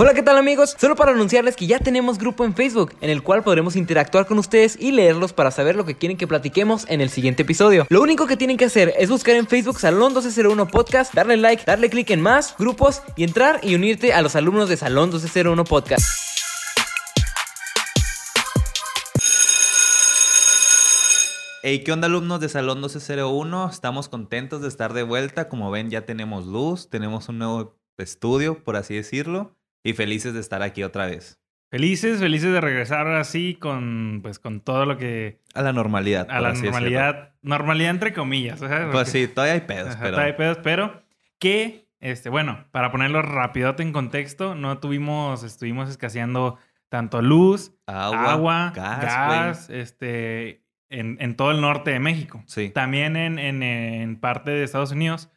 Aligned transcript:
Hola, 0.00 0.14
¿qué 0.14 0.22
tal 0.22 0.38
amigos? 0.38 0.76
Solo 0.78 0.94
para 0.94 1.10
anunciarles 1.10 1.56
que 1.56 1.66
ya 1.66 1.80
tenemos 1.80 2.18
grupo 2.18 2.44
en 2.44 2.54
Facebook, 2.54 2.94
en 3.00 3.10
el 3.10 3.24
cual 3.24 3.42
podremos 3.42 3.74
interactuar 3.74 4.26
con 4.26 4.38
ustedes 4.38 4.78
y 4.80 4.92
leerlos 4.92 5.32
para 5.32 5.50
saber 5.50 5.74
lo 5.74 5.84
que 5.84 5.96
quieren 5.96 6.16
que 6.16 6.28
platiquemos 6.28 6.86
en 6.88 7.00
el 7.00 7.10
siguiente 7.10 7.42
episodio. 7.42 7.84
Lo 7.88 8.00
único 8.00 8.28
que 8.28 8.36
tienen 8.36 8.56
que 8.56 8.66
hacer 8.66 8.94
es 8.96 9.10
buscar 9.10 9.34
en 9.34 9.48
Facebook 9.48 9.80
Salón 9.80 10.12
1201 10.12 10.68
Podcast, 10.68 11.12
darle 11.14 11.36
like, 11.36 11.64
darle 11.66 11.90
clic 11.90 12.10
en 12.10 12.20
más, 12.20 12.54
grupos 12.56 13.02
y 13.16 13.24
entrar 13.24 13.58
y 13.64 13.74
unirte 13.74 14.12
a 14.12 14.22
los 14.22 14.36
alumnos 14.36 14.68
de 14.68 14.76
Salón 14.76 15.08
1201 15.08 15.64
Podcast. 15.64 16.06
Hey, 21.64 21.82
¿qué 21.82 21.90
onda 21.90 22.06
alumnos 22.06 22.38
de 22.38 22.48
Salón 22.48 22.78
1201? 22.78 23.68
Estamos 23.68 24.08
contentos 24.08 24.62
de 24.62 24.68
estar 24.68 24.92
de 24.92 25.02
vuelta. 25.02 25.48
Como 25.48 25.72
ven, 25.72 25.90
ya 25.90 26.06
tenemos 26.06 26.46
luz, 26.46 26.88
tenemos 26.88 27.28
un 27.28 27.38
nuevo 27.38 27.74
estudio, 27.96 28.62
por 28.62 28.76
así 28.76 28.94
decirlo 28.94 29.57
y 29.88 29.94
felices 29.94 30.34
de 30.34 30.40
estar 30.40 30.62
aquí 30.62 30.82
otra 30.82 31.06
vez. 31.06 31.40
Felices, 31.70 32.20
felices 32.20 32.52
de 32.52 32.60
regresar 32.60 33.06
así 33.08 33.54
con, 33.54 34.20
pues, 34.22 34.38
con 34.38 34.60
todo 34.60 34.86
lo 34.86 34.96
que... 34.96 35.40
A 35.54 35.62
la 35.62 35.72
normalidad. 35.72 36.26
A 36.30 36.40
la 36.40 36.54
normalidad. 36.54 37.34
Normalidad 37.42 37.90
entre 37.90 38.12
comillas. 38.12 38.60
Pues 38.90 39.08
sí, 39.08 39.28
todavía 39.28 39.54
hay 39.54 39.60
pedos, 39.62 39.96
pero... 39.96 40.10
Todavía 40.12 40.32
hay 40.32 40.38
pedos, 40.38 40.58
pero 40.62 41.02
que, 41.38 41.88
este, 42.00 42.30
bueno, 42.30 42.66
para 42.70 42.90
ponerlo 42.90 43.20
rapidote 43.22 43.82
en 43.82 43.92
contexto, 43.92 44.54
no 44.54 44.78
tuvimos, 44.78 45.42
estuvimos 45.42 45.90
escaseando 45.90 46.58
tanto 46.88 47.20
luz, 47.20 47.74
agua, 47.86 48.72
gas, 48.74 49.68
este, 49.68 50.64
en, 50.88 51.18
en, 51.20 51.36
todo 51.36 51.50
el 51.50 51.60
norte 51.60 51.90
de 51.90 52.00
México. 52.00 52.42
Sí. 52.46 52.70
También 52.70 53.16
en, 53.16 53.38
en, 53.38 53.62
en 53.62 54.18
parte 54.18 54.50
de 54.50 54.64
Estados 54.64 54.92
Unidos 54.92 55.30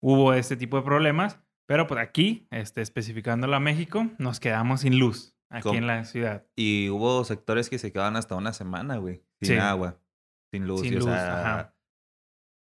hubo 0.00 0.34
este 0.34 0.56
tipo 0.56 0.76
de 0.76 0.82
problemas. 0.82 1.38
Pero 1.68 1.86
pues 1.86 2.00
aquí, 2.00 2.48
este, 2.50 2.80
especificándolo 2.80 3.54
a 3.54 3.60
México, 3.60 4.06
nos 4.16 4.40
quedamos 4.40 4.80
sin 4.80 4.98
luz 4.98 5.36
aquí 5.50 5.76
en 5.76 5.86
la 5.86 6.04
ciudad. 6.04 6.46
Y 6.56 6.88
hubo 6.88 7.22
sectores 7.24 7.68
que 7.68 7.78
se 7.78 7.92
quedaban 7.92 8.16
hasta 8.16 8.36
una 8.36 8.54
semana, 8.54 8.96
güey. 8.96 9.22
Sin 9.42 9.58
agua, 9.58 10.00
sin 10.50 10.66
luz. 10.66 10.80
Sin 10.80 10.98
luz, 10.98 11.08
ajá. 11.08 11.74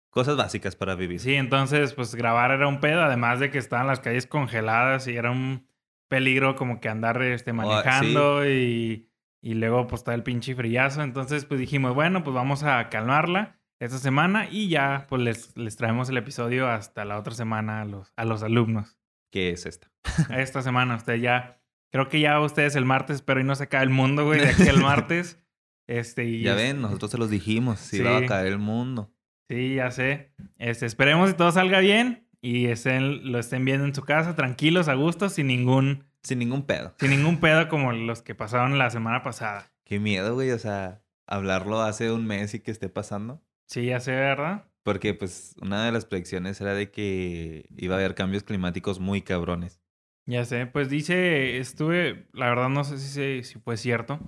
Cosas 0.10 0.36
básicas 0.36 0.76
para 0.76 0.96
vivir. 0.96 1.22
Sí, 1.22 1.36
entonces, 1.36 1.94
pues 1.94 2.14
grabar 2.14 2.52
era 2.52 2.68
un 2.68 2.82
pedo, 2.82 3.02
además 3.02 3.40
de 3.40 3.50
que 3.52 3.58
estaban 3.58 3.88
las 3.88 4.02
calles 4.02 4.28
congeladas 4.28 5.08
y 5.08 5.16
era 5.16 5.32
un 5.32 5.66
peligro 6.10 6.58
como 6.58 6.82
que 6.82 6.90
andar 6.90 7.22
este, 7.22 7.54
manejando 7.54 8.46
y, 8.50 9.10
y 9.42 9.54
luego 9.54 9.88
pues 9.88 10.02
está 10.02 10.14
el 10.14 10.24
pinche 10.24 10.56
frillazo. 10.56 11.04
Entonces, 11.04 11.46
pues 11.46 11.58
dijimos, 11.58 11.96
bueno, 11.96 12.26
pues 12.26 12.36
vamos 12.36 12.64
a 12.64 12.90
calmarla 12.90 13.59
esta 13.80 13.98
semana 13.98 14.48
y 14.50 14.70
ya 14.70 15.06
pues 15.10 15.22
les, 15.22 15.58
les 15.58 15.76
traemos 15.78 16.10
el 16.10 16.18
episodio 16.18 16.68
hasta 16.68 17.06
la 17.06 17.18
otra 17.18 17.34
semana 17.34 17.82
a 17.82 17.86
los, 17.86 18.12
a 18.16 18.26
los 18.26 18.44
alumnos. 18.44 18.98
¿Qué 19.32 19.52
es 19.52 19.66
esta? 19.66 19.92
esta 20.36 20.62
semana, 20.62 20.96
usted 20.96 21.16
ya, 21.16 21.62
creo 21.92 22.10
que 22.10 22.20
ya 22.20 22.40
ustedes 22.42 22.76
el 22.76 22.86
martes, 22.86 23.22
pero 23.22 23.40
hoy 23.40 23.46
no 23.46 23.56
se 23.56 23.68
cae 23.68 23.84
el 23.84 23.90
mundo, 23.90 24.26
güey, 24.26 24.42
de 24.42 24.50
aquí 24.50 24.68
al 24.68 24.80
martes. 24.82 25.40
Este, 25.88 26.26
y 26.26 26.44
ya 26.44 26.54
ven, 26.56 26.82
nosotros 26.82 27.12
se 27.12 27.18
los 27.18 27.30
dijimos, 27.30 27.80
si 27.80 28.02
va 28.02 28.18
a 28.18 28.26
caer 28.26 28.48
el 28.48 28.60
mundo. 28.60 29.12
Sí, 29.50 29.76
ya 29.76 29.90
sé. 29.90 30.32
Este, 30.58 30.86
esperemos 30.86 31.32
que 31.32 31.38
todo 31.38 31.52
salga 31.52 31.80
bien 31.80 32.28
y 32.42 32.68
estén, 32.68 33.32
lo 33.32 33.40
estén 33.40 33.66
viendo 33.66 33.86
en 33.86 33.96
su 33.96 34.04
casa, 34.04 34.36
tranquilos, 34.36 34.88
a 34.88 34.94
gusto, 34.94 35.30
sin 35.30 35.48
ningún... 35.48 36.06
Sin 36.22 36.38
ningún 36.40 36.64
pedo. 36.64 36.94
Sin 37.00 37.10
ningún 37.10 37.40
pedo 37.40 37.70
como 37.70 37.94
los 37.94 38.22
que 38.22 38.36
pasaron 38.36 38.78
la 38.78 38.90
semana 38.90 39.24
pasada. 39.24 39.72
Qué 39.86 40.00
miedo, 40.00 40.36
güey, 40.36 40.52
o 40.52 40.60
sea, 40.60 41.02
hablarlo 41.26 41.82
hace 41.82 42.12
un 42.12 42.28
mes 42.28 42.54
y 42.54 42.60
que 42.60 42.72
esté 42.72 42.90
pasando. 42.90 43.42
Sí, 43.70 43.86
ya 43.86 44.00
sé, 44.00 44.12
¿verdad? 44.12 44.66
Porque 44.82 45.14
pues 45.14 45.56
una 45.62 45.86
de 45.86 45.92
las 45.92 46.06
predicciones 46.06 46.60
era 46.60 46.74
de 46.74 46.90
que 46.90 47.70
iba 47.78 47.96
a 47.96 48.00
haber 48.00 48.16
cambios 48.16 48.42
climáticos 48.42 49.00
muy 49.00 49.22
cabrones. 49.22 49.80
Ya 50.26 50.44
sé, 50.44 50.66
pues 50.66 50.90
dice, 50.90 51.60
estuve, 51.60 52.28
la 52.34 52.50
verdad 52.50 52.70
no 52.70 52.84
sé 52.84 52.98
si, 52.98 53.44
si 53.44 53.60
fue 53.60 53.78
cierto, 53.78 54.20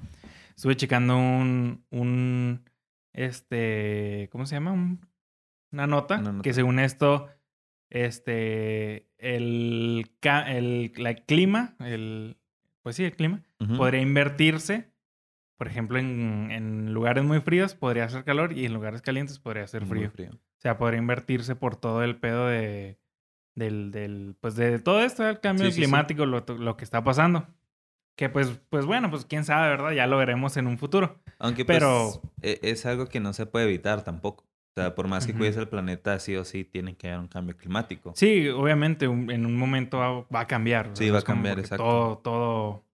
estuve 0.56 0.76
checando 0.76 1.18
un, 1.18 1.84
un, 1.90 2.70
este, 3.14 4.30
¿cómo 4.32 4.46
se 4.46 4.56
llama? 4.56 4.74
una, 5.72 5.88
nota, 5.88 6.22
que 6.44 6.54
según 6.54 6.78
esto, 6.78 7.28
este, 7.90 9.08
el, 9.18 10.12
el, 10.22 11.24
clima, 11.26 11.76
el, 11.80 12.38
pues 12.84 12.96
sí, 12.96 13.06
el 13.06 13.16
clima, 13.16 13.42
podría 13.78 14.02
invertirse 14.02 14.91
por 15.62 15.68
ejemplo, 15.68 16.00
en, 16.00 16.92
lugares 16.92 17.24
muy 17.24 17.40
fríos 17.40 17.76
podría 17.76 18.06
hacer 18.06 18.24
calor 18.24 18.52
y 18.52 18.66
en 18.66 18.74
lugares 18.74 19.04
calientes 19.04 19.38
podría 19.38 19.66
hacer 19.66 19.86
frío. 19.86 20.12
O 20.18 20.38
sea, 20.58 20.80
podría 20.80 20.98
invertirse 20.98 21.56
por 21.56 21.76
todo 21.76 22.02
el 22.04 22.16
pedo 22.16 22.48
de, 22.48 22.98
del, 23.54 23.92
del 23.92 24.36
pues 24.40 24.56
de 24.56 24.80
todo 24.80 25.04
esto, 25.04 25.30
el 25.30 25.40
cambio 25.40 25.70
climático, 25.70 26.26
Lo, 26.26 26.44
lo, 26.58 26.78
que 26.78 26.84
está 26.84 27.04
pasando. 27.04 27.46
Que 28.16 28.28
pues, 28.28 28.60
pues 28.72 28.88
bueno, 28.88 29.12
pues 29.12 29.24
quién 29.26 29.46
sabe, 29.46 29.70
¿verdad? 29.70 29.92
Ya 29.92 30.08
lo 30.08 30.18
veremos 30.18 30.58
en 30.58 30.66
un 30.66 30.80
futuro. 30.80 31.22
Aunque 31.38 31.64
Pero... 31.64 32.10
Pues, 32.40 32.60
es 32.64 32.88
algo 32.88 33.06
que 33.06 33.20
no 33.20 33.32
se 33.32 33.46
puede 33.46 33.66
evitar 33.66 34.04
tampoco. 34.04 34.46
O 34.46 34.82
sea, 34.82 34.96
por 34.96 35.08
más 35.08 35.28
que 35.28 35.36
cuides 35.36 35.58
el 35.58 35.68
planeta, 35.68 36.18
sí 36.18 36.36
o 36.38 36.44
sí 36.44 36.64
tiene 36.64 36.96
que 36.96 37.10
haber 37.10 37.20
un 37.20 37.28
cambio 37.28 37.56
climático. 37.56 38.14
Sí, 38.16 38.50
obviamente 38.50 39.06
en 39.06 39.46
un 39.46 39.56
momento 39.56 40.00
va, 40.00 40.40
a 40.40 40.48
cambiar. 40.48 40.90
Sí, 40.94 41.12
va 41.12 41.20
a 41.20 41.22
cambiar, 41.22 41.60
exacto. 41.60 41.84
Todo, 41.84 42.18
todo, 42.18 42.86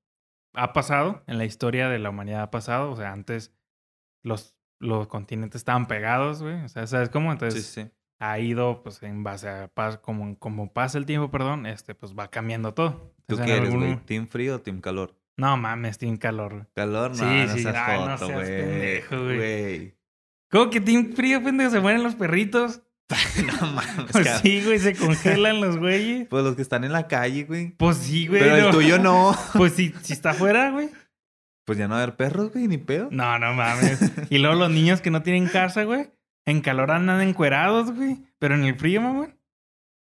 ha 0.57 0.73
pasado, 0.73 1.23
en 1.28 1.38
la 1.38 1.45
historia 1.45 1.88
de 1.88 2.00
la 2.00 2.09
humanidad 2.09 2.41
ha 2.41 2.51
pasado. 2.51 2.91
O 2.91 2.95
sea, 2.95 3.12
antes 3.12 3.53
los, 4.23 4.56
los 4.79 5.07
continentes 5.07 5.62
estaban 5.62 5.88
pegados, 5.88 6.41
güey. 6.41 6.63
O 6.63 6.68
sea, 6.68 6.88
¿sabes 6.88 7.09
cómo? 7.09 7.31
Entonces 7.31 7.90
ha 8.19 8.40
ido, 8.40 8.81
pues, 8.84 9.01
en 9.03 9.23
base 9.23 9.47
a 9.47 9.72
como, 10.01 10.38
como 10.40 10.73
pasa 10.73 10.97
el 10.97 11.06
tiempo, 11.06 11.29
perdón, 11.29 11.66
este, 11.67 11.94
pues 11.94 12.16
va 12.17 12.29
cambiando 12.29 12.73
todo. 12.73 13.13
¿Tú 13.28 13.38
qué 13.38 13.57
eres, 13.57 13.73
güey? 13.73 13.97
¿Team 14.06 14.28
frío 14.28 14.56
o 14.56 14.59
team 14.59 14.81
calor? 14.81 15.16
No 15.38 15.56
mames, 15.56 16.00
team 16.00 16.17
calor. 16.17 16.67
¿Calor? 16.73 17.12
No, 17.12 17.17
sí, 17.17 17.23
no 17.23 17.53
sí. 17.53 17.63
Seas 17.63 18.22
no 18.22 18.28
pendejo, 18.28 19.23
güey. 19.23 19.96
¿Cómo 20.50 20.69
que 20.72 20.81
team 20.81 21.13
frío, 21.13 21.44
pendejo? 21.44 21.69
¿Se 21.69 21.79
mueren 21.79 22.01
los 22.01 22.16
perritos? 22.16 22.81
no 23.45 23.68
mames. 23.68 24.12
Pues 24.12 24.28
sí, 24.41 24.62
güey, 24.63 24.79
se 24.79 24.95
congelan 24.95 25.62
los 25.62 25.78
güeyes. 25.78 26.28
Pues 26.28 26.44
los 26.44 26.56
que 26.56 26.62
están 26.62 26.84
en 26.84 26.91
la 26.91 27.07
calle, 27.07 27.45
güey. 27.45 27.72
Pues 27.72 27.97
sí, 27.97 28.28
güey. 28.28 28.41
Pero 28.41 28.56
el 28.56 28.72
tuyo 28.72 29.00
no. 29.00 29.38
Pues 29.53 29.73
si, 29.73 29.94
si 30.01 30.13
está 30.13 30.31
afuera, 30.31 30.72
güey. 30.72 30.90
Pues 31.66 31.78
ya 31.78 31.88
no 31.88 31.96
va 31.96 32.01
a 32.01 32.03
haber 32.03 32.16
perros, 32.16 32.51
güey, 32.51 32.67
ni 32.67 32.78
pedo. 32.78 33.07
No, 33.12 33.40
no 33.40 33.53
mames. 33.53 34.00
y 34.29 34.38
luego 34.40 34.56
los 34.56 34.72
niños 34.72 35.01
que 35.01 35.12
no 35.12 35.23
tienen 35.23 35.47
casa, 35.47 35.84
güey. 35.84 36.09
En 36.46 36.62
calor 36.62 36.91
andan 36.91 37.22
encuerados, 37.22 37.94
güey. 37.94 38.17
Pero 38.40 38.56
en 38.56 38.63
el 38.63 38.75
frío, 38.75 39.01
mamá. 39.01 39.29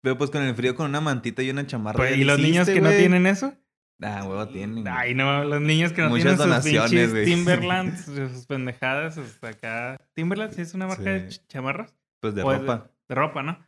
Pero 0.01 0.17
pues 0.17 0.29
con 0.29 0.43
el 0.43 0.55
frío 0.55 0.75
con 0.75 0.89
una 0.89 1.01
mantita 1.01 1.41
y 1.43 1.49
una 1.49 1.65
chamarra. 1.65 1.97
Pues, 1.97 2.17
¿Y 2.17 2.23
los 2.23 2.39
niños 2.39 2.69
que 2.69 2.81
no 2.81 2.89
tienen 2.91 3.25
eso? 3.25 3.53
Ah, 4.01 4.23
huevo, 4.25 4.47
tienen. 4.49 4.87
Ay, 4.87 5.15
no, 5.15 5.43
los 5.43 5.59
niños 5.59 5.91
que 5.91 6.03
no 6.03 6.13
tienen 6.13 6.37
sus 6.37 6.63
pinches 6.63 7.25
Timberland, 7.25 7.97
sus 8.33 8.45
pendejadas, 8.45 9.17
hasta 9.17 9.49
acá. 9.49 9.97
Timberland, 10.13 10.53
¿sí 10.53 10.61
es 10.61 10.73
una 10.73 10.87
marca 10.87 11.09
de 11.09 11.29
chamarras? 11.47 11.95
Pues 12.21 12.35
de 12.35 12.43
ropa 12.43 12.91
de 13.07 13.15
ropa, 13.15 13.43
¿no? 13.43 13.65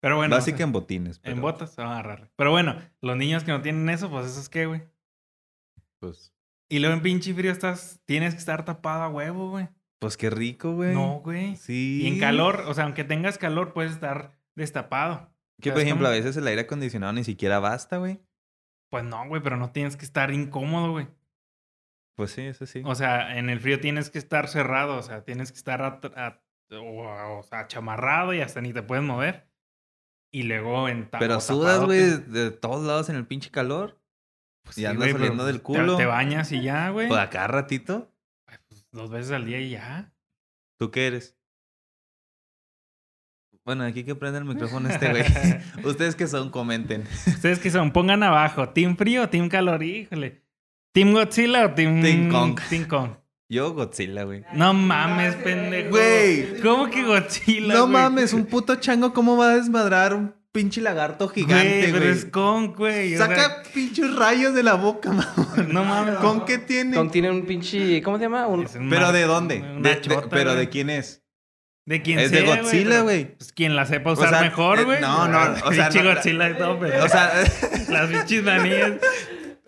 Pero 0.00 0.16
bueno. 0.16 0.34
Básica 0.34 0.62
en 0.62 0.72
botines. 0.72 1.20
En 1.24 1.40
botas 1.40 1.72
se 1.72 1.82
van 1.82 1.90
a 1.90 1.98
agarrar. 1.98 2.30
Pero 2.36 2.50
bueno, 2.50 2.76
los 3.00 3.16
niños 3.16 3.44
que 3.44 3.50
no 3.52 3.62
tienen 3.62 3.88
eso, 3.88 4.10
pues 4.10 4.26
eso 4.26 4.40
es 4.40 4.48
qué, 4.48 4.66
güey. 4.66 4.82
Pues. 5.98 6.32
Y 6.68 6.78
luego 6.78 6.94
en 6.94 7.02
pinche 7.02 7.34
frío 7.34 7.50
estás, 7.50 8.00
tienes 8.04 8.34
que 8.34 8.40
estar 8.40 8.64
tapado 8.64 9.02
a 9.02 9.08
huevo, 9.08 9.50
güey. 9.50 9.68
Pues 9.98 10.16
qué 10.16 10.30
rico, 10.30 10.74
güey. 10.74 10.94
No, 10.94 11.20
güey. 11.24 11.56
Sí. 11.56 12.00
Y 12.02 12.06
en 12.08 12.18
calor, 12.18 12.64
o 12.66 12.74
sea, 12.74 12.84
aunque 12.84 13.04
tengas 13.04 13.38
calor, 13.38 13.72
puedes 13.72 13.92
estar 13.92 14.32
destapado. 14.54 15.30
Que 15.60 15.72
por 15.72 15.80
ejemplo, 15.80 16.06
a 16.06 16.10
veces 16.10 16.36
el 16.36 16.46
aire 16.46 16.62
acondicionado 16.62 17.12
ni 17.12 17.24
siquiera 17.24 17.60
basta, 17.60 17.96
güey. 17.96 18.20
Pues 18.90 19.04
no, 19.04 19.26
güey, 19.26 19.42
pero 19.42 19.56
no 19.56 19.70
tienes 19.70 19.96
que 19.96 20.04
estar 20.04 20.30
incómodo, 20.30 20.92
güey. 20.92 21.08
Pues 22.14 22.30
sí, 22.30 22.42
eso 22.42 22.66
sí. 22.66 22.82
O 22.84 22.94
sea, 22.94 23.38
en 23.38 23.50
el 23.50 23.60
frío 23.60 23.80
tienes 23.80 24.10
que 24.10 24.18
estar 24.18 24.48
cerrado, 24.48 24.96
o 24.96 25.02
sea, 25.02 25.22
tienes 25.22 25.52
que 25.52 25.58
estar 25.58 25.82
a, 25.82 26.42
o, 26.70 27.42
sea, 27.48 27.66
chamarrado 27.66 28.34
y 28.34 28.40
hasta 28.40 28.60
ni 28.60 28.72
te 28.72 28.82
puedes 28.82 29.04
mover. 29.04 29.48
Y 30.32 30.42
luego 30.42 30.88
en 30.88 31.08
Pero 31.10 31.40
sudas, 31.40 31.84
güey, 31.84 32.18
de 32.18 32.50
todos 32.50 32.84
lados 32.84 33.08
en 33.08 33.16
el 33.16 33.26
pinche 33.26 33.50
calor. 33.50 34.00
Pues 34.64 34.78
y 34.78 34.84
andas 34.84 35.12
saliendo 35.12 35.46
del 35.46 35.62
culo. 35.62 35.96
Te, 35.96 36.06
bañas 36.06 36.50
y 36.52 36.62
ya, 36.62 36.90
güey. 36.90 37.08
Pues 37.08 37.20
acá 37.20 37.46
ratito. 37.46 38.12
Pues, 38.68 38.86
dos 38.90 39.10
veces 39.10 39.30
al 39.32 39.46
día 39.46 39.60
y 39.60 39.70
ya. 39.70 40.12
¿Tú 40.78 40.90
qué 40.90 41.06
eres? 41.06 41.36
Bueno, 43.64 43.84
aquí 43.84 44.04
que 44.04 44.14
prende 44.14 44.38
el 44.38 44.44
micrófono 44.44 44.88
este 44.88 45.10
güey. 45.10 45.24
Ustedes 45.84 46.16
que 46.16 46.26
son, 46.26 46.50
comenten. 46.50 47.04
Ustedes 47.26 47.58
que 47.58 47.70
son, 47.70 47.92
pongan 47.92 48.22
abajo. 48.22 48.68
¿Team 48.70 48.96
frío 48.96 49.24
o 49.24 49.28
team 49.28 49.48
calor? 49.48 49.82
Híjole. 49.82 50.42
¿Team 50.92 51.12
Godzilla 51.12 51.66
o 51.66 51.74
team, 51.74 52.00
team 52.00 52.30
Kong? 52.30 52.58
Team 52.68 52.86
Kong. 52.86 53.10
Yo 53.48 53.72
Godzilla, 53.74 54.24
güey. 54.24 54.44
No 54.54 54.74
mames, 54.74 55.36
pendejo. 55.36 55.90
Güey. 55.90 56.60
¿Cómo 56.60 56.90
que 56.90 57.04
Godzilla? 57.04 57.74
No 57.74 57.86
mames, 57.86 58.32
un 58.32 58.46
puto 58.46 58.74
chango, 58.76 59.12
¿cómo 59.12 59.36
va 59.36 59.52
a 59.52 59.56
desmadrar 59.56 60.14
un 60.14 60.34
pinche 60.50 60.80
lagarto 60.80 61.28
gigante, 61.28 61.90
güey? 61.90 61.92
Pero 61.92 62.04
es 62.06 62.24
con, 62.24 62.74
güey. 62.74 63.16
Saca 63.16 63.62
pinches 63.72 64.14
rayos 64.16 64.52
de 64.54 64.64
la 64.64 64.74
boca, 64.74 65.12
mamón. 65.12 65.72
No 65.72 65.84
mames. 65.84 66.16
¿Con 66.16 66.44
qué 66.44 66.58
tiene? 66.58 66.96
Con 66.96 67.10
tiene 67.10 67.30
un 67.30 67.46
pinche. 67.46 68.02
¿Cómo 68.02 68.16
se 68.16 68.24
llama? 68.24 68.48
Un... 68.48 68.66
¿Pero 68.90 69.12
de 69.12 69.22
dónde? 69.22 69.64
¿Pero 70.30 70.56
de 70.56 70.68
quién 70.68 70.90
es? 70.90 71.22
De 71.84 72.02
quién 72.02 72.18
Es 72.18 72.32
de 72.32 72.42
Godzilla, 72.42 73.02
güey. 73.02 73.36
Pues 73.36 73.52
quien 73.52 73.76
la 73.76 73.86
sepa 73.86 74.10
usar 74.10 74.42
mejor, 74.42 74.80
eh, 74.80 74.84
güey. 74.84 75.00
no, 75.00 75.28
no. 75.28 75.54
O 75.66 75.72
sea, 75.72 75.88
Godzilla 75.88 76.50
y 76.50 76.54
todo, 76.54 76.80
pero. 76.80 77.04
O 77.04 77.08
sea, 77.08 77.32
las 77.88 78.10
pinches 78.10 78.42
manías. 78.42 78.94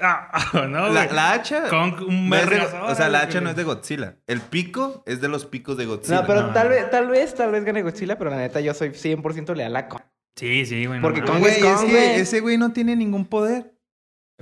Ah, 0.01 0.53
no, 0.69 0.89
La, 0.91 1.07
la 1.07 1.33
hacha. 1.33 1.69
Con 1.69 1.95
un 2.05 2.29
no 2.31 2.37
es 2.37 2.49
de- 2.49 2.57
vergazo, 2.57 2.85
o 2.85 2.95
sea, 2.95 3.09
la 3.09 3.21
hacha 3.21 3.41
no 3.41 3.51
es 3.51 3.57
de 3.57 3.65
Godzilla. 3.65 4.17
El 4.27 4.41
pico 4.41 5.03
es 5.07 5.21
de 5.21 5.29
los 5.29 5.45
picos 5.47 5.77
de 5.77 5.87
Godzilla. 5.87 6.21
No, 6.21 6.27
pero 6.27 6.43
no, 6.43 6.53
tal 6.53 6.69
no. 6.69 6.75
vez, 6.75 6.91
tal 6.91 7.09
vez, 7.09 7.35
tal 7.35 7.51
vez 7.51 7.65
gane 7.65 7.83
Godzilla, 7.83 8.17
pero 8.19 8.31
la 8.31 8.37
neta 8.37 8.61
yo 8.61 8.75
soy 8.75 8.91
100% 8.91 9.55
leal 9.57 9.75
a 9.77 9.89
Kong. 9.89 10.03
Sí, 10.37 10.67
sí, 10.67 10.87
güey. 10.87 11.01
Porque. 11.01 11.23
Kong 11.23 11.41
Güey, 11.41 11.51
es 11.53 11.59
es 11.59 11.65
Kong, 11.65 11.87
que 11.87 11.91
güey. 11.93 12.21
ese 12.21 12.41
güey 12.41 12.59
no 12.59 12.73
tiene 12.73 12.95
ningún 12.95 13.25
poder. 13.27 13.75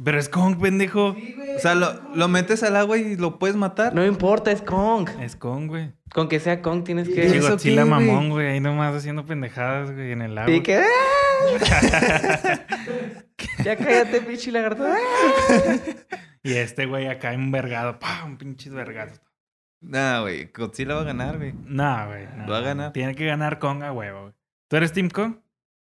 Pero 0.05 0.19
es 0.19 0.29
Kong, 0.29 0.59
pendejo. 0.61 1.17
O 1.57 1.59
sea, 1.59 1.75
lo, 1.75 2.15
lo 2.15 2.29
metes 2.29 2.63
al 2.63 2.77
agua 2.77 2.99
y 2.99 3.17
lo 3.17 3.39
puedes 3.39 3.57
matar. 3.57 3.95
No 3.95 4.05
importa, 4.05 4.53
es 4.53 4.61
Kong. 4.61 5.09
Es 5.21 5.37
Kong, 5.37 5.69
güey. 5.69 5.93
Con 6.13 6.29
que 6.29 6.39
sea 6.39 6.61
Kong 6.61 6.85
tienes 6.85 7.09
¿Y 7.09 7.15
que... 7.15 7.31
Sí, 7.31 7.39
Godzilla 7.39 7.83
qué, 7.85 7.89
güey? 7.89 8.07
mamón, 8.07 8.29
güey. 8.31 8.47
Ahí 8.49 8.61
nomás 8.61 8.95
haciendo 8.95 9.25
pendejadas, 9.25 9.93
güey, 9.93 10.13
en 10.13 10.21
el 10.21 10.37
agua. 10.37 10.55
Y 10.55 10.63
que... 10.63 10.77
¡ah! 10.77 10.85
ya 13.65 13.77
cállate, 13.77 14.21
pinche 14.21 14.53
lagarto. 14.53 14.85
¡ah! 14.87 14.97
Y 16.43 16.53
este 16.53 16.85
güey 16.85 17.07
acá 17.07 17.33
envergado. 17.33 17.99
¡Pam! 17.99 18.33
Un 18.33 18.37
pinche 18.37 18.69
vergado. 18.69 19.13
Nah, 19.81 20.21
güey. 20.21 20.51
Godzilla 20.55 20.95
va 20.95 21.01
a 21.01 21.05
ganar, 21.05 21.39
güey. 21.39 21.55
No, 21.65 22.07
güey. 22.07 22.27
no. 22.37 22.47
Va 22.49 22.59
a 22.59 22.61
ganar. 22.61 22.93
Tiene 22.93 23.15
que 23.15 23.25
ganar 23.25 23.59
Kong 23.59 23.83
a 23.83 23.93
huevo, 23.93 24.21
güey. 24.23 24.35
¿Tú 24.69 24.77
eres 24.77 24.93
Team 24.93 25.09
Kong? 25.09 25.37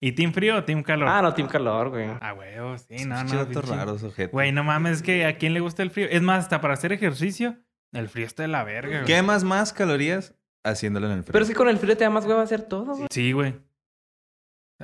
¿Y 0.05 0.11
Team 0.11 0.33
Frío 0.33 0.57
o 0.57 0.63
Team 0.65 0.83
Calor? 0.83 1.07
Ah, 1.07 1.21
no, 1.21 1.33
Team 1.33 1.47
Calor, 1.47 1.89
güey. 1.89 2.09
A 2.19 2.33
huevo, 2.33 2.77
sí, 2.77 3.05
no, 3.05 3.23
no. 3.23 3.45
datos 3.45 3.69
raros, 3.69 4.03
ojete. 4.03 4.31
Güey, 4.33 4.51
no 4.51 4.61
mames, 4.65 4.97
es 4.97 5.01
que 5.01 5.25
a 5.25 5.37
quién 5.37 5.53
le 5.53 5.61
gusta 5.61 5.81
el 5.81 5.91
frío. 5.91 6.07
Es 6.09 6.21
más, 6.21 6.39
hasta 6.43 6.59
para 6.59 6.73
hacer 6.73 6.91
ejercicio, 6.91 7.55
el 7.93 8.09
frío 8.09 8.25
está 8.25 8.43
de 8.43 8.49
la 8.49 8.65
verga, 8.65 8.97
güey. 8.97 9.05
Quemas 9.05 9.45
más 9.45 9.71
calorías 9.71 10.35
haciéndolo 10.65 11.05
en 11.07 11.13
el 11.13 11.23
frío. 11.23 11.31
Pero 11.31 11.43
es 11.43 11.49
que 11.49 11.55
con 11.55 11.69
el 11.69 11.77
frío 11.77 11.95
te 11.95 12.03
da 12.03 12.09
más 12.09 12.25
hueva 12.25 12.41
hacer 12.41 12.63
todo, 12.63 12.95
güey. 12.95 13.07
Sí, 13.11 13.31
güey. 13.31 13.55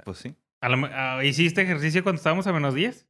Pues 0.05 0.19
sí. 0.19 0.35
A 0.61 0.69
lo 0.69 0.77
me- 0.77 0.89
ah, 0.93 1.21
¿Hiciste 1.21 1.61
ejercicio 1.63 2.01
cuando 2.01 2.19
estábamos 2.19 2.47
a 2.47 2.53
menos 2.53 2.73
10? 2.73 3.05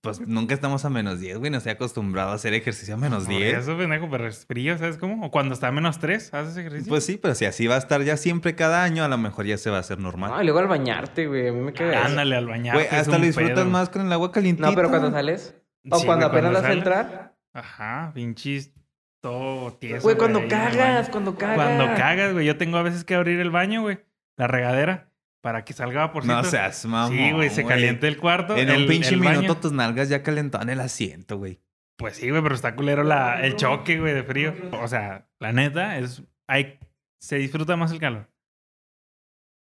Pues 0.00 0.20
nunca 0.20 0.54
estamos 0.54 0.84
a 0.84 0.90
menos 0.90 1.20
10, 1.20 1.38
güey. 1.38 1.50
No 1.50 1.58
estoy 1.58 1.72
acostumbrado 1.72 2.30
a 2.30 2.34
hacer 2.34 2.54
ejercicio 2.54 2.94
a 2.94 2.96
menos 2.96 3.24
Por 3.24 3.36
10. 3.36 3.58
Eso, 3.58 3.76
pendejo, 3.76 4.08
pero 4.10 4.26
es 4.26 4.46
frío, 4.46 4.76
¿sabes 4.78 4.96
cómo? 4.96 5.26
O 5.26 5.30
cuando 5.30 5.54
está 5.54 5.68
a 5.68 5.72
menos 5.72 5.98
3, 5.98 6.34
¿haces 6.34 6.56
ejercicio? 6.56 6.88
Pues 6.88 7.04
sí, 7.04 7.18
pero 7.20 7.34
si 7.34 7.44
así 7.44 7.66
va 7.66 7.76
a 7.76 7.78
estar 7.78 8.02
ya 8.02 8.16
siempre 8.16 8.54
cada 8.54 8.84
año, 8.84 9.04
a 9.04 9.08
lo 9.08 9.18
mejor 9.18 9.46
ya 9.46 9.58
se 9.58 9.70
va 9.70 9.78
a 9.78 9.80
hacer 9.80 9.98
normal. 9.98 10.30
No, 10.30 10.40
y 10.40 10.44
luego 10.44 10.58
al 10.60 10.68
bañarte, 10.68 11.26
güey. 11.26 11.48
A 11.48 11.52
mí 11.52 11.60
me 11.60 11.72
queda. 11.72 12.04
Ándale 12.04 12.36
al 12.36 12.46
bañar. 12.46 12.74
Güey, 12.74 12.86
hasta 12.88 13.18
lo 13.18 13.24
disfrutas 13.24 13.66
más 13.66 13.88
con 13.88 14.06
el 14.06 14.12
agua 14.12 14.32
calientita. 14.32 14.68
No, 14.68 14.74
pero 14.74 14.90
cuando 14.90 15.10
sales. 15.10 15.54
O 15.90 16.02
cuando 16.04 16.26
apenas 16.26 16.52
vas 16.52 16.64
a 16.64 16.72
entrar. 16.72 17.36
Ajá, 17.52 18.12
pinches 18.14 18.72
todo 19.20 19.72
tieso. 19.74 20.02
Güey, 20.02 20.16
cuando 20.16 20.46
cagas, 20.48 21.08
cuando 21.08 21.36
cagas. 21.36 21.56
Cuando 21.56 21.86
cagas, 21.96 22.32
güey. 22.32 22.46
Yo 22.46 22.56
tengo 22.56 22.76
a 22.78 22.82
veces 22.82 23.04
que 23.04 23.14
abrir 23.14 23.40
el 23.40 23.50
baño, 23.50 23.82
güey. 23.82 24.00
La 24.36 24.46
regadera. 24.46 25.07
Para 25.48 25.64
que 25.64 25.72
salga 25.72 26.00
vaporcito. 26.00 26.34
No 26.34 26.44
seas 26.44 26.84
mamón, 26.84 27.16
Sí, 27.16 27.32
güey, 27.32 27.48
se 27.48 27.62
güey. 27.62 27.74
caliente 27.74 28.06
el 28.06 28.18
cuarto. 28.18 28.54
En 28.54 28.68
el- 28.68 28.82
un 28.82 28.86
pinche 28.86 29.16
baño. 29.16 29.40
minuto 29.40 29.56
tus 29.56 29.72
nalgas 29.72 30.10
ya 30.10 30.22
calentaban 30.22 30.68
el 30.68 30.78
asiento, 30.78 31.38
güey. 31.38 31.58
Pues 31.96 32.18
sí, 32.18 32.28
güey, 32.28 32.42
pero 32.42 32.54
está 32.54 32.76
culero 32.76 33.02
la, 33.02 33.40
el 33.42 33.56
choque, 33.56 33.98
güey, 33.98 34.12
de 34.12 34.24
frío. 34.24 34.52
O 34.72 34.86
sea, 34.88 35.26
la 35.40 35.52
neta 35.54 35.96
es. 35.96 36.22
Hay, 36.46 36.78
se 37.18 37.36
disfruta 37.38 37.76
más 37.76 37.90
el 37.92 37.98
calor. 37.98 38.28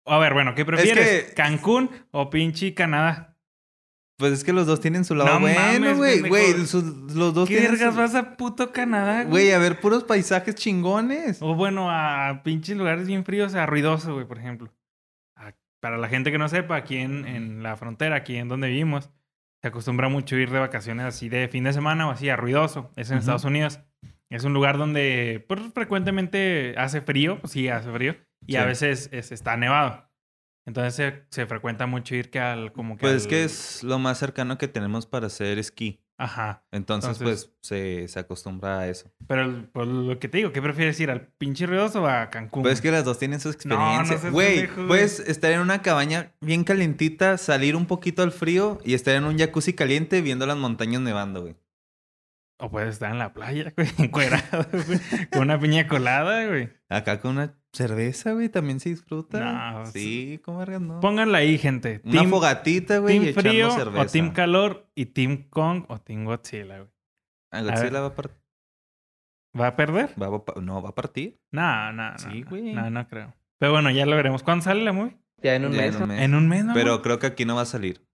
A 0.06 0.18
ver, 0.18 0.34
bueno, 0.34 0.54
¿qué 0.54 0.66
prefieres? 0.66 1.24
que- 1.28 1.34
¿Cancún 1.34 1.90
o 2.10 2.28
pinche 2.28 2.74
Canadá? 2.74 3.30
Pues 4.18 4.34
es 4.34 4.44
que 4.44 4.52
los 4.52 4.66
dos 4.66 4.78
tienen 4.80 5.04
su 5.06 5.14
lado 5.16 5.34
No 5.34 5.40
bueno, 5.40 5.96
güey. 5.96 6.20
Güey, 6.20 6.52
los 6.58 6.70
dos 7.34 7.48
¿Qué 7.48 7.58
tienen 7.58 7.78
su- 7.78 7.96
vas 7.96 8.14
a 8.14 8.36
puto 8.36 8.70
Canadá, 8.70 9.22
güey? 9.24 9.30
Güey, 9.30 9.52
a 9.52 9.58
ver, 9.58 9.80
puros 9.80 10.04
paisajes 10.04 10.54
chingones. 10.54 11.38
O 11.40 11.54
bueno, 11.54 11.88
a 11.90 12.42
pinches 12.44 12.76
lugares 12.76 13.06
bien 13.08 13.24
fríos, 13.24 13.54
a 13.54 13.66
ruidoso, 13.66 14.12
güey, 14.14 14.26
por 14.26 14.38
ejemplo. 14.38 14.70
Para 15.82 15.98
la 15.98 16.08
gente 16.08 16.30
que 16.30 16.38
no 16.38 16.48
sepa, 16.48 16.76
aquí 16.76 16.96
en, 16.98 17.26
en 17.26 17.62
la 17.64 17.76
frontera, 17.76 18.14
aquí 18.14 18.36
en 18.36 18.46
donde 18.48 18.68
vivimos, 18.68 19.10
se 19.60 19.66
acostumbra 19.68 20.08
mucho 20.08 20.36
ir 20.36 20.50
de 20.50 20.60
vacaciones 20.60 21.04
así 21.04 21.28
de 21.28 21.48
fin 21.48 21.64
de 21.64 21.72
semana 21.72 22.06
o 22.06 22.12
así 22.12 22.28
a 22.28 22.36
ruidoso. 22.36 22.92
Es 22.94 23.10
en. 23.10 23.18
Estados 23.18 23.44
Unidos. 23.44 23.80
Es 24.30 24.44
un 24.44 24.54
lugar 24.54 24.78
donde 24.78 25.44
pues, 25.48 25.60
frecuentemente 25.74 26.74
hace 26.78 27.00
frío, 27.00 27.40
sí 27.44 27.68
hace 27.68 27.90
frío, 27.92 28.16
y 28.46 28.56
a 28.56 28.64
veces 28.64 29.08
es- 29.12 29.32
está 29.32 29.56
nevado. 29.56 30.08
Entonces 30.66 30.94
se, 30.94 31.24
se 31.30 31.46
frecuenta 31.46 31.86
mucho 31.86 32.14
ir 32.14 32.30
que 32.30 32.38
al 32.38 32.72
como 32.72 32.96
que 32.96 33.00
Pues 33.00 33.14
es 33.22 33.26
que 33.26 33.42
es 33.44 33.82
lo 33.82 33.98
más 33.98 34.18
cercano 34.18 34.58
que 34.58 34.68
tenemos 34.68 35.06
para 35.06 35.26
hacer 35.26 35.58
esquí. 35.58 36.00
Ajá. 36.22 36.62
Entonces, 36.70 37.18
Entonces- 37.20 37.46
pues 37.46 37.56
se, 37.62 38.06
se 38.06 38.18
acostumbra 38.20 38.78
a 38.80 38.88
eso. 38.88 39.10
Pero 39.26 39.42
el- 39.42 39.64
pues, 39.72 39.88
lo 39.88 40.18
que 40.20 40.28
te 40.28 40.38
digo, 40.38 40.52
¿qué 40.52 40.62
prefieres 40.62 41.00
ir 41.00 41.10
al 41.10 41.22
pinche 41.36 41.66
ruidoso 41.66 42.02
o 42.02 42.06
a 42.06 42.30
Cancún? 42.30 42.62
Pues 42.62 42.74
es 42.74 42.80
que 42.80 42.92
las 42.92 43.04
dos 43.04 43.18
tienen 43.18 43.40
sus 43.40 43.66
No, 43.66 44.02
no 44.04 44.30
güey. 44.30 44.68
puedes 44.86 45.18
estar 45.18 45.50
en 45.50 45.58
una 45.60 45.82
cabaña 45.82 46.32
bien 46.40 46.62
calentita, 46.62 47.38
salir 47.38 47.74
un 47.74 47.86
poquito 47.86 48.22
al 48.22 48.30
frío 48.30 48.78
y 48.84 48.94
estar 48.94 49.16
en 49.16 49.24
un 49.24 49.36
jacuzzi 49.36 49.72
caliente 49.72 50.20
viendo 50.20 50.46
las 50.46 50.56
montañas 50.56 51.00
nevando, 51.00 51.42
güey. 51.42 51.56
O 52.64 52.70
puedes 52.70 52.90
estar 52.90 53.10
en 53.10 53.18
la 53.18 53.32
playa, 53.32 53.72
güey, 53.76 53.88
encuerado, 53.98 54.66
güey, 54.72 55.00
con 55.32 55.42
una 55.42 55.58
piña 55.58 55.88
colada, 55.88 56.46
güey. 56.46 56.68
Acá 56.88 57.20
con 57.20 57.32
una 57.32 57.54
cerveza, 57.72 58.32
güey, 58.32 58.48
también 58.48 58.78
se 58.78 58.90
disfruta. 58.90 59.40
No, 59.40 59.86
sí, 59.86 60.40
¿cómo 60.44 60.58
vergas 60.58 60.80
no? 60.80 61.00
Pónganla 61.00 61.38
ahí, 61.38 61.58
gente. 61.58 62.00
Una 62.04 62.12
Team, 62.20 62.30
fogatita, 62.30 62.98
güey, 62.98 63.16
y 63.16 63.18
team 63.18 63.28
echando 63.30 63.50
frío 63.50 63.70
cerveza. 63.72 64.02
o 64.02 64.06
Team 64.06 64.32
calor 64.32 64.88
y 64.94 65.06
Team 65.06 65.48
Kong 65.50 65.86
o 65.88 65.98
Team 66.00 66.24
Godzilla, 66.24 66.78
güey. 66.78 66.90
Ah, 67.50 67.62
Godzilla 67.62 68.00
va 68.00 68.06
a 68.06 68.14
partir. 68.14 68.38
¿Va 69.60 69.66
a 69.66 69.76
perder? 69.76 70.14
Va 70.22 70.26
a 70.28 70.60
no, 70.60 70.80
va 70.82 70.90
a 70.90 70.94
partir. 70.94 71.40
No, 71.50 71.92
no, 71.92 72.12
no. 72.12 72.18
Sí, 72.18 72.42
no, 72.42 72.48
güey. 72.48 72.72
No, 72.74 72.90
no 72.90 73.08
creo. 73.08 73.34
Pero 73.58 73.72
bueno, 73.72 73.90
ya 73.90 74.06
lo 74.06 74.14
veremos. 74.16 74.42
¿Cuándo 74.42 74.64
sale 74.64 74.82
la 74.84 74.92
movie? 74.92 75.16
Ya 75.42 75.56
en 75.56 75.66
un 75.66 75.72
Ya 75.72 75.82
mes. 75.82 75.96
en 75.96 76.02
un 76.02 76.08
mes. 76.08 76.20
En 76.22 76.34
un 76.34 76.48
mes, 76.48 76.64
¿no? 76.64 76.74
Pero 76.74 77.02
creo 77.02 77.18
que 77.18 77.26
aquí 77.26 77.44
no 77.44 77.56
va 77.56 77.62
a 77.62 77.66
salir. 77.66 78.06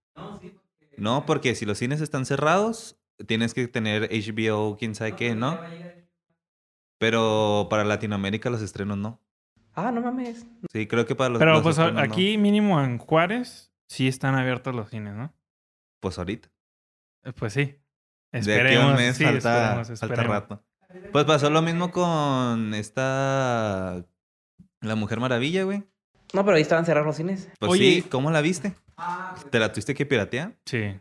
No, 0.97 1.25
porque 1.25 1.55
si 1.55 1.65
los 1.65 1.77
cines 1.77 2.01
están 2.01 2.25
cerrados, 2.25 2.98
tienes 3.27 3.53
que 3.53 3.67
tener 3.67 4.09
HBO, 4.11 4.77
quién 4.77 4.95
sabe 4.95 5.15
qué, 5.15 5.35
¿no? 5.35 5.59
Pero 6.97 7.67
para 7.69 7.83
Latinoamérica 7.85 8.49
los 8.49 8.61
estrenos 8.61 8.97
no. 8.97 9.21
Ah, 9.73 9.91
no 9.91 10.01
mames. 10.01 10.45
Sí, 10.71 10.87
creo 10.87 11.05
que 11.05 11.15
para 11.15 11.29
los, 11.29 11.39
Pero 11.39 11.53
los 11.53 11.61
pues 11.63 11.77
estrenos 11.77 11.93
no. 12.07 12.13
aquí 12.13 12.37
mínimo 12.37 12.81
en 12.83 12.97
Juárez 12.97 13.71
sí 13.87 14.07
están 14.07 14.35
abiertos 14.35 14.75
los 14.75 14.89
cines, 14.89 15.13
¿no? 15.13 15.33
Pues 16.01 16.17
ahorita. 16.17 16.49
Eh, 17.23 17.31
Pues 17.33 17.53
sí. 17.53 17.75
De 18.31 18.39
aquí 18.39 18.49
Esperemos. 18.51 18.83
a 18.83 18.87
un 18.89 18.95
mes 18.95 19.17
sí, 19.17 19.23
falta, 19.23 19.81
esperemos, 19.81 19.87
falta 19.99 20.05
esperemos. 20.15 20.35
rato. 20.35 20.63
Pues 21.11 21.25
pasó 21.25 21.49
lo 21.49 21.61
mismo 21.61 21.91
con 21.91 22.73
esta... 22.73 24.05
La 24.81 24.95
Mujer 24.95 25.19
Maravilla, 25.19 25.63
güey. 25.63 25.83
No, 26.33 26.45
pero 26.45 26.55
ahí 26.57 26.61
estaban 26.61 26.85
cerrados 26.85 27.07
los 27.07 27.15
cines. 27.15 27.49
Pues 27.59 27.71
Oye. 27.71 27.95
sí, 27.95 28.01
¿cómo 28.03 28.29
la 28.31 28.41
viste? 28.41 28.75
¿Te 29.49 29.59
la 29.59 29.71
tuviste 29.71 29.93
que 29.95 30.05
piratear? 30.05 30.55
Sí. 30.65 30.99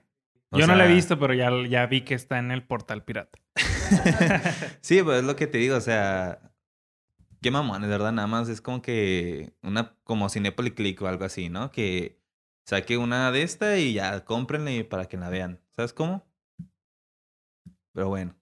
O 0.50 0.58
Yo 0.58 0.66
no 0.66 0.76
la 0.76 0.86
he 0.86 0.94
visto, 0.94 1.18
pero 1.18 1.34
ya, 1.34 1.50
ya 1.68 1.86
vi 1.86 2.02
que 2.02 2.14
está 2.14 2.38
en 2.38 2.50
el 2.50 2.62
portal 2.62 3.04
pirata. 3.04 3.38
Sí, 4.80 5.02
pues 5.02 5.18
es 5.20 5.24
lo 5.24 5.36
que 5.36 5.46
te 5.46 5.58
digo, 5.58 5.76
o 5.76 5.80
sea... 5.80 6.40
Qué 7.40 7.50
mamones, 7.50 7.88
¿verdad? 7.88 8.12
Nada 8.12 8.26
más 8.26 8.48
es 8.48 8.60
como 8.60 8.82
que 8.82 9.52
una... 9.62 9.94
Como 10.04 10.28
Cinépolis 10.28 10.72
Click 10.72 11.00
o 11.02 11.06
algo 11.06 11.24
así, 11.24 11.48
¿no? 11.48 11.70
Que 11.70 12.18
saque 12.66 12.96
una 12.96 13.30
de 13.30 13.42
esta 13.42 13.78
y 13.78 13.92
ya 13.94 14.24
cómprenle 14.24 14.84
para 14.84 15.06
que 15.06 15.16
la 15.16 15.28
vean. 15.28 15.60
¿Sabes 15.70 15.92
cómo? 15.92 16.26
Pero 17.92 18.08
bueno. 18.08 18.34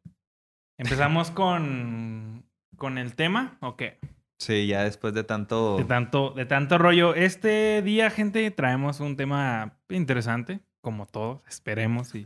Empezamos 0.79 1.31
con, 1.33 2.45
con 2.77 2.99
el 2.99 3.15
tema, 3.15 3.59
¿o 3.61 3.77
qué? 3.77 3.99
Sí, 4.39 4.67
ya 4.67 4.85
después 4.85 5.15
de 5.15 5.25
tanto... 5.25 5.79
De 5.79 5.85
tanto, 5.85 6.31
de 6.31 6.47
tanto 6.47 6.79
rollo. 6.79 7.15
Este 7.15 7.83
día, 7.83 8.11
gente, 8.11 8.51
traemos 8.51 9.01
un 9.01 9.17
tema 9.17 9.79
interesante, 9.89 10.61
como 10.87 11.07
todos, 11.07 11.41
esperemos 11.49 12.15
y 12.15 12.25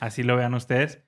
así 0.00 0.24
lo 0.24 0.34
vean 0.34 0.54
ustedes. 0.54 1.00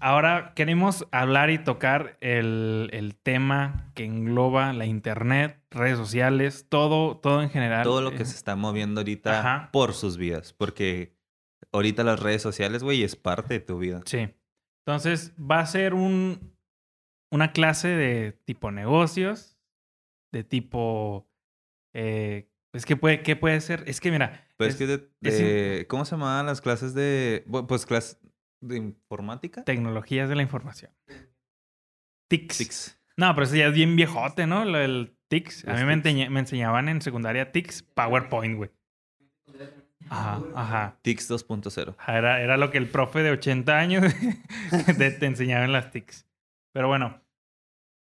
Ahora 0.00 0.52
queremos 0.56 1.06
hablar 1.12 1.50
y 1.50 1.58
tocar 1.58 2.18
el, 2.20 2.90
el 2.92 3.14
tema 3.14 3.92
que 3.94 4.04
engloba 4.04 4.72
la 4.72 4.84
internet, 4.84 5.62
redes 5.70 5.96
sociales, 5.96 6.66
todo, 6.68 7.18
todo 7.18 7.40
en 7.40 7.50
general. 7.50 7.84
todo 7.84 8.02
lo 8.02 8.10
que 8.10 8.24
Eh, 8.24 8.26
se 8.26 8.34
está 8.34 8.56
moviendo 8.56 9.02
ahorita 9.02 9.38
Ajá. 9.38 9.68
por 9.70 9.94
sus 9.94 10.16
vidas. 10.16 10.52
Porque 10.52 11.14
ahorita 11.70 12.02
las 12.02 12.18
redes 12.18 12.42
sociales, 12.42 12.82
güey, 12.82 13.04
es 13.04 13.14
parte 13.14 13.54
de 13.54 13.60
tu 13.60 13.78
vida. 13.78 14.00
Sí. 14.06 14.28
Entonces, 14.84 15.34
va 15.38 15.60
a 15.60 15.66
ser 15.66 15.94
un, 15.94 16.52
una 17.30 17.52
clase 17.52 17.86
de 17.86 18.32
tipo 18.32 18.72
negocios, 18.72 19.56
de 20.32 20.42
tipo... 20.42 21.28
Eh, 21.94 22.50
es 22.72 22.84
que 22.86 22.96
puede, 22.96 23.22
¿qué 23.22 23.36
puede 23.36 23.60
ser? 23.60 23.84
Es 23.86 24.00
que 24.00 24.10
mira... 24.10 24.47
Pero 24.58 24.68
es, 24.70 24.74
es 24.74 24.78
que 24.78 24.86
de, 24.86 25.08
es 25.22 25.38
de- 25.38 25.86
¿cómo 25.88 26.04
se 26.04 26.10
llamaban 26.12 26.44
las 26.46 26.60
clases 26.60 26.92
de, 26.92 27.44
pues 27.66 27.86
clases 27.86 28.18
de 28.60 28.76
informática? 28.76 29.64
Tecnologías 29.64 30.28
de 30.28 30.34
la 30.36 30.42
información. 30.42 30.90
TICS. 32.28 32.56
Six. 32.56 33.00
No, 33.16 33.34
pero 33.34 33.46
eso 33.46 33.56
ya 33.56 33.68
es 33.68 33.74
bien 33.74 33.96
viejote, 33.96 34.46
¿no? 34.46 34.64
Lo 34.64 34.78
del 34.78 35.16
TICS. 35.28 35.66
A 35.68 35.74
mí 35.74 35.84
me, 35.84 35.96
tics. 35.96 36.28
enseñaban 36.36 36.88
en 36.88 37.00
secundaria 37.00 37.52
TICS 37.52 37.82
PowerPoint, 37.94 38.56
güey. 38.56 38.70
Ajá, 40.10 40.42
ajá. 40.54 40.98
TICS 41.02 41.30
2.0. 41.30 41.94
Ajá, 41.98 42.18
Era, 42.18 42.40
era 42.42 42.56
lo 42.56 42.70
que 42.70 42.78
el 42.78 42.88
profe 42.88 43.22
de 43.22 43.30
80 43.32 43.78
años 43.78 44.02
de- 44.98 45.10
te 45.10 45.26
enseñaba 45.26 45.64
en 45.64 45.72
las 45.72 45.90
TICS. 45.90 46.26
Pero 46.72 46.88
bueno, 46.88 47.20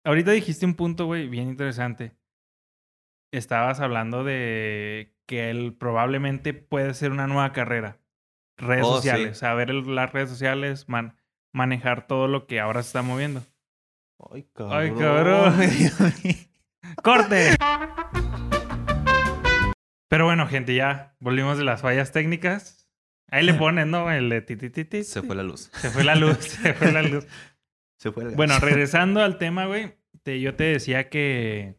ahorita 0.05 0.33
dijiste 0.33 0.67
un 0.67 0.75
punto, 0.75 1.07
güey, 1.07 1.29
bien 1.29 1.49
interesante. 1.49 2.13
Estabas 3.33 3.81
hablando 3.81 4.25
de 4.25 5.15
que 5.31 5.49
él 5.49 5.77
probablemente 5.79 6.53
puede 6.55 6.93
ser 6.93 7.13
una 7.13 7.29
nueva 7.29 7.53
carrera. 7.53 7.99
redes 8.57 8.83
Oh, 8.85 8.97
sociales, 8.97 9.37
sí. 9.39 9.41
saber 9.41 9.71
el- 9.71 9.95
las 9.95 10.13
redes 10.13 10.29
sociales, 10.29 10.89
man- 10.89 11.17
manejar 11.53 12.09
todo 12.09 12.27
lo 12.27 12.49
que 12.49 12.59
ahora 12.59 12.83
se 12.83 12.89
está 12.89 13.03
moviendo. 13.03 13.43
Ay, 14.33 14.45
Ay, 14.69 14.91
cabrón. 14.99 15.55
¡Corte! 17.05 17.57
Pero 20.09 20.25
bueno, 20.25 20.47
gente, 20.49 20.75
ya 20.75 21.15
volvimos 21.21 21.57
de 21.59 21.65
las 21.65 21.81
fallas 21.83 22.11
técnicas. 22.13 22.89
Ahí 23.31 23.45
le 23.47 23.55
ponen, 23.55 23.91
¿no? 23.91 24.11
El 24.11 24.29
de 24.29 24.43
ti, 24.43 24.57
ti, 24.57 24.69
ti, 24.71 24.85
ti, 24.85 25.05
Se 25.05 25.23
fue 25.23 25.37
la 25.37 25.43
luz. 25.45 25.71
Se 25.75 25.91
fue 25.91 26.03
la 26.05 26.17
luz, 26.17 26.37
se 26.39 26.75
fue 26.75 26.93
la 26.93 27.03
luz. 27.03 27.27
Se 27.99 28.11
fue 28.13 28.25
la 28.25 28.31
Bueno, 28.37 28.59
regresando 28.59 29.23
al 29.23 29.39
tema, 29.39 29.67
güey. 29.67 29.95
te- 30.23 30.41
yo 30.41 30.55
te 30.57 30.65
decía 30.65 31.09
que, 31.11 31.77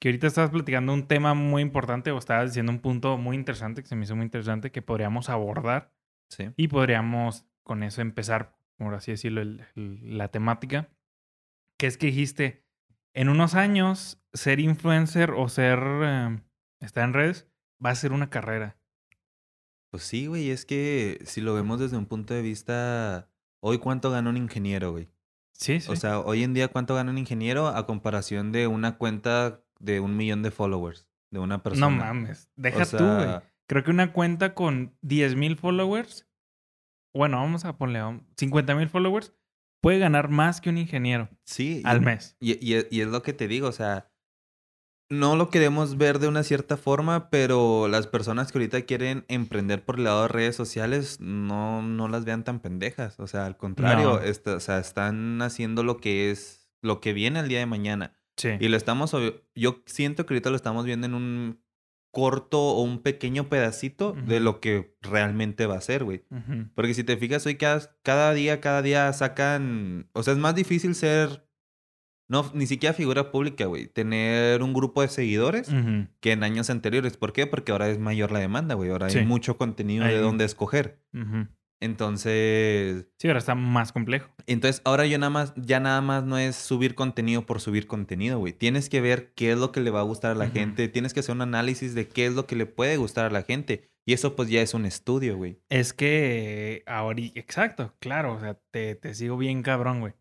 que 0.00 0.08
ahorita 0.08 0.26
estabas 0.26 0.50
platicando 0.50 0.92
un 0.92 1.06
tema 1.06 1.34
muy 1.34 1.62
importante 1.62 2.10
o 2.10 2.18
estabas 2.18 2.50
diciendo 2.50 2.72
un 2.72 2.80
punto 2.80 3.16
muy 3.16 3.36
interesante 3.36 3.82
que 3.82 3.88
se 3.88 3.96
me 3.96 4.04
hizo 4.04 4.16
muy 4.16 4.24
interesante 4.24 4.70
que 4.70 4.82
podríamos 4.82 5.30
abordar 5.30 5.92
Sí. 6.28 6.50
y 6.56 6.68
podríamos 6.68 7.46
con 7.62 7.82
eso 7.82 8.02
empezar, 8.02 8.56
por 8.76 8.94
así 8.94 9.12
decirlo, 9.12 9.40
el- 9.40 9.64
el- 9.76 10.18
la 10.18 10.28
temática. 10.28 10.88
Que 11.78 11.86
es 11.86 11.96
que 11.96 12.06
dijiste, 12.06 12.64
en 13.14 13.28
unos 13.28 13.54
años, 13.54 14.22
ser 14.32 14.60
influencer 14.60 15.30
o 15.30 15.48
ser, 15.48 15.78
eh, 16.02 16.40
estar 16.80 17.04
en 17.04 17.14
redes, 17.14 17.48
va 17.84 17.90
a 17.90 17.94
ser 17.94 18.12
una 18.12 18.30
carrera. 18.30 18.76
Pues 19.90 20.02
sí, 20.02 20.26
güey, 20.26 20.50
es 20.50 20.66
que 20.66 21.20
si 21.24 21.40
lo 21.40 21.54
vemos 21.54 21.78
desde 21.78 21.96
un 21.96 22.06
punto 22.06 22.34
de 22.34 22.42
vista, 22.42 23.30
hoy 23.60 23.78
cuánto 23.78 24.10
gana 24.10 24.28
un 24.30 24.36
ingeniero, 24.36 24.90
güey. 24.92 25.08
Sí, 25.52 25.78
sí. 25.80 25.90
O 25.90 25.94
sea, 25.96 26.18
hoy 26.18 26.42
en 26.42 26.52
día 26.52 26.68
cuánto 26.68 26.96
gana 26.96 27.12
un 27.12 27.18
ingeniero 27.18 27.68
a 27.68 27.86
comparación 27.86 28.50
de 28.50 28.66
una 28.66 28.98
cuenta 28.98 29.62
de 29.80 30.00
un 30.00 30.16
millón 30.16 30.42
de 30.42 30.50
followers 30.50 31.06
de 31.30 31.40
una 31.40 31.62
persona. 31.62 31.88
no 31.88 31.96
mames. 31.96 32.48
Deja 32.56 32.82
O 32.84 32.86
tú, 32.96 33.04
güey. 33.04 33.40
Creo 33.66 33.82
que 33.82 33.90
una 33.90 34.12
cuenta 34.12 34.54
con 34.54 34.96
10 35.02 35.36
mil 35.36 35.56
followers, 35.56 36.28
bueno, 37.14 37.38
vamos 37.38 37.64
a 37.64 37.76
ponerle 37.78 38.20
50 38.36 38.74
mil 38.74 38.88
followers, 38.88 39.32
puede 39.82 39.98
ganar 39.98 40.28
más 40.28 40.60
que 40.60 40.70
un 40.70 40.78
ingeniero 40.78 41.28
Sí. 41.44 41.80
y- 41.84 41.86
al 41.88 42.00
mes. 42.00 42.36
Y, 42.40 42.52
y, 42.52 42.86
y 42.90 43.00
es 43.00 43.08
lo 43.08 43.22
que 43.22 43.32
te 43.32 43.48
digo, 43.48 43.68
o 43.68 43.72
sea, 43.72 44.10
no 45.10 45.36
lo 45.36 45.50
queremos 45.50 45.96
ver 45.98 46.18
de 46.18 46.28
una 46.28 46.42
cierta 46.42 46.76
forma, 46.76 47.28
pero 47.30 47.88
las 47.88 48.06
personas 48.06 48.50
que 48.50 48.58
ahorita 48.58 48.82
quieren 48.82 49.24
emprender 49.28 49.84
por 49.84 49.96
el 49.98 50.04
lado 50.04 50.22
de 50.22 50.28
redes 50.28 50.56
sociales, 50.56 51.20
no, 51.20 51.82
no 51.82 52.08
las 52.08 52.24
vean 52.24 52.42
tan 52.44 52.60
pendejas. 52.60 53.18
O 53.20 53.26
sea, 53.26 53.44
al 53.46 53.56
contrario, 53.56 54.14
No. 54.14 54.18
esta- 54.20 54.56
o 54.56 54.60
sea, 54.60 54.78
están 54.78 55.40
haciendo 55.42 55.82
lo 55.84 55.98
que 55.98 56.30
es, 56.30 56.68
lo 56.82 57.00
que 57.00 57.12
viene 57.12 57.40
el 57.40 57.48
día 57.48 57.58
de 57.58 57.66
mañana. 57.66 58.16
Sí. 58.36 58.50
Y 58.60 58.68
lo 58.68 58.76
estamos, 58.76 59.14
yo 59.54 59.82
siento 59.86 60.26
que 60.26 60.34
ahorita 60.34 60.50
lo 60.50 60.56
estamos 60.56 60.84
viendo 60.84 61.06
en 61.06 61.14
un 61.14 61.60
corto 62.10 62.60
o 62.60 62.82
un 62.82 63.00
pequeño 63.02 63.48
pedacito 63.48 64.12
de 64.12 64.38
lo 64.38 64.60
que 64.60 64.96
realmente 65.02 65.66
va 65.66 65.76
a 65.76 65.80
ser, 65.80 66.04
güey. 66.04 66.22
Porque 66.74 66.94
si 66.94 67.02
te 67.04 67.16
fijas, 67.16 67.44
hoy 67.46 67.56
cada, 67.56 67.96
cada 68.02 68.32
día, 68.34 68.60
cada 68.60 68.82
día 68.82 69.12
sacan. 69.12 70.08
O 70.12 70.22
sea, 70.22 70.32
es 70.32 70.38
más 70.38 70.54
difícil 70.54 70.94
ser. 70.94 71.44
No, 72.26 72.50
ni 72.54 72.66
siquiera 72.66 72.94
figura 72.94 73.30
pública, 73.30 73.66
güey. 73.66 73.86
Tener 73.86 74.62
un 74.62 74.72
grupo 74.72 75.02
de 75.02 75.08
seguidores 75.08 75.68
que 76.20 76.32
en 76.32 76.42
años 76.44 76.70
anteriores. 76.70 77.16
¿Por 77.16 77.32
qué? 77.32 77.46
Porque 77.46 77.72
ahora 77.72 77.88
es 77.90 77.98
mayor 77.98 78.30
la 78.32 78.38
demanda, 78.38 78.74
güey. 78.74 78.90
Ahora 78.90 79.10
Sí. 79.10 79.18
hay 79.18 79.26
mucho 79.26 79.58
contenido 79.58 80.04
de 80.06 80.18
dónde 80.18 80.44
escoger. 80.44 81.00
Entonces. 81.84 83.06
Sí, 83.18 83.28
ahora 83.28 83.38
está 83.38 83.54
más 83.54 83.92
complejo. 83.92 84.30
Entonces, 84.46 84.80
ahora 84.86 85.04
yo 85.04 85.18
nada 85.18 85.28
más, 85.28 85.52
ya 85.56 85.80
nada 85.80 86.00
más 86.00 86.24
no 86.24 86.38
es 86.38 86.56
subir 86.56 86.94
contenido 86.94 87.44
por 87.44 87.60
subir 87.60 87.86
contenido, 87.86 88.38
güey. 88.38 88.54
Tienes 88.54 88.88
que 88.88 89.02
ver 89.02 89.34
qué 89.34 89.52
es 89.52 89.58
lo 89.58 89.70
que 89.70 89.80
le 89.80 89.90
va 89.90 90.00
a 90.00 90.04
gustar 90.04 90.30
a 90.30 90.34
la 90.34 90.48
gente. 90.48 90.88
Tienes 90.88 91.12
que 91.12 91.20
hacer 91.20 91.34
un 91.34 91.42
análisis 91.42 91.94
de 91.94 92.08
qué 92.08 92.24
es 92.24 92.32
lo 92.32 92.46
que 92.46 92.56
le 92.56 92.64
puede 92.64 92.96
gustar 92.96 93.26
a 93.26 93.30
la 93.30 93.42
gente. 93.42 93.90
Y 94.06 94.14
eso, 94.14 94.34
pues, 94.34 94.48
ya 94.48 94.62
es 94.62 94.72
un 94.72 94.86
estudio, 94.86 95.36
güey. 95.36 95.60
Es 95.68 95.92
que 95.92 96.82
ahora, 96.86 97.20
exacto, 97.34 97.94
claro, 97.98 98.32
o 98.32 98.40
sea, 98.40 98.58
te, 98.70 98.94
te 98.94 99.14
sigo 99.14 99.36
bien 99.36 99.62
cabrón, 99.62 100.00
güey. 100.00 100.14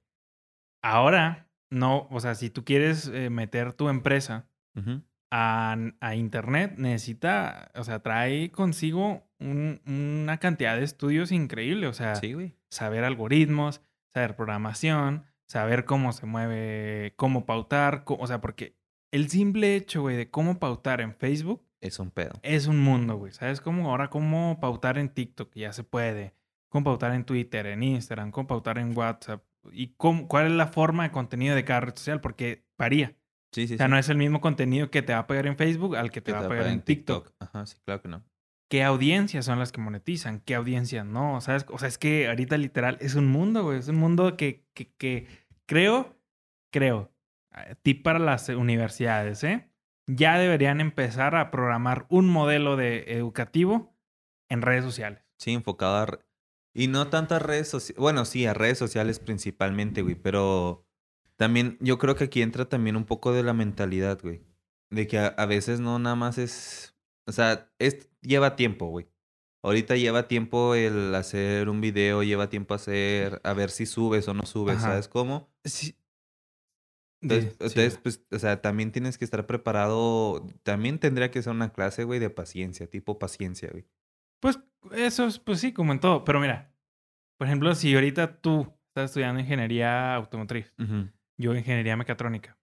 Ahora, 0.81 1.49
no, 1.69 2.09
o 2.11 2.19
sea, 2.19 2.35
si 2.35 2.49
tú 2.49 2.65
quieres 2.65 3.07
eh, 3.07 3.29
meter 3.29 3.71
tu 3.71 3.87
empresa. 3.87 4.49
A, 5.35 5.75
a 5.99 6.15
internet, 6.15 6.75
necesita, 6.77 7.71
o 7.73 7.83
sea, 7.83 7.99
trae 8.03 8.51
consigo 8.51 9.23
un- 9.39 9.81
una 9.87 10.37
cantidad 10.37 10.77
de 10.77 10.83
estudios 10.83 11.31
increíble, 11.31 11.87
o 11.87 11.93
sea, 11.93 12.13
Sí, 12.15 12.35
saber 12.69 13.03
algoritmos, 13.03 13.81
saber 14.13 14.35
programación, 14.35 15.25
saber 15.47 15.85
cómo 15.85 16.11
se 16.11 16.27
mueve, 16.27 17.13
cómo 17.15 17.45
pautar, 17.47 18.03
o 18.05 18.27
sea, 18.27 18.41
porque 18.41 18.77
el 19.11 19.27
simple 19.29 19.75
hecho, 19.75 20.01
güey, 20.01 20.17
de 20.17 20.29
cómo 20.29 20.59
pautar 20.59 21.01
en 21.01 21.15
Facebook 21.15 21.65
Es 21.81 21.97
un 21.97 22.11
pedo. 22.11 22.33
es 22.43 22.67
un 22.67 22.79
mundo, 22.79 23.15
güey. 23.17 23.31
¿Sabes 23.31 23.59
cómo? 23.59 23.89
Ahora, 23.89 24.09
cómo 24.11 24.59
pautar 24.61 24.97
en 24.99 25.09
TikTok, 25.09 25.51
ya 25.55 25.73
se 25.73 25.83
puede. 25.83 26.35
Cómo 26.69 26.83
pautar 26.85 27.13
en 27.13 27.23
Twitter, 27.23 27.65
en 27.67 27.81
Instagram, 27.83 28.29
cómo 28.31 28.47
pautar 28.47 28.77
en 28.77 28.95
WhatsApp. 28.97 29.43
Y 29.71 29.93
cómo, 29.97 30.27
cuál 30.27 30.45
es 30.47 30.51
la 30.53 30.67
forma 30.67 31.03
de 31.03 31.11
contenido 31.11 31.55
de 31.55 31.63
cada 31.65 31.81
red 31.81 31.95
social, 31.95 32.21
porque 32.21 32.65
varía. 32.77 33.15
Sí, 33.53 33.67
sí, 33.67 33.75
O 33.75 33.77
sea, 33.77 33.85
sí. 33.85 33.91
no 33.91 33.97
es 33.97 34.09
el 34.09 34.17
mismo 34.17 34.41
contenido 34.41 34.89
que 34.89 35.01
te 35.01 35.13
va 35.13 35.19
a 35.19 35.27
pegar 35.27 35.45
en 35.47 35.55
Facebook 35.55 35.95
al 35.95 36.11
que 36.11 36.21
te 36.21 36.31
que 36.31 36.33
va 36.33 36.39
te 36.39 36.45
a 36.45 36.47
va 36.49 36.55
a 36.55 36.57
pegar 36.57 36.73
en 36.73 36.81
TikTok. 36.81 37.31
Ajá, 37.39 37.65
sí, 37.65 37.77
claro 37.85 38.01
que 38.01 38.07
no. 38.09 38.23
¿Qué 38.69 38.83
audiencias 38.83 39.45
son 39.45 39.59
las 39.59 39.71
que 39.71 39.79
monetizan? 39.79 40.39
¿Qué 40.39 40.55
audiencias 40.55 41.05
no? 41.05 41.39
¿Sabes? 41.41 41.65
O 41.69 41.77
sea, 41.77 41.87
es 41.87 41.99
que 41.99 42.27
ahorita 42.27 42.57
literal 42.57 42.97
es 43.01 43.13
un 43.13 43.27
mundo, 43.27 43.63
güey. 43.63 43.77
Es 43.77 43.87
un 43.87 43.97
mundo 43.97 44.35
que, 44.35 44.65
que, 44.73 44.91
que 44.95 45.27
creo, 45.67 46.17
creo, 46.71 47.13
tip 47.83 48.03
para 48.03 48.17
las 48.17 48.49
universidades, 48.49 49.43
¿eh? 49.43 49.69
Ya 50.07 50.39
deberían 50.39 50.81
empezar 50.81 51.35
a 51.35 51.51
programar 51.51 52.07
un 52.09 52.27
modelo 52.27 52.75
de 52.75 53.03
educativo 53.13 53.95
en 54.49 54.61
redes 54.61 54.83
sociales. 54.83 55.23
Sí, 55.37 55.51
enfocado 55.51 55.95
a... 55.97 56.19
Y 56.73 56.87
no 56.87 57.07
tanto 57.07 57.35
a 57.35 57.39
redes 57.39 57.69
sociales. 57.69 57.99
Bueno, 57.99 58.25
sí, 58.25 58.47
a 58.47 58.55
redes 58.55 58.79
sociales 58.79 59.19
principalmente, 59.19 60.01
güey. 60.01 60.15
Pero 60.15 60.87
también 61.37 61.77
yo 61.79 61.97
creo 61.97 62.15
que 62.15 62.25
aquí 62.25 62.41
entra 62.41 62.69
también 62.69 62.95
un 62.95 63.05
poco 63.05 63.33
de 63.33 63.43
la 63.43 63.53
mentalidad, 63.53 64.19
güey. 64.21 64.41
De 64.89 65.07
que 65.07 65.17
a, 65.19 65.27
a 65.27 65.45
veces 65.45 65.79
no 65.79 65.99
nada 65.99 66.15
más 66.15 66.37
es... 66.37 66.95
O 67.25 67.31
sea, 67.31 67.71
es, 67.79 68.09
lleva 68.21 68.55
tiempo, 68.55 68.87
güey. 68.87 69.07
Ahorita 69.63 69.95
lleva 69.95 70.27
tiempo 70.27 70.75
el 70.75 71.15
hacer 71.15 71.69
un 71.69 71.81
video, 71.81 72.21
lleva 72.23 72.49
tiempo 72.49 72.73
hacer... 72.73 73.39
A 73.43 73.53
ver 73.53 73.69
si 73.69 73.85
subes 73.85 74.27
o 74.27 74.33
no 74.33 74.45
subes, 74.45 74.77
Ajá. 74.77 74.87
¿sabes 74.89 75.07
cómo? 75.07 75.49
Sí. 75.63 75.95
Entonces, 77.21 77.51
Sí, 77.51 77.57
sí. 77.57 77.57
entonces, 77.61 77.99
pues, 78.03 78.25
o 78.31 78.39
sea, 78.39 78.61
también 78.61 78.91
tienes 78.91 79.17
que 79.17 79.23
estar 79.23 79.45
preparado. 79.47 80.45
También 80.63 80.99
tendría 80.99 81.31
que 81.31 81.41
ser 81.41 81.53
una 81.53 81.71
clase, 81.71 82.03
güey, 82.03 82.19
de 82.19 82.29
paciencia, 82.29 82.87
tipo 82.89 83.17
paciencia, 83.17 83.69
güey. 83.71 83.85
Pues 84.41 84.59
eso 84.91 85.25
es, 85.25 85.39
pues 85.39 85.61
sí, 85.61 85.71
como 85.71 85.93
en 85.93 86.01
todo. 86.01 86.25
Pero 86.25 86.41
mira, 86.41 86.73
por 87.37 87.47
ejemplo, 87.47 87.73
si 87.75 87.95
ahorita 87.95 88.41
tú 88.41 88.67
estás 88.89 89.11
estudiando 89.11 89.39
ingeniería 89.39 90.13
automotriz. 90.15 90.73
Yo 91.37 91.55
ingeniería 91.55 91.95
mecatrónica. 91.97 92.57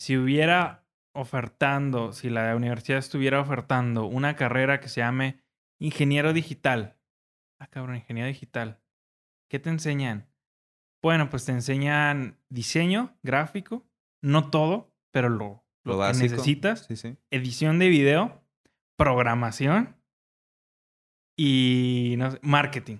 Si 0.00 0.16
hubiera 0.16 0.86
ofertando, 1.14 2.12
si 2.12 2.30
la 2.30 2.54
universidad 2.54 2.98
estuviera 2.98 3.40
ofertando 3.40 4.06
una 4.06 4.36
carrera 4.36 4.80
que 4.80 4.88
se 4.88 5.00
llame 5.00 5.42
ingeniero 5.80 6.32
digital. 6.32 6.96
Ah, 7.60 7.66
cabrón, 7.66 7.96
ingeniero 7.96 8.28
digital. 8.28 8.80
¿Qué 9.50 9.58
te 9.58 9.70
enseñan? 9.70 10.28
Bueno, 11.02 11.30
pues 11.30 11.44
te 11.44 11.52
enseñan 11.52 12.38
diseño 12.48 13.16
gráfico, 13.22 13.88
no 14.22 14.50
todo, 14.50 14.92
pero 15.12 15.28
lo, 15.28 15.64
lo, 15.84 15.96
Lo 15.96 16.12
que 16.12 16.18
necesitas, 16.18 16.86
Sí, 16.86 16.96
sí. 16.96 17.16
edición 17.30 17.78
de 17.78 17.88
video, 17.88 18.44
programación 18.96 19.96
y 21.36 22.14
no 22.18 22.32
sé, 22.32 22.38
marketing. 22.42 22.98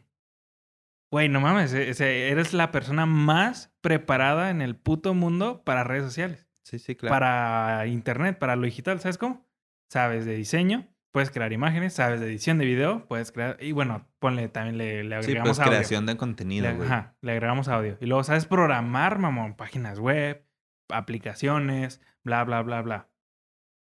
Güey, 1.10 1.28
no 1.28 1.40
mames, 1.40 1.72
e- 1.72 1.90
o 1.90 1.94
sea, 1.94 2.08
eres 2.08 2.52
la 2.52 2.70
persona 2.70 3.06
más 3.06 3.72
preparada 3.80 4.50
en 4.50 4.60
el 4.60 4.76
puto 4.76 5.14
mundo 5.14 5.62
para 5.64 5.82
redes 5.84 6.04
sociales, 6.04 6.46
Sí, 6.64 6.78
sí, 6.78 6.96
claro. 6.96 7.14
para 7.14 7.86
internet, 7.86 8.38
para 8.38 8.56
lo 8.56 8.64
digital, 8.66 9.00
¿sabes 9.00 9.16
cómo? 9.16 9.46
Sabes 9.90 10.26
de 10.26 10.34
diseño, 10.34 10.86
puedes 11.10 11.30
crear 11.30 11.50
imágenes, 11.54 11.94
sabes 11.94 12.20
de 12.20 12.26
edición 12.26 12.58
de 12.58 12.66
video, 12.66 13.06
puedes 13.06 13.32
crear 13.32 13.56
y 13.58 13.72
bueno, 13.72 14.06
ponle 14.18 14.48
también 14.48 14.76
le, 14.76 15.02
le 15.02 15.22
Sí, 15.22 15.30
agregamos 15.30 15.56
pues 15.56 15.60
audio. 15.60 15.70
creación 15.78 16.04
de 16.04 16.16
contenido, 16.18 16.74
güey. 16.76 16.86
ajá, 16.86 17.14
le 17.22 17.32
agregamos 17.32 17.68
audio. 17.68 17.96
Y 18.02 18.06
luego 18.06 18.22
sabes 18.22 18.44
programar, 18.44 19.18
mamón, 19.18 19.54
páginas 19.54 19.98
web, 19.98 20.44
aplicaciones, 20.90 22.00
bla, 22.22 22.44
bla, 22.44 22.62
bla, 22.62 22.82
bla. 22.82 23.08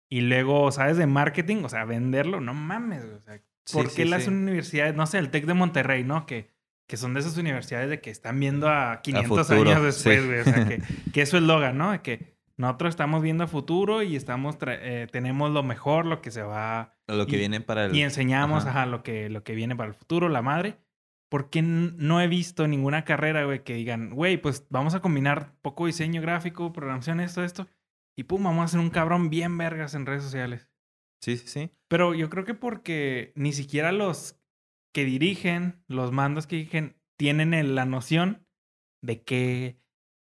Y 0.08 0.20
luego 0.20 0.70
sabes 0.70 0.96
de 0.96 1.06
marketing, 1.06 1.64
o 1.64 1.68
sea, 1.68 1.84
venderlo, 1.84 2.40
no 2.40 2.54
mames, 2.54 3.02
o 3.04 3.20
sea, 3.20 3.40
Sí, 3.64 3.76
¿por 3.78 3.86
qué 3.86 4.04
sí, 4.04 4.08
las 4.08 4.22
sí. 4.24 4.28
universidades, 4.30 4.94
no 4.94 5.06
sé, 5.08 5.18
el 5.18 5.30
TEC 5.30 5.44
de 5.46 5.54
Monterrey, 5.54 6.04
¿no? 6.04 6.24
Que, 6.24 6.54
que 6.86 6.96
son 6.96 7.14
de 7.14 7.20
esas 7.20 7.36
universidades 7.36 7.90
de 7.90 8.00
que 8.00 8.10
están 8.10 8.38
viendo 8.38 8.68
a 8.68 9.00
500 9.02 9.46
futuro, 9.48 9.70
años 9.70 9.82
después, 9.82 10.20
sí. 10.20 10.26
güey. 10.26 10.40
O 10.40 10.44
sea, 10.44 10.66
que, 10.68 10.82
que 11.12 11.22
eso 11.22 11.36
es 11.36 11.42
Logan, 11.42 11.78
¿no? 11.78 12.02
Que 12.02 12.36
nosotros 12.56 12.90
estamos 12.90 13.22
viendo 13.22 13.44
a 13.44 13.48
futuro 13.48 14.02
y 14.02 14.16
estamos 14.16 14.56
eh, 14.66 15.06
tenemos 15.10 15.50
lo 15.50 15.62
mejor, 15.62 16.06
lo 16.06 16.22
que 16.22 16.30
se 16.30 16.42
va 16.42 16.94
Lo 17.06 17.26
que 17.26 17.36
y- 17.36 17.38
viene 17.40 17.60
para 17.60 17.86
el... 17.86 17.94
y 17.94 18.02
enseñamos 18.02 18.64
Ajá. 18.64 18.82
ajá, 18.82 18.86
lo, 18.86 19.02
que, 19.02 19.28
lo 19.28 19.42
que 19.44 19.54
viene 19.54 19.76
para 19.76 19.88
el 19.88 19.94
futuro, 19.94 20.28
la 20.28 20.42
madre. 20.42 20.78
Porque 21.28 21.60
no 21.60 22.20
he 22.20 22.28
visto 22.28 22.68
ninguna 22.68 23.04
carrera, 23.04 23.44
güey, 23.44 23.64
que 23.64 23.74
digan, 23.74 24.10
güey, 24.10 24.36
pues 24.36 24.64
vamos 24.70 24.94
a 24.94 25.00
combinar 25.00 25.54
poco 25.60 25.86
diseño 25.86 26.22
gráfico, 26.22 26.72
programación, 26.72 27.18
esto, 27.18 27.42
esto. 27.42 27.66
Y 28.16 28.22
pum, 28.22 28.44
vamos 28.44 28.62
a 28.62 28.64
hacer 28.66 28.78
un 28.78 28.90
cabrón 28.90 29.28
bien 29.28 29.58
vergas 29.58 29.94
en 29.94 30.06
redes 30.06 30.22
sociales. 30.22 30.70
Sí, 31.20 31.36
sí, 31.36 31.48
sí. 31.48 31.70
Pero 31.88 32.14
yo 32.14 32.30
creo 32.30 32.44
que 32.44 32.54
porque 32.54 33.32
ni 33.34 33.52
siquiera 33.52 33.90
los 33.90 34.35
que 34.96 35.04
dirigen, 35.04 35.84
los 35.88 36.10
mandos 36.10 36.46
que 36.46 36.56
dirigen, 36.56 36.96
tienen 37.18 37.74
la 37.74 37.84
noción 37.84 38.46
de 39.02 39.22
que 39.24 39.78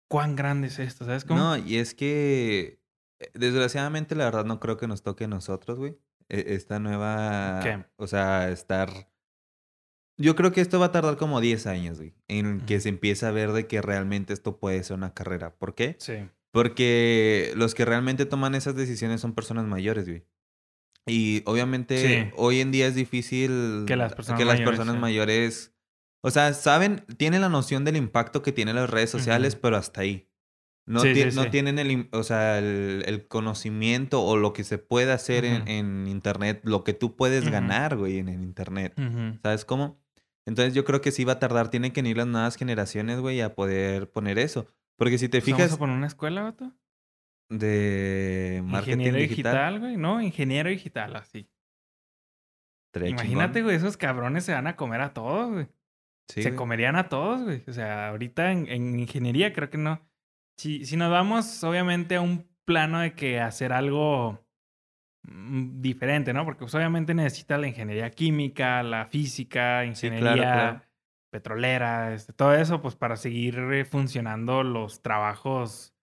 cuán 0.07 0.35
grande 0.35 0.67
es 0.67 0.77
esto, 0.77 1.05
¿sabes 1.05 1.25
cómo? 1.25 1.39
No, 1.39 1.57
y 1.57 1.77
es 1.77 1.95
que 1.95 2.79
eh, 3.19 3.31
desgraciadamente 3.33 4.13
la 4.13 4.25
verdad 4.25 4.45
no 4.45 4.59
creo 4.59 4.77
que 4.77 4.87
nos 4.87 5.01
toque 5.01 5.23
a 5.23 5.27
nosotros, 5.27 5.79
güey. 5.79 5.97
E, 6.27 6.53
esta 6.53 6.77
nueva... 6.77 7.61
¿Qué? 7.63 7.83
O 7.95 8.05
sea, 8.05 8.51
estar... 8.51 9.09
Yo 10.17 10.35
creo 10.35 10.51
que 10.51 10.61
esto 10.61 10.79
va 10.79 10.85
a 10.85 10.91
tardar 10.91 11.17
como 11.17 11.41
10 11.41 11.65
años, 11.65 11.97
güey, 11.97 12.13
en 12.27 12.61
que 12.61 12.79
se 12.79 12.89
empiece 12.89 13.25
a 13.25 13.31
ver 13.31 13.53
de 13.53 13.65
que 13.65 13.81
realmente 13.81 14.33
esto 14.33 14.59
puede 14.59 14.83
ser 14.83 14.97
una 14.97 15.15
carrera. 15.15 15.55
¿Por 15.55 15.73
qué? 15.73 15.95
Sí. 15.97 16.29
Porque 16.51 17.53
los 17.55 17.73
que 17.73 17.85
realmente 17.85 18.27
toman 18.27 18.53
esas 18.53 18.75
decisiones 18.75 19.19
son 19.19 19.33
personas 19.33 19.65
mayores, 19.65 20.07
güey. 20.07 20.27
Y 21.09 21.43
obviamente 21.45 22.31
hoy 22.35 22.61
en 22.61 22.71
día 22.71 22.87
es 22.87 22.95
difícil 22.95 23.83
que 23.87 23.95
las 23.95 24.13
personas, 24.13 24.39
que 24.39 24.45
las 24.45 24.55
mayores, 24.55 24.77
personas 24.77 25.01
mayores, 25.01 25.73
o 26.21 26.31
sea, 26.31 26.53
saben, 26.53 27.05
tienen 27.17 27.41
la 27.41 27.49
noción 27.49 27.85
del 27.85 27.97
impacto 27.97 28.41
que 28.41 28.51
tienen 28.51 28.75
las 28.75 28.89
redes 28.89 29.09
sociales, 29.09 29.55
pero 29.55 29.77
hasta 29.77 30.01
ahí. 30.01 30.29
No, 30.85 31.03
no 31.03 31.49
tienen 31.51 31.77
el, 31.77 32.09
o 32.11 32.23
sea, 32.23 32.57
el, 32.57 33.27
conocimiento 33.27 34.23
o 34.23 34.37
lo 34.37 34.53
que 34.53 34.63
se 34.63 34.79
puede 34.79 35.11
hacer 35.11 35.45
en, 35.45 36.07
internet, 36.07 36.61
lo 36.63 36.83
que 36.83 36.93
tú 36.93 37.15
puedes 37.15 37.49
ganar, 37.49 37.95
güey, 37.95 38.17
en 38.17 38.27
el 38.27 38.41
internet. 38.41 38.93
¿Sabes 39.43 39.65
cómo? 39.65 40.01
Entonces 40.47 40.73
yo 40.73 40.85
creo 40.85 40.99
que 40.99 41.11
sí 41.11 41.25
va 41.25 41.33
a 41.33 41.39
tardar, 41.39 41.69
tienen 41.69 41.91
que 41.91 42.01
venir 42.01 42.17
las 42.17 42.25
nuevas 42.25 42.55
generaciones, 42.55 43.19
güey, 43.19 43.39
a 43.41 43.53
poder 43.53 44.11
poner 44.11 44.39
eso. 44.39 44.65
Porque 44.97 45.19
si 45.19 45.29
te 45.29 45.41
fijas... 45.41 45.61
¿Vamos 45.61 45.73
a 45.73 45.79
poner 45.79 45.95
una 45.97 46.07
escuela, 46.07 46.41
vato? 46.41 46.73
De 47.49 48.61
marketing 48.63 48.99
Ingeniero 48.99 49.17
digital, 49.17 49.79
güey. 49.79 49.97
No, 49.97 50.21
ingeniero 50.21 50.69
digital, 50.69 51.15
así. 51.15 51.49
Imagínate, 52.93 53.61
güey, 53.61 53.75
esos 53.75 53.97
cabrones 53.97 54.45
se 54.45 54.53
van 54.53 54.67
a 54.67 54.75
comer 54.75 55.01
a 55.01 55.13
todos, 55.13 55.51
güey. 55.51 55.67
se 56.27 56.55
comerían 56.55 56.95
a 56.95 57.09
todos, 57.09 57.43
güey. 57.43 57.63
O 57.67 57.73
sea, 57.73 58.09
ahorita 58.09 58.51
en, 58.51 58.99
ingeniería 58.99 59.53
creo 59.53 59.69
que 59.69 59.77
no. 59.77 60.01
Si, 60.57 60.85
si 60.85 60.97
nos 60.97 61.11
vamos, 61.11 61.63
obviamente, 61.63 62.15
a 62.15 62.21
un 62.21 62.47
plano 62.65 62.99
de 62.99 63.13
que 63.13 63.39
hacer 63.39 63.73
algo 63.73 64.45
mm, 65.23 65.81
diferente, 65.81 66.33
¿no? 66.33 66.45
Porque 66.45 66.59
pues, 66.59 66.75
obviamente 66.75 67.13
necesita 67.13 67.57
la 67.57 67.67
ingeniería 67.67 68.11
química, 68.11 68.83
la 68.83 69.05
física, 69.05 69.85
ingeniería 69.85 70.89
petrolera, 71.31 72.13
este, 72.13 72.33
todo 72.33 72.53
eso, 72.55 72.81
pues 72.81 72.95
para 72.95 73.15
seguir 73.15 73.59
eh, 73.71 73.85
funcionando 73.85 74.63
los 74.63 75.01
trabajos, 75.01 75.93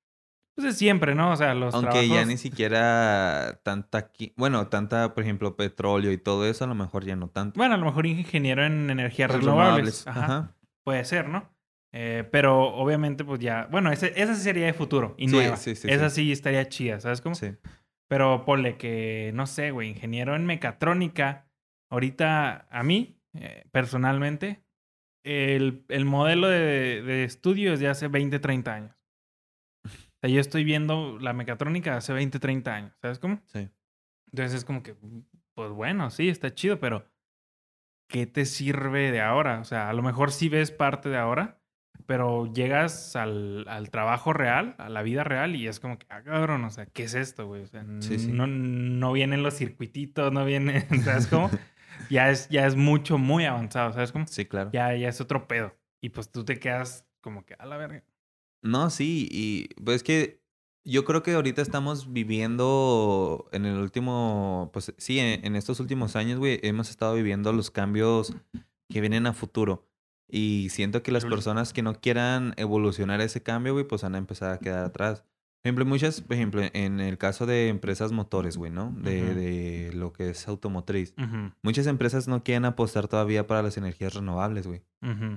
pues 0.56 0.68
de 0.68 0.72
siempre, 0.72 1.14
¿no? 1.14 1.32
O 1.32 1.36
sea, 1.36 1.54
los 1.54 1.74
Aunque 1.74 2.08
ya 2.08 2.24
ni 2.24 2.38
siquiera 2.38 3.60
tanta, 3.62 4.10
bueno, 4.36 4.68
tanta, 4.68 5.12
por 5.14 5.22
ejemplo, 5.22 5.54
petróleo 5.54 6.12
y 6.12 6.18
todo 6.18 6.46
eso, 6.46 6.64
a 6.64 6.66
lo 6.66 6.74
mejor 6.74 7.04
ya 7.04 7.14
no 7.14 7.28
tanto. 7.28 7.58
Bueno, 7.58 7.74
a 7.74 7.78
lo 7.78 7.84
mejor 7.84 8.06
ingeniero 8.06 8.64
en 8.64 8.88
energías 8.88 9.30
renovables. 9.30 10.06
Ajá. 10.06 10.56
Puede 10.82 11.04
ser, 11.04 11.28
¿no? 11.28 11.54
Eh, 11.92 12.26
pero 12.32 12.74
obviamente, 12.74 13.22
pues 13.22 13.38
ya, 13.38 13.68
bueno, 13.70 13.92
ese, 13.92 14.14
esa 14.16 14.34
sería 14.34 14.64
de 14.64 14.72
futuro 14.72 15.14
y 15.18 15.26
nueva. 15.26 15.56
Sí, 15.56 15.76
sí, 15.76 15.88
esa 15.90 16.08
sí. 16.08 16.32
estaría 16.32 16.66
chida, 16.68 17.00
¿sabes 17.00 17.20
cómo? 17.20 17.34
Sí. 17.34 17.52
Pero 18.08 18.44
ponle 18.46 18.78
que, 18.78 19.32
no 19.34 19.46
sé, 19.46 19.72
güey, 19.72 19.90
ingeniero 19.90 20.36
en 20.36 20.46
mecatrónica, 20.46 21.48
ahorita 21.90 22.66
a 22.70 22.82
mí, 22.82 23.20
eh, 23.34 23.64
personalmente, 23.72 24.62
el, 25.22 25.84
el 25.88 26.04
modelo 26.06 26.48
de, 26.48 27.02
de, 27.02 27.24
estudio 27.24 27.74
es 27.74 27.80
de 27.80 27.88
hace 27.88 28.08
20, 28.08 28.38
30 28.38 28.74
años. 28.74 29.05
O 30.16 30.18
sea, 30.20 30.30
yo 30.30 30.40
estoy 30.40 30.64
viendo 30.64 31.18
la 31.20 31.32
mecatrónica 31.32 31.96
hace 31.96 32.12
20, 32.12 32.38
30 32.38 32.74
años, 32.74 32.92
¿sabes 33.00 33.18
cómo? 33.18 33.40
Sí. 33.46 33.68
Entonces 34.32 34.58
es 34.58 34.64
como 34.64 34.82
que, 34.82 34.96
pues 35.54 35.70
bueno, 35.70 36.10
sí, 36.10 36.28
está 36.28 36.54
chido, 36.54 36.80
pero 36.80 37.06
¿qué 38.08 38.26
te 38.26 38.44
sirve 38.44 39.10
de 39.12 39.20
ahora? 39.20 39.60
O 39.60 39.64
sea, 39.64 39.88
a 39.88 39.92
lo 39.92 40.02
mejor 40.02 40.32
sí 40.32 40.48
ves 40.48 40.70
parte 40.70 41.08
de 41.08 41.18
ahora, 41.18 41.60
pero 42.06 42.52
llegas 42.52 43.16
al, 43.16 43.66
al 43.68 43.90
trabajo 43.90 44.32
real, 44.32 44.74
a 44.78 44.88
la 44.88 45.02
vida 45.02 45.24
real, 45.24 45.56
y 45.56 45.66
es 45.66 45.80
como 45.80 45.98
que, 45.98 46.06
ah, 46.08 46.22
cabrón, 46.22 46.64
o 46.64 46.70
sea, 46.70 46.86
¿qué 46.86 47.04
es 47.04 47.14
esto, 47.14 47.46
güey? 47.46 47.62
O 47.62 47.66
sea, 47.66 47.82
No, 47.82 48.46
no 48.46 49.12
vienen 49.12 49.42
los 49.42 49.54
circuititos, 49.54 50.32
no 50.32 50.44
vienen, 50.44 50.86
¿sabes 51.04 51.26
cómo? 51.28 51.50
ya 52.10 52.30
es, 52.30 52.48
ya 52.48 52.66
es 52.66 52.76
mucho, 52.76 53.18
muy 53.18 53.44
avanzado, 53.44 53.92
¿sabes 53.92 54.12
cómo? 54.12 54.26
Sí, 54.26 54.46
claro. 54.46 54.70
Ya, 54.72 54.94
ya 54.94 55.08
es 55.08 55.20
otro 55.20 55.48
pedo. 55.48 55.74
Y 56.00 56.10
pues 56.10 56.30
tú 56.30 56.44
te 56.44 56.58
quedas 56.58 57.06
como 57.20 57.44
que 57.44 57.54
a 57.58 57.66
la 57.66 57.76
verga. 57.76 58.04
No, 58.66 58.90
sí, 58.90 59.28
y 59.30 59.68
pues 59.82 59.96
es 59.96 60.02
que 60.02 60.42
yo 60.84 61.04
creo 61.04 61.22
que 61.22 61.34
ahorita 61.34 61.62
estamos 61.62 62.12
viviendo 62.12 63.48
en 63.52 63.64
el 63.64 63.78
último, 63.78 64.70
pues 64.72 64.92
sí, 64.98 65.18
en, 65.18 65.56
estos 65.56 65.80
últimos 65.80 66.16
años, 66.16 66.38
güey, 66.38 66.60
hemos 66.62 66.90
estado 66.90 67.14
viviendo 67.14 67.52
los 67.52 67.70
cambios 67.70 68.34
que 68.88 69.00
vienen 69.00 69.26
a 69.26 69.32
futuro. 69.32 69.88
Y 70.28 70.68
siento 70.70 71.02
que 71.02 71.12
las 71.12 71.24
personas 71.24 71.72
que 71.72 71.82
no 71.82 72.00
quieran 72.00 72.54
evolucionar 72.56 73.20
ese 73.20 73.42
cambio, 73.42 73.72
güey, 73.72 73.86
pues 73.86 74.02
van 74.02 74.16
a 74.16 74.18
empezar 74.18 74.52
a 74.52 74.58
quedar 74.58 74.84
atrás 74.84 75.24
ejemplo, 75.64 75.84
muchas, 75.84 76.20
por 76.20 76.34
ejemplo, 76.34 76.62
en 76.72 77.00
el 77.00 77.18
caso 77.18 77.46
de 77.46 77.68
empresas 77.68 78.12
motores, 78.12 78.56
güey, 78.56 78.70
¿no? 78.70 78.92
De, 78.96 79.34
de, 79.34 79.92
lo 79.92 80.12
que 80.12 80.30
es 80.30 80.46
automotriz. 80.48 81.14
Muchas 81.62 81.86
empresas 81.86 82.28
no 82.28 82.42
quieren 82.44 82.64
apostar 82.64 83.08
todavía 83.08 83.46
para 83.46 83.62
las 83.62 83.76
energías 83.76 84.14
renovables, 84.14 84.66
güey. 84.66 84.82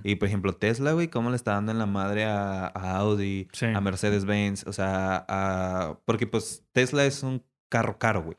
Y, 0.03 0.15
por 0.15 0.27
ejemplo, 0.27 0.53
Tesla, 0.53 0.93
güey, 0.93 1.09
¿cómo 1.09 1.29
le 1.29 1.35
está 1.35 1.53
dando 1.53 1.71
en 1.71 1.79
la 1.79 1.85
madre 1.85 2.25
a, 2.25 2.67
Audi, 2.67 3.47
a 3.61 3.81
Mercedes-Benz? 3.81 4.65
O 4.67 4.73
sea, 4.73 5.25
a... 5.27 5.99
porque 6.05 6.25
pues 6.25 6.65
Tesla 6.71 7.05
es 7.05 7.23
un 7.23 7.43
carro 7.69 7.99
caro, 7.99 8.23
güey. 8.23 8.37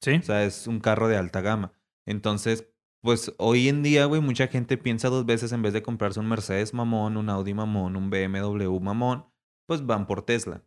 Sí. 0.00 0.12
O 0.16 0.22
sea, 0.22 0.44
es 0.44 0.66
un 0.66 0.80
carro 0.80 1.08
de 1.08 1.16
alta 1.16 1.40
gama. 1.40 1.72
Entonces, 2.06 2.66
pues 3.02 3.32
hoy 3.38 3.68
en 3.68 3.82
día, 3.82 4.04
güey, 4.04 4.20
mucha 4.20 4.48
gente 4.48 4.76
piensa 4.76 5.08
dos 5.08 5.24
veces 5.24 5.52
en 5.52 5.62
vez 5.62 5.72
de 5.72 5.82
comprarse 5.82 6.20
un 6.20 6.28
Mercedes 6.28 6.74
mamón, 6.74 7.16
un 7.16 7.30
Audi 7.30 7.54
mamón, 7.54 7.96
un 7.96 8.10
BMW 8.10 8.78
mamón 8.80 9.29
pues 9.70 9.86
van 9.86 10.08
por 10.08 10.22
Tesla. 10.22 10.64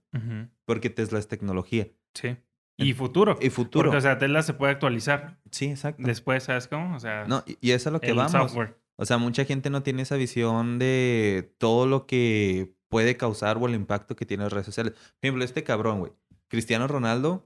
Porque 0.64 0.90
Tesla 0.90 1.20
es 1.20 1.28
tecnología. 1.28 1.90
Sí. 2.14 2.38
Y 2.78 2.94
futuro. 2.94 3.38
Y 3.42 3.50
futuro. 3.50 3.90
Porque, 3.90 3.98
o 3.98 4.02
sea, 4.02 4.18
Tesla 4.18 4.42
se 4.44 4.54
puede 4.54 4.72
actualizar. 4.72 5.42
Sí, 5.52 5.66
exacto. 5.66 6.04
Después, 6.06 6.44
¿sabes 6.44 6.70
cómo? 6.70 6.96
O 6.96 7.00
sea. 7.02 7.26
No, 7.26 7.44
y 7.46 7.72
eso 7.72 7.76
es 7.76 7.88
a 7.88 7.92
lo 7.92 8.00
que 8.00 8.14
vamos. 8.14 8.56
O 8.96 9.06
sea, 9.06 9.18
mucha 9.18 9.44
gente 9.44 9.70
no 9.70 9.84
tiene 9.84 10.04
esa 10.04 10.16
visión 10.16 10.80
de 10.80 11.54
todo 11.58 11.86
lo 11.86 12.06
que 12.06 12.78
puede 12.88 13.18
causar 13.18 13.58
o 13.58 13.68
el 13.68 13.76
impacto 13.76 14.16
que 14.16 14.26
tiene 14.26 14.44
las 14.44 14.54
redes 14.54 14.68
sociales. 14.68 14.94
Por 14.94 15.18
ejemplo, 15.22 15.44
este 15.44 15.66
cabrón, 15.66 16.00
güey. 16.00 16.14
Cristiano 16.48 16.88
Ronaldo, 16.88 17.46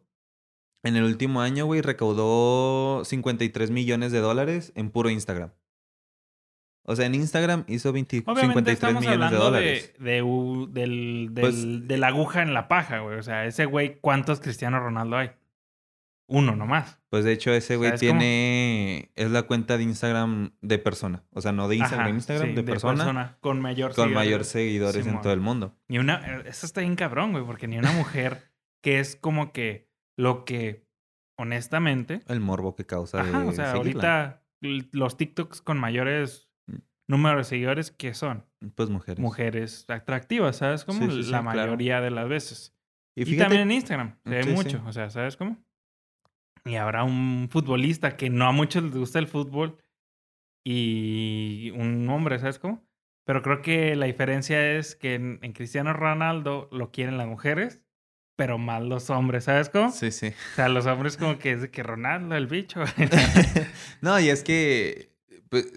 en 0.84 0.96
el 0.96 1.06
último 1.06 1.42
año, 1.42 1.66
güey, 1.66 1.82
recaudó 1.82 3.04
53 3.04 3.72
millones 3.72 4.12
de 4.12 4.20
dólares 4.20 4.74
en 4.76 4.92
puro 4.92 5.10
Instagram. 5.10 5.54
O 6.90 6.96
sea, 6.96 7.06
en 7.06 7.16
Instagram 7.16 7.66
hizo 7.68 7.92
20, 7.92 8.24
53 8.26 8.94
millones 8.96 9.30
de 9.30 9.36
dólares. 9.36 9.94
De, 10.00 10.12
de, 10.22 10.68
del, 10.70 11.32
pues, 11.36 11.86
de 11.86 11.98
la 11.98 12.08
aguja 12.08 12.42
en 12.42 12.54
la 12.54 12.70
paja, 12.70 13.00
güey. 13.00 13.18
O 13.18 13.24
sea, 13.24 13.46
ese 13.46 13.66
güey, 13.66 14.00
¿cuántos 14.00 14.40
Cristiano 14.40 14.80
Ronaldo 14.80 15.18
hay? 15.18 15.32
Uno 16.30 16.56
nomás. 16.56 16.98
Pues 17.10 17.26
de 17.26 17.34
hecho, 17.34 17.52
ese 17.52 17.76
güey 17.76 17.94
tiene. 17.98 19.12
Es 19.16 19.30
la 19.32 19.44
cuenta 19.44 19.78
de 19.78 19.84
Instagram 19.84 20.52
de 20.62 20.80
persona. 20.80 21.26
O 21.32 21.42
sea, 21.42 21.52
no 21.52 21.68
de 21.68 21.76
Instagram, 21.76 22.16
Instagram, 22.16 22.56
de, 22.56 22.64
persona, 22.64 23.38
Con 23.42 23.62
mayor 23.62 23.94
Con 23.94 24.14
mayor 24.14 24.46
seguidores 24.46 25.06
en 25.08 25.22
todo 25.22 25.34
el 25.34 25.42
mundo. 25.42 25.76
Ni 25.90 26.00
una. 26.00 26.42
Eso 26.46 26.66
está 26.66 26.82
bien 26.82 26.96
cabrón, 26.96 27.34
güey, 27.34 27.44
porque 27.44 27.68
ni 27.68 27.78
una 27.78 27.92
mujer 27.92 28.54
que 28.82 29.00
es 29.00 29.18
como 29.18 29.52
que 29.52 29.90
lo 30.18 30.46
que, 30.46 30.86
honestamente. 31.38 32.22
El 32.28 32.40
morbo 32.40 32.76
que 32.76 32.86
causa. 32.86 33.22
Ajá, 33.22 33.46
o 33.46 33.52
sea, 33.52 33.74
ahorita 33.74 34.44
los 34.62 35.18
TikToks 35.18 35.62
con 35.62 35.78
mayores 35.78 36.47
número 37.08 37.38
de 37.38 37.44
seguidores 37.44 37.92
que 37.92 38.14
son. 38.14 38.46
Pues 38.76 38.90
mujeres. 38.90 39.20
Mujeres 39.20 39.86
atractivas, 39.88 40.58
¿sabes 40.58 40.86
cómo? 40.86 41.06
la 41.08 41.42
mayoría 41.42 42.02
de 42.02 42.12
las 42.12 42.28
veces. 42.28 42.74
Y, 43.16 43.38
también 43.38 43.64
en 43.64 43.72
Instagram, 43.72 44.16
se 44.24 44.30
ve 44.30 44.46
mucho, 44.46 44.84
o 44.86 44.94
sea, 44.94 45.10
¿sabes 45.10 45.38
cómo? 45.38 45.58
Y 46.66 46.76
habrá 46.76 47.04
un 47.04 47.48
futbolista 47.50 48.16
que 48.16 48.30
no 48.30 48.46
a 48.46 48.52
muchos 48.52 48.84
les 48.84 48.96
gusta 48.96 49.18
el 49.18 49.28
fútbol 49.28 49.82
y 50.64 51.72
un 51.76 52.08
hombre, 52.10 52.38
¿sabes 52.38 52.60
cómo? 52.60 52.86
Pero 53.26 53.42
creo 53.42 53.62
que 53.62 53.96
la 53.96 54.06
diferencia 54.06 54.78
es 54.78 54.96
que 54.96 55.16
en, 55.16 55.40
Cristiano 55.54 55.94
Ronaldo 55.94 56.70
lo 56.72 56.92
quieren 56.92 57.18
las 57.18 57.26
mujeres, 57.26 57.82
pero 58.36 58.60
más 58.60 58.84
los 58.84 59.10
hombres, 59.10 59.46
¿sabes 59.46 59.70
cómo? 59.70 59.92
Sí, 59.92 60.12
sí. 60.12 60.28
O 60.28 60.56
sea, 60.56 60.70
los 60.70 60.86
hombres 60.86 61.18
como 61.18 61.40
que 61.40 61.54
es 61.54 61.62
de 61.62 61.72
que 61.72 61.82
Ronaldo, 61.82 62.36
el 62.36 62.46
bicho. 62.46 62.84
no, 64.02 64.20
y 64.20 64.30
es 64.30 64.44
que 64.44 65.17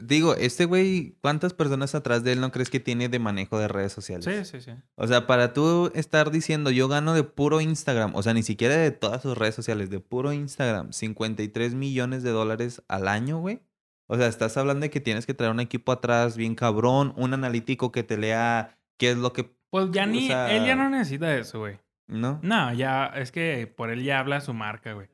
digo, 0.02 0.34
este 0.34 0.64
güey, 0.64 1.16
¿cuántas 1.20 1.54
personas 1.54 1.94
atrás 1.94 2.24
de 2.24 2.32
él 2.32 2.40
no 2.40 2.50
crees 2.50 2.70
que 2.70 2.80
tiene 2.80 3.08
de 3.08 3.18
manejo 3.18 3.58
de 3.58 3.68
redes 3.68 3.92
sociales? 3.92 4.24
Sí, 4.24 4.44
sí, 4.44 4.64
sí. 4.64 4.76
O 4.96 5.06
sea, 5.06 5.26
para 5.26 5.52
tú 5.52 5.90
estar 5.94 6.30
diciendo, 6.30 6.70
yo 6.70 6.88
gano 6.88 7.14
de 7.14 7.24
puro 7.24 7.60
Instagram, 7.60 8.14
o 8.14 8.22
sea, 8.22 8.34
ni 8.34 8.42
siquiera 8.42 8.76
de 8.76 8.90
todas 8.90 9.22
sus 9.22 9.36
redes 9.36 9.54
sociales, 9.54 9.90
de 9.90 10.00
puro 10.00 10.32
Instagram, 10.32 10.92
53 10.92 11.74
millones 11.74 12.22
de 12.22 12.30
dólares 12.30 12.82
al 12.88 13.08
año, 13.08 13.38
güey. 13.38 13.60
O 14.06 14.16
sea, 14.16 14.26
estás 14.26 14.56
hablando 14.56 14.82
de 14.82 14.90
que 14.90 15.00
tienes 15.00 15.24
que 15.24 15.34
traer 15.34 15.52
un 15.52 15.60
equipo 15.60 15.92
atrás 15.92 16.36
bien 16.36 16.56
cabrón, 16.56 17.14
un 17.16 17.32
analítico 17.32 17.92
que 17.92 18.02
te 18.02 18.16
lea 18.16 18.76
qué 18.96 19.12
es 19.12 19.16
lo 19.16 19.32
que... 19.32 19.54
Pues 19.70 19.90
ya 19.92 20.04
ni, 20.04 20.30
él 20.30 20.66
ya 20.66 20.74
no 20.74 20.90
necesita 20.90 21.36
eso, 21.36 21.60
güey. 21.60 21.78
¿No? 22.08 22.40
No, 22.42 22.72
ya, 22.74 23.06
es 23.06 23.30
que 23.30 23.68
por 23.68 23.88
él 23.90 24.02
ya 24.02 24.18
habla 24.18 24.40
su 24.40 24.52
marca, 24.52 24.94
güey. 24.94 25.08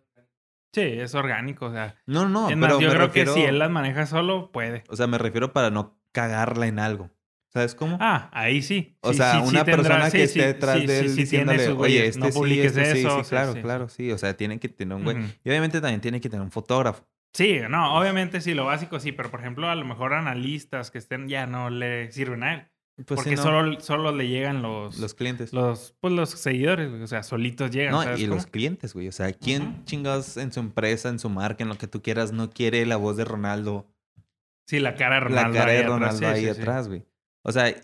Sí, 0.77 0.83
es 0.83 1.15
orgánico, 1.15 1.67
o 1.67 1.73
sea. 1.73 1.97
No, 2.05 2.29
no, 2.29 2.51
es 2.51 2.55
pero 2.55 2.75
más, 2.75 2.83
yo 2.83 2.89
me 2.89 2.95
creo 2.95 3.07
refiero- 3.07 3.35
que 3.35 3.41
si 3.41 3.47
él 3.47 3.59
las 3.59 3.71
maneja 3.71 4.05
solo, 4.05 4.53
puede. 4.53 4.85
O 4.91 4.97
sea, 4.97 5.07
me 5.07 5.17
refiero 5.17 5.55
para 5.55 5.71
no 5.71 5.99
cagarla 6.12 6.67
en 6.67 6.79
algo. 6.79 7.09
¿Sabes 7.49 7.75
cómo? 7.75 7.97
Ah, 7.99 8.29
ahí 8.35 8.61
sí. 8.61 8.99
O 9.01 9.12
Sí, 9.12 9.17
sea, 9.17 9.33
sí, 9.33 9.39
sí 9.45 9.49
una 9.49 9.65
persona 9.65 10.11
sí, 10.11 10.19
que 10.19 10.27
sí, 10.29 10.39
esté 10.41 10.53
detrás 10.53 10.81
sí, 10.81 10.87
de 10.87 10.99
él 10.99 11.09
sí, 11.09 11.15
sí, 11.15 11.21
diciéndole, 11.23 11.69
oye, 11.71 12.07
este 12.09 12.21
no 12.21 12.27
sí, 12.27 12.33
publiques 12.33 12.77
este 12.77 12.93
sí, 12.93 12.99
eso. 13.07 13.25
sí, 13.25 13.31
claro, 13.31 13.55
claro, 13.62 13.89
sí. 13.89 14.12
O 14.12 14.19
sea, 14.19 14.37
tienen 14.37 14.59
que 14.59 14.69
tener 14.69 14.95
un 14.95 15.05
güey. 15.05 15.17
Y 15.43 15.49
obviamente 15.49 15.81
también 15.81 16.03
tiene 16.03 16.21
que 16.21 16.29
tener 16.29 16.45
un 16.45 16.51
fotógrafo. 16.51 17.07
Sí, 17.33 17.59
no, 17.71 17.99
obviamente 17.99 18.43
sí, 18.43 18.53
lo 18.53 18.67
básico 18.67 19.01
sí, 19.01 19.12
pero 19.12 19.31
por 19.31 19.41
ejemplo, 19.41 19.71
a 19.71 19.75
lo 19.75 19.87
mejor 19.87 20.12
analistas 20.12 20.91
que 20.91 20.99
estén 20.99 21.29
ya 21.29 21.47
no 21.47 21.71
le 21.71 22.12
sirven 22.12 22.43
a 22.43 22.53
él. 22.55 22.69
Pues 22.96 23.06
porque 23.20 23.37
no, 23.37 23.42
solo, 23.42 23.80
solo 23.80 24.11
le 24.11 24.26
llegan 24.26 24.62
los, 24.62 24.98
los 24.98 25.12
clientes. 25.12 25.52
los, 25.52 25.94
pues 26.00 26.14
los 26.14 26.30
seguidores, 26.30 26.88
güey, 26.90 27.02
o 27.02 27.06
sea, 27.06 27.22
solitos 27.22 27.70
llegan. 27.70 27.92
no, 27.92 28.02
¿sabes 28.02 28.20
y 28.20 28.24
cómo? 28.24 28.37
los 28.37 28.46
clientes, 28.46 28.94
güey. 28.94 29.09
O 29.09 29.12
sea, 29.12 29.32
¿quién 29.35 29.62
Ujú. 29.62 29.85
chingados 29.85 30.38
en 30.38 30.50
su 30.50 30.61
empresa, 30.61 31.11
en 31.11 31.18
su 31.18 31.28
marca, 31.28 31.62
en 31.62 31.68
lo 31.68 31.76
que 31.76 31.88
tú 31.88 32.00
quieras, 32.00 32.32
no 32.32 32.50
quiere 32.50 32.87
la 32.87 32.96
voz 32.96 33.18
de 33.18 33.26
Ronaldo? 33.26 33.87
Sí, 34.66 34.80
la 34.80 34.94
cara 34.94 35.16
de 35.16 35.20
Ronaldo. 35.20 35.52
la 35.52 35.59
cara 35.59 35.70
ahí 35.72 35.76
de 35.76 35.82
atrás, 35.85 35.98
Ronaldo 36.00 36.18
sí, 36.18 36.24
ahí 36.24 36.40
sí, 36.46 36.54
sí. 36.54 36.61
atrás, 36.61 36.88
güey. 36.88 37.04
O 37.42 37.52
sea, 37.52 37.74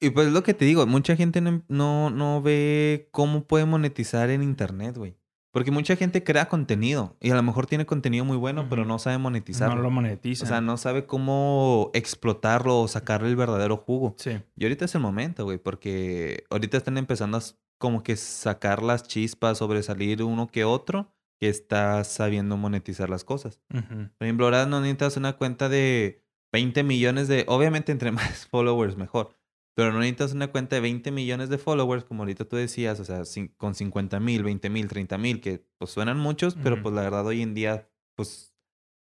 y 0.00 0.10
pues 0.10 0.28
lo 0.32 0.42
que 0.42 0.54
te 0.54 0.64
digo, 0.64 0.84
mucha 0.86 1.14
gente 1.16 1.40
no, 1.40 1.62
no, 1.68 2.10
no 2.10 2.42
ve 2.42 3.08
cómo 3.12 3.44
puede 3.44 3.64
monetizar 3.64 4.28
en 4.30 4.42
internet, 4.42 4.96
güey. 4.98 5.16
Porque 5.56 5.70
mucha 5.70 5.96
gente 5.96 6.22
crea 6.22 6.50
contenido 6.50 7.16
y 7.18 7.30
a 7.30 7.34
lo 7.34 7.42
mejor 7.42 7.64
tiene 7.64 7.86
contenido 7.86 8.26
muy 8.26 8.36
bueno, 8.36 8.66
pero 8.68 8.84
no 8.84 8.98
sabe 8.98 9.16
monetizarlo. 9.16 9.76
No 9.76 9.80
lo 9.80 9.90
monetizan. 9.90 10.46
o 10.46 10.48
sea, 10.50 10.60
no 10.60 10.76
sabe 10.76 11.06
cómo 11.06 11.90
explotarlo 11.94 12.78
o 12.78 12.88
sacarle 12.88 13.30
el 13.30 13.36
verdadero 13.36 13.78
jugo. 13.78 14.14
Sí. 14.18 14.38
Y 14.54 14.64
ahorita 14.64 14.84
es 14.84 14.94
el 14.94 15.00
momento, 15.00 15.44
güey, 15.44 15.56
porque 15.56 16.44
ahorita 16.50 16.76
están 16.76 16.98
empezando 16.98 17.38
a 17.38 17.42
como 17.78 18.02
que 18.02 18.16
sacar 18.16 18.82
las 18.82 19.08
chispas, 19.08 19.56
sobresalir 19.56 20.22
uno 20.22 20.46
que 20.46 20.64
otro 20.64 21.14
que 21.40 21.48
está 21.48 22.04
sabiendo 22.04 22.58
monetizar 22.58 23.08
las 23.08 23.24
cosas. 23.24 23.62
Ujú. 23.72 24.10
Por 24.18 24.26
ejemplo, 24.26 24.44
ahora 24.44 24.66
no 24.66 24.82
necesitas 24.82 25.16
una 25.16 25.38
cuenta 25.38 25.70
de 25.70 26.22
20 26.52 26.82
millones 26.82 27.28
de... 27.28 27.46
Obviamente, 27.48 27.92
entre 27.92 28.12
más 28.12 28.46
followers, 28.46 28.98
mejor. 28.98 29.34
Pero 29.76 29.92
no 29.92 29.98
necesitas 29.98 30.32
una 30.32 30.48
cuenta 30.48 30.76
de 30.76 30.80
20 30.80 31.10
millones 31.12 31.50
de 31.50 31.58
followers, 31.58 32.04
como 32.04 32.22
ahorita 32.22 32.46
tú 32.46 32.56
decías, 32.56 32.98
o 32.98 33.04
sea, 33.04 33.22
con 33.58 33.74
50 33.74 34.18
mil, 34.20 34.42
20 34.42 34.70
mil, 34.70 34.88
30 34.88 35.18
mil, 35.18 35.40
que 35.40 35.66
pues 35.78 35.90
suenan 35.90 36.18
muchos, 36.18 36.54
pero 36.62 36.80
pues 36.82 36.94
la 36.94 37.02
verdad 37.02 37.26
hoy 37.26 37.42
en 37.42 37.52
día, 37.52 37.88
pues 38.16 38.54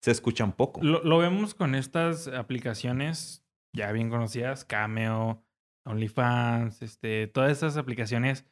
se 0.02 0.10
escuchan 0.10 0.52
poco. 0.52 0.82
Lo, 0.82 1.04
lo 1.04 1.18
vemos 1.18 1.54
con 1.54 1.74
estas 1.74 2.26
aplicaciones 2.26 3.44
ya 3.76 3.92
bien 3.92 4.08
conocidas, 4.08 4.64
Cameo, 4.64 5.44
OnlyFans, 5.84 6.80
este, 6.82 7.26
todas 7.26 7.52
estas 7.52 7.76
aplicaciones 7.76 8.46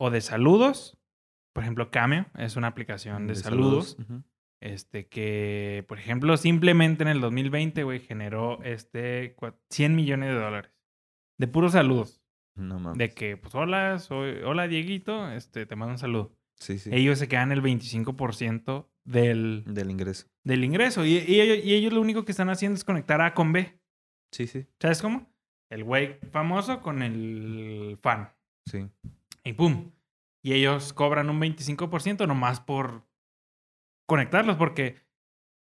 o 0.00 0.10
de 0.10 0.20
saludos. 0.20 0.98
Por 1.54 1.62
ejemplo, 1.62 1.90
Cameo 1.92 2.26
es 2.36 2.56
una 2.56 2.66
aplicación 2.66 3.26
de, 3.28 3.36
saludos. 3.36 3.96
Este 4.60 5.06
que, 5.08 5.84
por 5.86 5.98
ejemplo, 5.98 6.36
simplemente 6.36 7.02
en 7.02 7.08
el 7.08 7.20
2020, 7.20 7.84
güey, 7.84 8.00
generó 8.00 8.62
este 8.62 9.36
cua- 9.36 9.54
100 9.70 9.94
millones 9.94 10.30
de 10.30 10.40
dólares. 10.40 10.72
De 11.38 11.46
puros 11.48 11.72
saludos. 11.72 12.22
No 12.56 12.78
mames. 12.78 12.98
De 12.98 13.10
que, 13.10 13.36
pues, 13.36 13.54
hola, 13.54 13.98
soy, 13.98 14.42
hola, 14.44 14.68
Dieguito, 14.68 15.30
este, 15.32 15.66
te 15.66 15.76
mando 15.76 15.92
un 15.94 15.98
saludo. 15.98 16.36
Sí, 16.56 16.78
sí. 16.78 16.90
Ellos 16.92 17.18
se 17.18 17.26
quedan 17.28 17.50
el 17.50 17.62
25% 17.62 18.88
del, 19.04 19.64
Del 19.66 19.90
ingreso. 19.90 20.28
del 20.44 20.62
ingreso. 20.64 21.04
Y, 21.04 21.18
y 21.18 21.40
ellos, 21.40 21.64
y 21.64 21.74
ellos 21.74 21.92
lo 21.92 22.00
único 22.00 22.24
que 22.24 22.30
están 22.32 22.48
haciendo 22.50 22.76
es 22.76 22.84
conectar 22.84 23.20
A 23.20 23.34
con 23.34 23.52
B. 23.52 23.78
Sí, 24.32 24.46
sí. 24.46 24.66
¿Sabes 24.80 25.02
cómo? 25.02 25.32
El 25.70 25.82
güey 25.84 26.18
famoso 26.30 26.80
con 26.80 27.02
el 27.02 27.98
fan. 28.02 28.32
Sí. 28.66 28.88
Y 29.42 29.52
pum. 29.54 29.90
Y 30.42 30.52
ellos 30.52 30.92
cobran 30.92 31.30
un 31.30 31.40
25% 31.40 32.26
nomás 32.28 32.60
por 32.60 33.06
conectarlos, 34.06 34.56
porque 34.56 34.96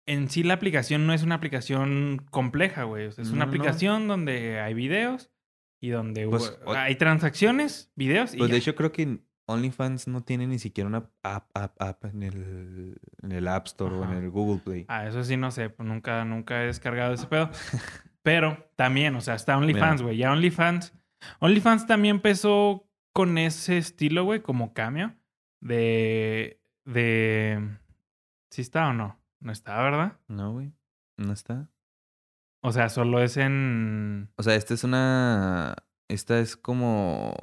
en 0.06 0.30
sí 0.30 0.42
la 0.42 0.54
aplicación 0.54 1.06
no 1.06 1.12
es 1.12 1.22
una 1.22 1.34
aplicación 1.34 2.24
compleja, 2.30 2.84
güey. 2.84 3.06
O 3.06 3.12
sea, 3.12 3.22
es 3.22 3.30
una 3.30 3.44
no. 3.44 3.50
aplicación 3.50 4.08
donde 4.08 4.60
hay 4.60 4.72
videos 4.74 5.30
y 5.80 5.88
donde 5.90 6.26
Pues, 6.28 6.58
hubo- 6.64 6.72
hay 6.74 6.94
transacciones, 6.96 7.90
videos 7.96 8.34
y 8.34 8.38
Pues 8.38 8.50
de 8.50 8.56
hecho 8.58 8.74
creo 8.74 8.92
que 8.92 9.20
OnlyFans 9.46 10.06
no 10.06 10.22
tiene 10.22 10.46
ni 10.46 10.58
siquiera 10.58 10.86
una 10.88 11.10
app, 11.22 11.50
app, 11.54 11.80
app 11.82 12.04
en 12.04 12.22
el, 12.22 12.98
en 13.22 13.32
el 13.32 13.48
App 13.48 13.66
Store 13.66 13.96
o 13.96 14.04
en 14.04 14.12
el 14.12 14.30
Google 14.30 14.60
Play. 14.62 14.84
Ah, 14.88 15.06
eso 15.08 15.24
sí 15.24 15.36
no 15.36 15.50
sé, 15.50 15.70
pues 15.70 15.88
nunca, 15.88 16.24
nunca 16.24 16.62
he 16.62 16.66
descargado 16.66 17.14
ese 17.14 17.26
pedo. 17.26 17.50
Pero 18.22 18.70
también, 18.76 19.16
o 19.16 19.20
sea, 19.20 19.34
está 19.34 19.56
OnlyFans, 19.56 20.02
güey. 20.02 20.18
Ya 20.18 20.30
OnlyFans. 20.30 20.92
OnlyFans 21.40 21.86
también 21.86 22.16
empezó 22.16 22.86
con 23.12 23.38
ese 23.38 23.78
estilo, 23.78 24.24
güey, 24.24 24.40
como 24.40 24.72
cambio. 24.74 25.16
De. 25.60 26.60
De. 26.84 27.78
¿Sí 28.50 28.62
está 28.62 28.88
o 28.88 28.92
no? 28.92 29.18
No 29.40 29.52
está, 29.52 29.82
¿verdad? 29.82 30.18
No, 30.28 30.52
güey. 30.52 30.72
No 31.16 31.32
está. 31.32 31.68
O 32.62 32.72
sea, 32.72 32.88
solo 32.88 33.22
es 33.22 33.36
en. 33.36 34.30
O 34.36 34.42
sea, 34.42 34.54
esta 34.54 34.74
es 34.74 34.84
una... 34.84 35.74
Esta 36.08 36.38
es 36.40 36.56
como... 36.56 37.34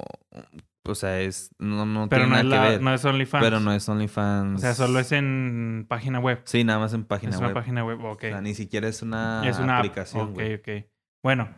O 0.84 0.94
sea, 0.94 1.20
es... 1.20 1.50
No, 1.58 1.84
no 1.86 2.08
Pero 2.08 2.24
tiene 2.24 2.42
no 2.42 2.48
nada 2.48 2.64
es, 2.64 2.64
que 2.64 2.70
ver. 2.76 2.82
no 2.82 2.94
es 2.94 3.04
OnlyFans. 3.04 3.44
Pero 3.44 3.60
no 3.60 3.72
es 3.72 3.88
OnlyFans. 3.88 4.58
O 4.58 4.60
sea, 4.60 4.74
solo 4.74 4.98
es 5.00 5.12
en 5.12 5.86
página 5.88 6.20
web. 6.20 6.42
Sí, 6.44 6.64
nada 6.64 6.78
más 6.78 6.94
en 6.94 7.04
página 7.04 7.30
es 7.32 7.40
web. 7.40 7.46
una 7.46 7.54
página 7.54 7.84
web, 7.84 8.02
ok. 8.04 8.24
O 8.24 8.28
sea, 8.28 8.40
ni 8.40 8.54
siquiera 8.54 8.88
es 8.88 9.02
una, 9.02 9.42
es 9.46 9.58
una 9.58 9.78
aplicación, 9.78 10.30
Ok, 10.30 10.40
ok. 10.60 10.84
Bueno, 11.22 11.48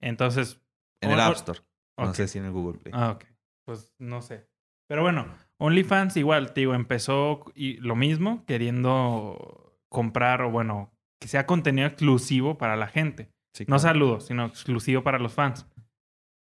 entonces. 0.00 0.60
En 1.00 1.10
el 1.10 1.20
App 1.20 1.34
Store. 1.34 1.60
No 1.98 2.12
sé 2.14 2.28
si 2.28 2.38
en 2.38 2.44
el 2.44 2.52
Google 2.52 2.78
Play. 2.78 2.92
Ah, 2.96 3.12
ok. 3.12 3.24
Pues 3.64 3.94
no 3.98 4.22
sé. 4.22 4.48
Pero 4.88 5.02
bueno, 5.02 5.26
OnlyFans 5.58 6.16
igual, 6.16 6.52
te 6.52 6.60
digo, 6.60 6.74
empezó 6.74 7.44
y 7.54 7.78
lo 7.78 7.96
mismo, 7.96 8.44
queriendo 8.46 9.76
comprar 9.88 10.42
o 10.42 10.50
bueno, 10.50 10.92
que 11.20 11.28
sea 11.28 11.46
contenido 11.46 11.86
exclusivo 11.86 12.58
para 12.58 12.76
la 12.76 12.86
gente. 12.88 13.30
Sí, 13.54 13.64
No 13.64 13.76
claro. 13.76 13.80
saludos, 13.80 14.26
sino 14.26 14.44
exclusivo 14.46 15.02
para 15.02 15.18
los 15.18 15.32
fans. 15.34 15.66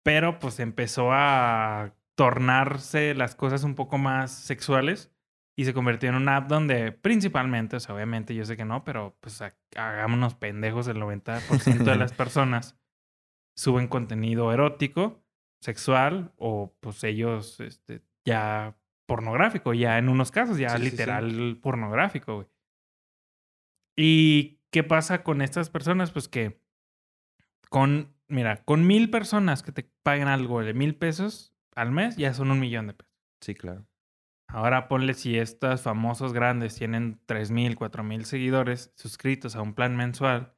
Pero 0.05 0.39
pues 0.39 0.61
empezó 0.61 1.11
a 1.13 1.95
tornarse 2.15 3.15
las 3.15 3.35
cosas 3.35 3.65
un 3.65 3.75
poco 3.75 3.99
más 3.99 4.31
sexuales 4.33 5.13
y 5.59 5.65
se 5.65 5.75
convirtió 5.75 6.09
en 6.09 6.15
una 6.15 6.37
app 6.37 6.49
donde 6.49 6.93
principalmente, 6.93 7.77
o 7.77 7.81
sea, 7.81 7.95
obviamente 7.95 8.35
yo 8.35 8.45
sé 8.45 8.57
que 8.57 8.65
no, 8.65 8.85
pero 8.85 9.17
pues 9.21 9.43
ha- 9.43 9.55
hagámonos 9.77 10.35
pendejos, 10.35 10.87
el 10.89 10.99
90% 10.99 11.91
de 11.91 11.97
las 11.97 12.13
personas 12.15 12.79
suben 13.57 13.89
contenido 13.89 14.53
erótico, 14.53 15.23
sexual 15.61 16.33
o 16.37 16.75
pues 16.81 17.03
ellos 17.05 17.61
este, 17.61 18.03
ya 18.25 18.77
pornográfico, 19.07 19.75
ya 19.75 19.99
en 19.99 20.09
unos 20.09 20.31
casos 20.31 20.57
ya 20.57 20.71
Sí, 20.71 20.77
sí, 20.79 20.85
sí. 20.85 20.91
literal 20.93 21.59
pornográfico, 21.61 22.35
güey. 22.37 22.47
¿Y 23.97 24.60
qué 24.71 24.83
pasa 24.85 25.23
con 25.23 25.43
estas 25.43 25.71
personas? 25.71 26.11
Pues 26.11 26.29
que 26.29 26.61
con, 27.69 28.15
mira, 28.29 28.65
con 28.65 28.87
mil 28.87 29.11
personas 29.11 29.63
que 29.63 29.73
te 29.73 29.91
paguen 30.03 30.29
algo 30.29 30.63
de 30.63 30.75
mil 30.75 30.97
pesos 30.97 31.55
al 31.75 31.93
mes, 31.93 32.17
ya 32.17 32.35
son 32.35 32.51
un 32.51 32.61
millón 32.61 32.89
de 32.89 32.95
pesos. 32.95 33.13
Sí, 33.41 33.55
claro. 33.55 33.87
Ahora 34.49 34.89
ponle 34.89 35.15
si 35.15 35.39
estos 35.39 35.83
famosos 35.83 36.33
grandes 36.33 36.75
tienen 36.75 37.21
tres 37.27 37.51
mil, 37.53 37.77
cuatro 37.77 38.03
mil 38.03 38.25
seguidores 38.25 38.93
suscritos 38.97 39.55
a 39.55 39.63
un 39.63 39.75
plan 39.75 39.97
mensual 39.97 40.55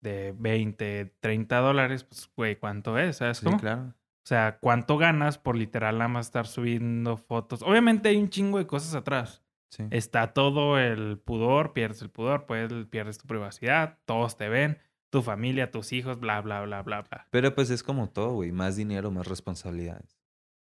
de 0.00 0.34
20, 0.38 1.16
30 1.20 1.58
dólares, 1.58 2.04
pues, 2.04 2.30
güey, 2.34 2.56
¿cuánto 2.58 2.98
es? 2.98 3.18
¿Sabes 3.18 3.38
Sí, 3.38 3.44
cómo? 3.44 3.58
claro. 3.58 3.82
O 3.88 4.28
sea, 4.28 4.58
¿cuánto 4.58 4.96
ganas 4.98 5.38
por 5.38 5.56
literal 5.56 5.98
nada 5.98 6.08
más 6.08 6.26
estar 6.26 6.46
subiendo 6.46 7.16
fotos? 7.16 7.62
Obviamente 7.62 8.08
hay 8.08 8.16
un 8.16 8.28
chingo 8.30 8.58
de 8.58 8.66
cosas 8.66 8.94
atrás. 8.94 9.44
Sí. 9.70 9.84
Está 9.90 10.32
todo 10.32 10.78
el 10.78 11.18
pudor, 11.18 11.72
pierdes 11.72 12.00
el 12.02 12.10
pudor, 12.10 12.46
pues, 12.46 12.72
pierdes 12.90 13.18
tu 13.18 13.26
privacidad, 13.26 13.98
todos 14.04 14.36
te 14.36 14.48
ven, 14.48 14.78
tu 15.10 15.22
familia, 15.22 15.70
tus 15.70 15.92
hijos, 15.92 16.18
bla, 16.20 16.40
bla, 16.40 16.62
bla, 16.62 16.82
bla, 16.82 17.02
bla. 17.02 17.26
Pero 17.30 17.54
pues 17.54 17.70
es 17.70 17.82
como 17.82 18.08
todo, 18.10 18.32
güey. 18.34 18.52
Más 18.52 18.76
dinero, 18.76 19.10
más 19.10 19.26
responsabilidades. 19.26 20.16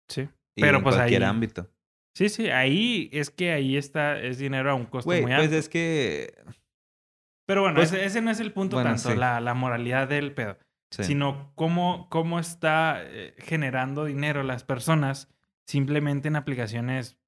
Sí. 0.09 0.29
Y 0.55 0.63
Pero, 0.63 0.79
en 0.79 0.83
pues, 0.85 0.97
cualquier 0.97 1.23
ahí- 1.25 1.29
ámbito. 1.31 1.71
Sí, 2.15 2.31
sí, 2.31 2.49
ahí 2.49 3.11
es 3.13 3.29
que 3.29 3.53
ahí 3.53 3.77
está, 3.77 4.19
es 4.19 4.39
dinero 4.39 4.71
a 4.71 4.75
un 4.75 4.87
costo 4.87 5.09
Güey, 5.11 5.21
muy 5.23 5.33
pues 5.33 5.43
alto. 5.45 5.57
es 5.57 5.69
que... 5.69 6.33
Pero 7.47 7.61
bueno, 7.61 7.77
pues, 7.77 7.93
ese, 7.93 8.05
ese 8.07 8.23
no 8.23 8.31
es 8.31 8.41
el 8.41 8.53
punto 8.53 8.77
bueno, 8.77 8.91
tanto, 8.91 9.11
sí. 9.11 9.17
la, 9.17 9.39
la 9.41 9.53
moralidad 9.53 10.09
del 10.09 10.33
pedo, 10.33 10.57
sí. 10.91 11.05
sino 11.05 11.53
cómo, 11.55 12.09
cómo 12.09 12.39
está 12.41 13.03
eh, 13.03 13.35
generando 13.39 14.07
dinero 14.07 14.43
las 14.43 14.65
personas 14.65 15.29
simplemente 15.67 16.29
en 16.29 16.37
aplicaciones 16.37 17.19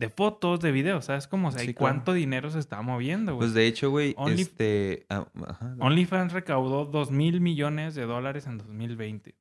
de 0.00 0.08
fotos, 0.08 0.60
de 0.60 0.72
videos, 0.72 1.04
¿sabes 1.04 1.28
cómo? 1.28 1.48
O 1.48 1.50
sea, 1.50 1.60
Sí, 1.60 1.70
¿y 1.70 1.74
claro. 1.74 1.92
cuánto 1.94 2.12
dinero 2.14 2.50
se 2.50 2.58
está 2.58 2.80
moviendo, 2.80 3.34
güey? 3.34 3.40
Pues 3.46 3.54
de 3.54 3.66
hecho, 3.66 3.90
güey, 3.90 4.14
Only- 4.16 4.40
este... 4.40 5.04
ah, 5.10 5.26
ajá, 5.46 5.76
OnlyFans 5.78 6.32
recaudó 6.32 6.86
2 6.86 7.10
mil 7.10 7.40
millones 7.42 7.94
de 7.94 8.06
dólares 8.06 8.46
en 8.46 8.56
2020. 8.56 9.36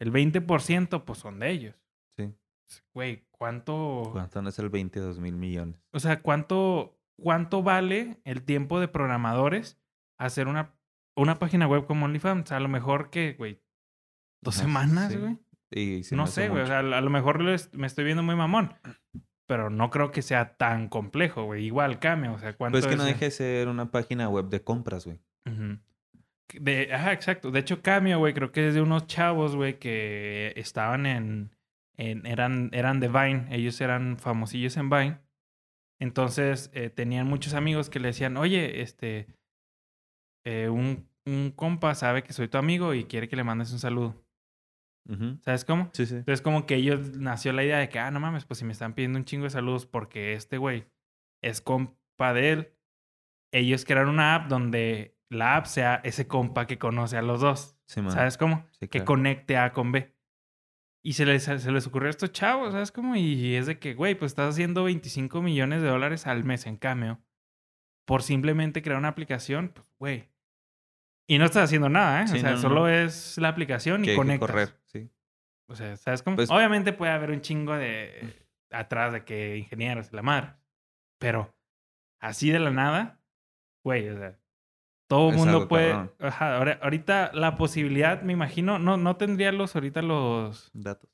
El 0.00 0.12
20% 0.12 1.04
pues 1.04 1.18
son 1.18 1.40
de 1.40 1.50
ellos. 1.50 1.74
Sí. 2.16 2.32
Güey, 2.94 3.26
¿cuánto? 3.32 4.10
¿Cuánto 4.12 4.40
no 4.42 4.48
es 4.50 4.58
el 4.60 4.68
22 4.70 5.18
mil 5.18 5.34
millones? 5.34 5.76
O 5.92 5.98
sea, 5.98 6.22
¿cuánto, 6.22 6.96
¿cuánto 7.20 7.64
vale 7.64 8.20
el 8.24 8.42
tiempo 8.44 8.78
de 8.78 8.86
programadores 8.88 9.76
hacer 10.18 10.46
una, 10.46 10.74
una 11.16 11.38
página 11.40 11.66
web 11.66 11.84
como 11.86 12.04
OnlyFans? 12.06 12.52
A 12.52 12.60
lo 12.60 12.68
mejor 12.68 13.10
que, 13.10 13.34
güey, 13.36 13.60
dos 14.40 14.56
No 14.56 14.62
semanas, 14.62 15.12
sé. 15.12 15.18
güey. 15.18 15.38
Y 15.72 16.02
No 16.12 16.28
sé, 16.28 16.48
güey. 16.48 16.62
O 16.62 16.66
sea, 16.66 16.78
a 16.78 17.00
lo 17.00 17.10
mejor 17.10 17.40
me 17.72 17.86
estoy 17.88 18.04
viendo 18.04 18.22
muy 18.22 18.36
mamón. 18.36 18.72
Pero 19.46 19.70
no 19.70 19.90
creo 19.90 20.10
que 20.10 20.22
sea 20.22 20.56
tan 20.56 20.88
complejo, 20.88 21.44
güey. 21.44 21.64
Igual 21.64 21.98
Cameo, 21.98 22.34
o 22.34 22.38
sea, 22.38 22.52
¿cuánto 22.52 22.74
Pues 22.74 22.84
es 22.84 22.90
que 22.90 22.96
no 22.96 23.04
deje 23.04 23.26
de 23.26 23.30
ser 23.30 23.68
una 23.68 23.90
página 23.90 24.28
web 24.28 24.48
de 24.48 24.62
compras, 24.62 25.06
güey. 25.06 25.20
Ujú. 25.46 25.78
De, 26.60 26.92
ajá, 26.92 27.12
exacto. 27.12 27.50
De 27.50 27.60
hecho, 27.60 27.82
Cameo, 27.82 28.18
güey, 28.18 28.34
creo 28.34 28.52
que 28.52 28.68
es 28.68 28.74
de 28.74 28.82
unos 28.82 29.06
chavos, 29.06 29.56
güey, 29.56 29.78
que 29.78 30.52
estaban 30.56 31.06
en, 31.06 31.56
en 31.96 32.26
eran, 32.26 32.70
eran 32.72 33.00
de 33.00 33.08
Vine. 33.08 33.46
Ellos 33.50 33.80
eran 33.80 34.18
famosillos 34.18 34.76
en 34.76 34.90
Vine. 34.90 35.18
Entonces, 35.98 36.70
eh, 36.74 36.90
tenían 36.90 37.26
muchos 37.26 37.54
amigos 37.54 37.88
que 37.88 38.00
le 38.00 38.08
decían, 38.08 38.36
oye, 38.36 38.82
este, 38.82 39.28
eh, 40.44 40.68
un, 40.68 41.08
un 41.24 41.52
compa 41.52 41.94
sabe 41.94 42.22
que 42.22 42.32
soy 42.32 42.48
tu 42.48 42.58
amigo 42.58 42.94
y 42.94 43.04
quiere 43.04 43.28
que 43.28 43.36
le 43.36 43.44
mandes 43.44 43.72
un 43.72 43.78
saludo. 43.78 44.25
¿Sabes 45.42 45.64
cómo? 45.64 45.90
Sí, 45.92 46.06
sí. 46.06 46.16
Entonces, 46.16 46.42
como 46.42 46.66
que 46.66 46.74
ellos 46.76 47.16
nació 47.16 47.52
la 47.52 47.64
idea 47.64 47.78
de 47.78 47.88
que, 47.88 47.98
ah, 47.98 48.10
no 48.10 48.20
mames, 48.20 48.44
pues 48.44 48.58
si 48.58 48.64
me 48.64 48.72
están 48.72 48.94
pidiendo 48.94 49.18
un 49.18 49.24
chingo 49.24 49.44
de 49.44 49.50
saludos 49.50 49.86
porque 49.86 50.32
este 50.32 50.58
güey 50.58 50.86
es 51.42 51.60
compa 51.60 52.32
de 52.32 52.50
él, 52.52 52.72
ellos 53.52 53.84
crearon 53.84 54.14
una 54.14 54.34
app 54.34 54.48
donde 54.48 55.16
la 55.30 55.56
app 55.56 55.66
sea 55.66 56.00
ese 56.04 56.26
compa 56.26 56.66
que 56.66 56.78
conoce 56.78 57.16
a 57.16 57.22
los 57.22 57.40
dos. 57.40 57.78
Sí. 57.86 58.00
¿Sabes 58.08 58.36
cómo? 58.36 58.66
Sí, 58.72 58.88
Que 58.88 59.04
conecte 59.04 59.56
A 59.56 59.72
con 59.72 59.92
B. 59.92 60.14
Y 61.04 61.12
se 61.12 61.24
les, 61.24 61.44
se 61.44 61.70
les 61.70 61.86
ocurrió 61.86 62.08
a 62.08 62.10
estos 62.10 62.32
chavos, 62.32 62.72
¿sabes 62.72 62.90
cómo? 62.90 63.14
Y 63.14 63.54
es 63.54 63.66
de 63.66 63.78
que, 63.78 63.94
güey, 63.94 64.16
pues 64.16 64.32
estás 64.32 64.54
haciendo 64.54 64.82
25 64.84 65.40
millones 65.40 65.82
de 65.82 65.88
dólares 65.88 66.26
al 66.26 66.42
mes 66.42 66.66
en 66.66 66.76
Cameo 66.76 67.20
por 68.06 68.22
simplemente 68.22 68.82
crear 68.82 68.98
una 68.98 69.08
aplicación, 69.08 69.70
pues, 69.74 69.86
güey. 69.98 70.30
Y 71.28 71.38
no 71.38 71.44
estás 71.44 71.64
haciendo 71.64 71.88
nada, 71.88 72.22
¿eh? 72.22 72.28
Sí, 72.28 72.36
o 72.36 72.40
sea, 72.40 72.50
no, 72.50 72.56
no. 72.56 72.62
solo 72.62 72.88
es 72.88 73.36
la 73.38 73.48
aplicación 73.48 74.04
y 74.04 74.08
que 74.08 74.16
conectas. 74.16 74.48
correr, 74.48 74.68
sí. 74.84 75.10
O 75.68 75.74
sea, 75.74 75.96
¿sabes 75.96 76.22
cómo? 76.22 76.36
Pues- 76.36 76.50
Obviamente 76.50 76.92
puede 76.92 77.12
haber 77.12 77.30
un 77.30 77.40
chingo 77.40 77.74
de 77.76 78.46
atrás 78.70 79.12
de 79.12 79.24
que 79.24 79.56
ingenieros 79.56 80.12
y 80.12 80.16
la 80.16 80.22
madre. 80.22 80.54
Pero 81.18 81.52
así 82.20 82.50
de 82.50 82.60
la 82.60 82.70
nada, 82.70 83.20
güey, 83.84 84.08
o 84.08 84.16
sea, 84.16 84.38
todo 85.08 85.30
el 85.30 85.36
mundo 85.36 85.66
puede. 85.68 85.90
cabrón. 85.90 86.12
Ajá, 86.20 86.56
ahora- 86.56 86.78
ahorita 86.82 87.30
la 87.34 87.56
posibilidad, 87.56 88.22
me 88.22 88.32
imagino, 88.32 88.78
no, 88.78 88.96
no 88.96 89.16
tendría 89.16 89.50
los 89.52 89.74
ahorita 89.74 90.02
los, 90.02 90.70
Datos. 90.74 91.10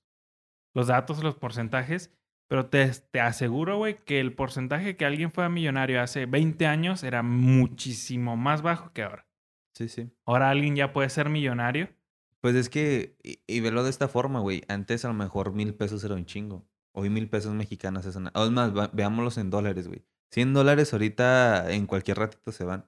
los 0.74 0.86
datos, 0.88 1.22
los 1.22 1.36
porcentajes, 1.36 2.14
pero 2.48 2.66
te, 2.66 2.86
te 2.90 3.20
aseguro, 3.20 3.78
güey, 3.78 3.96
que 4.04 4.20
el 4.20 4.34
porcentaje 4.34 4.96
que 4.96 5.06
alguien 5.06 5.32
fue 5.32 5.48
millonario 5.48 6.02
hace 6.02 6.26
20 6.26 6.66
años 6.66 7.02
era 7.04 7.22
muchísimo 7.22 8.36
más 8.36 8.60
bajo 8.60 8.92
que 8.92 9.02
ahora. 9.04 9.26
Sí, 9.74 9.88
sí. 9.88 10.10
Ahora 10.26 10.50
alguien 10.50 10.76
ya 10.76 10.92
puede 10.92 11.08
ser 11.08 11.28
millonario. 11.28 11.88
Pues 12.40 12.54
es 12.56 12.68
que, 12.68 13.16
y, 13.22 13.40
y 13.46 13.60
velo 13.60 13.84
de 13.84 13.90
esta 13.90 14.08
forma, 14.08 14.40
güey. 14.40 14.62
Antes 14.68 15.04
a 15.04 15.08
lo 15.08 15.14
mejor 15.14 15.52
mil 15.52 15.74
pesos 15.74 16.02
era 16.04 16.14
un 16.14 16.26
chingo. 16.26 16.66
Hoy 16.92 17.08
mil 17.08 17.28
pesos 17.30 17.54
mexicanos 17.54 18.04
es 18.04 18.16
una... 18.16 18.30
O 18.34 18.44
es 18.44 18.50
más, 18.50 18.72
veámoslos 18.92 19.38
en 19.38 19.48
dólares, 19.50 19.88
güey. 19.88 20.04
100 20.30 20.52
dólares 20.54 20.92
ahorita 20.92 21.72
en 21.72 21.86
cualquier 21.86 22.18
ratito 22.18 22.52
se 22.52 22.64
van. 22.64 22.86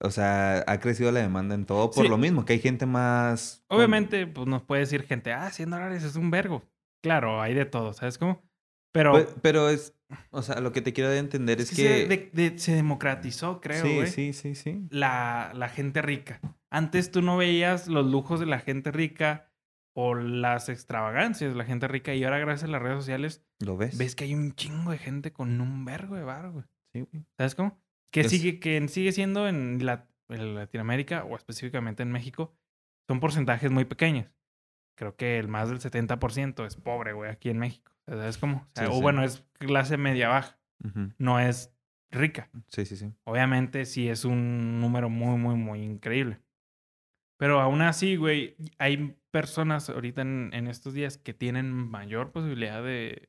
O 0.00 0.10
sea, 0.10 0.62
ha 0.66 0.78
crecido 0.78 1.10
la 1.10 1.20
demanda 1.20 1.54
en 1.56 1.64
todo 1.64 1.90
por 1.90 2.04
Sí. 2.04 2.08
lo 2.08 2.18
mismo, 2.18 2.44
que 2.44 2.52
hay 2.52 2.60
gente 2.60 2.86
más... 2.86 3.64
Obviamente, 3.68 4.26
pues 4.28 4.46
nos 4.46 4.62
puede 4.62 4.80
decir 4.82 5.02
gente, 5.04 5.32
ah, 5.32 5.50
100 5.50 5.70
dólares 5.70 6.04
es 6.04 6.14
un 6.16 6.30
vergo. 6.30 6.62
Claro, 7.02 7.40
hay 7.40 7.54
de 7.54 7.64
todo, 7.64 7.92
¿sabes 7.94 8.18
cómo? 8.18 8.47
Pero 8.98 9.12
Pues, 9.12 9.28
pero 9.42 9.68
es... 9.68 9.94
O 10.30 10.42
sea, 10.42 10.60
lo 10.60 10.72
que 10.72 10.80
te 10.82 10.92
quiero 10.92 11.12
entender 11.12 11.60
es, 11.60 11.70
es 11.70 11.76
que... 11.76 11.82
que, 11.82 11.88
se, 11.88 12.06
de- 12.08 12.50
de- 12.50 12.58
se 12.58 12.74
democratizó, 12.74 13.60
creo, 13.60 13.84
sí, 13.84 14.06
sí, 14.06 14.32
sí, 14.32 14.54
sí. 14.54 14.86
la, 14.90 15.52
la 15.54 15.68
gente 15.68 16.02
rica. 16.02 16.40
Antes 16.70 17.10
tú 17.12 17.22
no 17.22 17.36
veías 17.36 17.86
los 17.88 18.06
lujos 18.10 18.40
de 18.40 18.46
la 18.46 18.58
gente 18.58 18.90
rica 18.90 19.50
o 19.94 20.14
las 20.14 20.68
extravagancias 20.68 21.50
de 21.52 21.56
la 21.56 21.64
gente 21.64 21.86
rica 21.88 22.14
y 22.14 22.24
ahora 22.24 22.38
gracias 22.38 22.68
a 22.68 22.72
las 22.72 22.80
redes 22.82 22.98
sociales 22.98 23.44
¿Lo 23.60 23.76
ves? 23.76 23.98
ves 23.98 24.16
que 24.16 24.24
hay 24.24 24.34
un 24.34 24.52
chingo 24.54 24.90
de 24.92 24.98
gente 24.98 25.32
con 25.32 25.60
un 25.60 25.84
vergo 25.84 26.16
de 26.16 26.22
bar, 26.22 26.50
güey. 26.50 26.64
Sí, 26.94 27.00
güey. 27.02 27.24
¿Sabes 27.36 27.54
cómo? 27.54 27.78
Que 28.10 28.20
Es- 28.22 28.30
sigue, 28.30 28.58
que 28.60 28.88
sigue 28.88 29.12
siendo 29.12 29.46
en, 29.48 29.84
la, 29.84 30.08
en 30.30 30.54
Latinoamérica 30.54 31.22
o 31.24 31.36
específicamente 31.36 32.02
en 32.02 32.10
México, 32.12 32.54
son 33.08 33.20
porcentajes 33.20 33.70
muy 33.70 33.84
pequeños. 33.84 34.26
Creo 34.96 35.14
que 35.16 35.38
el 35.38 35.48
más 35.48 35.68
del 35.68 35.80
70% 35.80 36.66
es 36.66 36.76
pobre, 36.76 37.12
güey, 37.12 37.30
aquí 37.30 37.50
en 37.50 37.58
México. 37.58 37.92
¿Sabes 38.08 38.38
cómo? 38.38 38.58
O, 38.58 38.66
sea, 38.74 38.86
Sí, 38.86 38.90
o 38.92 38.96
sí. 38.96 39.02
bueno, 39.02 39.22
es 39.22 39.44
clase 39.58 39.96
media 39.96 40.28
baja, 40.28 40.58
Ujú. 40.84 41.12
no 41.18 41.38
es 41.40 41.74
rica. 42.10 42.48
Sí, 42.68 42.84
sí, 42.86 42.96
sí. 42.96 43.12
Obviamente 43.24 43.84
sí 43.84 44.08
es 44.08 44.24
un 44.24 44.80
número 44.80 45.08
muy, 45.10 45.36
muy, 45.38 45.54
muy 45.56 45.82
increíble. 45.82 46.40
Pero 47.38 47.60
aún 47.60 47.82
así, 47.82 48.16
güey, 48.16 48.56
hay 48.78 49.16
personas 49.30 49.88
ahorita 49.90 50.22
en, 50.22 50.50
en 50.54 50.66
estos 50.68 50.94
días 50.94 51.18
que 51.18 51.34
tienen 51.34 51.70
mayor 51.72 52.32
posibilidad 52.32 52.82
de, 52.82 53.28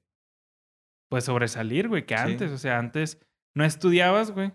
pues, 1.10 1.26
sobresalir, 1.26 1.88
güey, 1.90 2.06
que 2.06 2.18
Sí. 2.18 2.24
antes. 2.24 2.52
O 2.52 2.58
sea, 2.58 2.80
antes 2.80 3.20
no 3.54 3.66
estudiabas, 3.66 4.32
güey. 4.32 4.54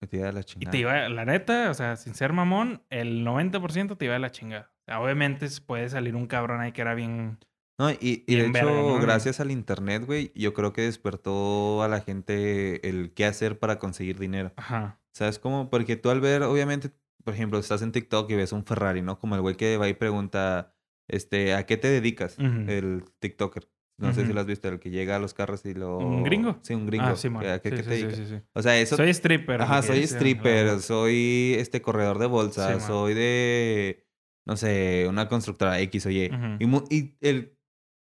Me 0.00 0.08
te 0.08 0.16
iba 0.18 0.26
de 0.26 0.32
la 0.32 0.40
Y 0.40 0.44
chingada. 0.44 0.70
te 0.72 0.78
iba, 0.78 1.08
la 1.08 1.24
neta, 1.24 1.70
o 1.70 1.74
sea, 1.74 1.96
sin 1.96 2.14
ser 2.14 2.32
mamón, 2.32 2.82
el 2.90 3.24
90% 3.24 3.96
te 3.96 4.04
iba 4.04 4.14
de 4.14 4.20
la 4.20 4.30
chingada. 4.30 4.72
Obviamente 4.88 5.46
puede 5.64 5.88
salir 5.88 6.14
un 6.16 6.26
cabrón 6.26 6.60
ahí 6.60 6.72
que 6.72 6.82
era 6.82 6.94
bien... 6.94 7.38
No, 7.82 7.90
y, 7.90 8.22
y 8.28 8.36
de 8.36 8.42
hecho, 8.42 8.52
verga, 8.52 8.70
¿no? 8.70 9.00
gracias 9.00 9.40
al 9.40 9.50
internet, 9.50 10.04
güey, 10.06 10.30
yo 10.36 10.54
creo 10.54 10.72
que 10.72 10.82
despertó 10.82 11.82
a 11.82 11.88
la 11.88 12.00
gente 12.00 12.88
el 12.88 13.12
qué 13.12 13.24
hacer 13.24 13.58
para 13.58 13.80
conseguir 13.80 14.20
dinero. 14.20 14.52
Ajá. 14.54 15.00
¿Sabes 15.12 15.40
cómo? 15.40 15.68
Porque 15.68 15.96
tú 15.96 16.10
al 16.10 16.20
ver, 16.20 16.44
obviamente, 16.44 16.92
por 17.24 17.34
ejemplo, 17.34 17.58
estás 17.58 17.82
en 17.82 17.90
TikTok 17.90 18.30
y 18.30 18.36
ves 18.36 18.52
un 18.52 18.64
Ferrari, 18.64 19.02
¿no? 19.02 19.18
Como 19.18 19.34
el 19.34 19.40
güey 19.40 19.56
que 19.56 19.78
va 19.78 19.88
y 19.88 19.94
pregunta, 19.94 20.76
este, 21.08 21.54
¿a 21.54 21.66
qué 21.66 21.76
te 21.76 21.88
dedicas? 21.88 22.38
El 22.38 23.02
TikToker. 23.18 23.68
No 23.98 24.12
sé 24.12 24.26
si 24.26 24.32
lo 24.32 24.40
has 24.40 24.46
visto, 24.46 24.68
el 24.68 24.78
que 24.78 24.90
llega 24.90 25.16
a 25.16 25.18
los 25.18 25.34
carros 25.34 25.66
y 25.66 25.74
lo... 25.74 25.98
¿Un 25.98 26.22
gringo? 26.22 26.58
Sí, 26.62 26.74
un 26.74 26.86
gringo. 26.86 27.06
Ah, 27.06 27.16
sí, 27.16 27.30
man. 27.30 27.44
¿A 27.46 27.58
qué, 27.58 27.70
Sí, 27.70 27.76
qué 27.76 27.82
sí, 27.82 27.88
te 27.88 27.94
dedicas? 27.94 28.16
sí, 28.16 28.26
sí. 28.28 28.42
O 28.52 28.62
sea, 28.62 28.78
eso... 28.78 28.96
Soy 28.96 29.10
stripper. 29.10 29.60
Ajá, 29.60 29.82
soy 29.82 30.04
stripper, 30.04 30.66
claro. 30.66 30.80
soy 30.80 31.56
este 31.58 31.82
corredor 31.82 32.20
de 32.20 32.28
man. 32.28 32.80
soy 32.80 33.14
de, 33.14 34.06
no 34.46 34.56
sé, 34.56 35.06
una 35.08 35.28
constructora 35.28 35.80
X 35.80 36.06
o 36.06 36.10
Y. 36.10 36.30
Y, 36.60 36.96
y 36.96 37.16
el 37.20 37.56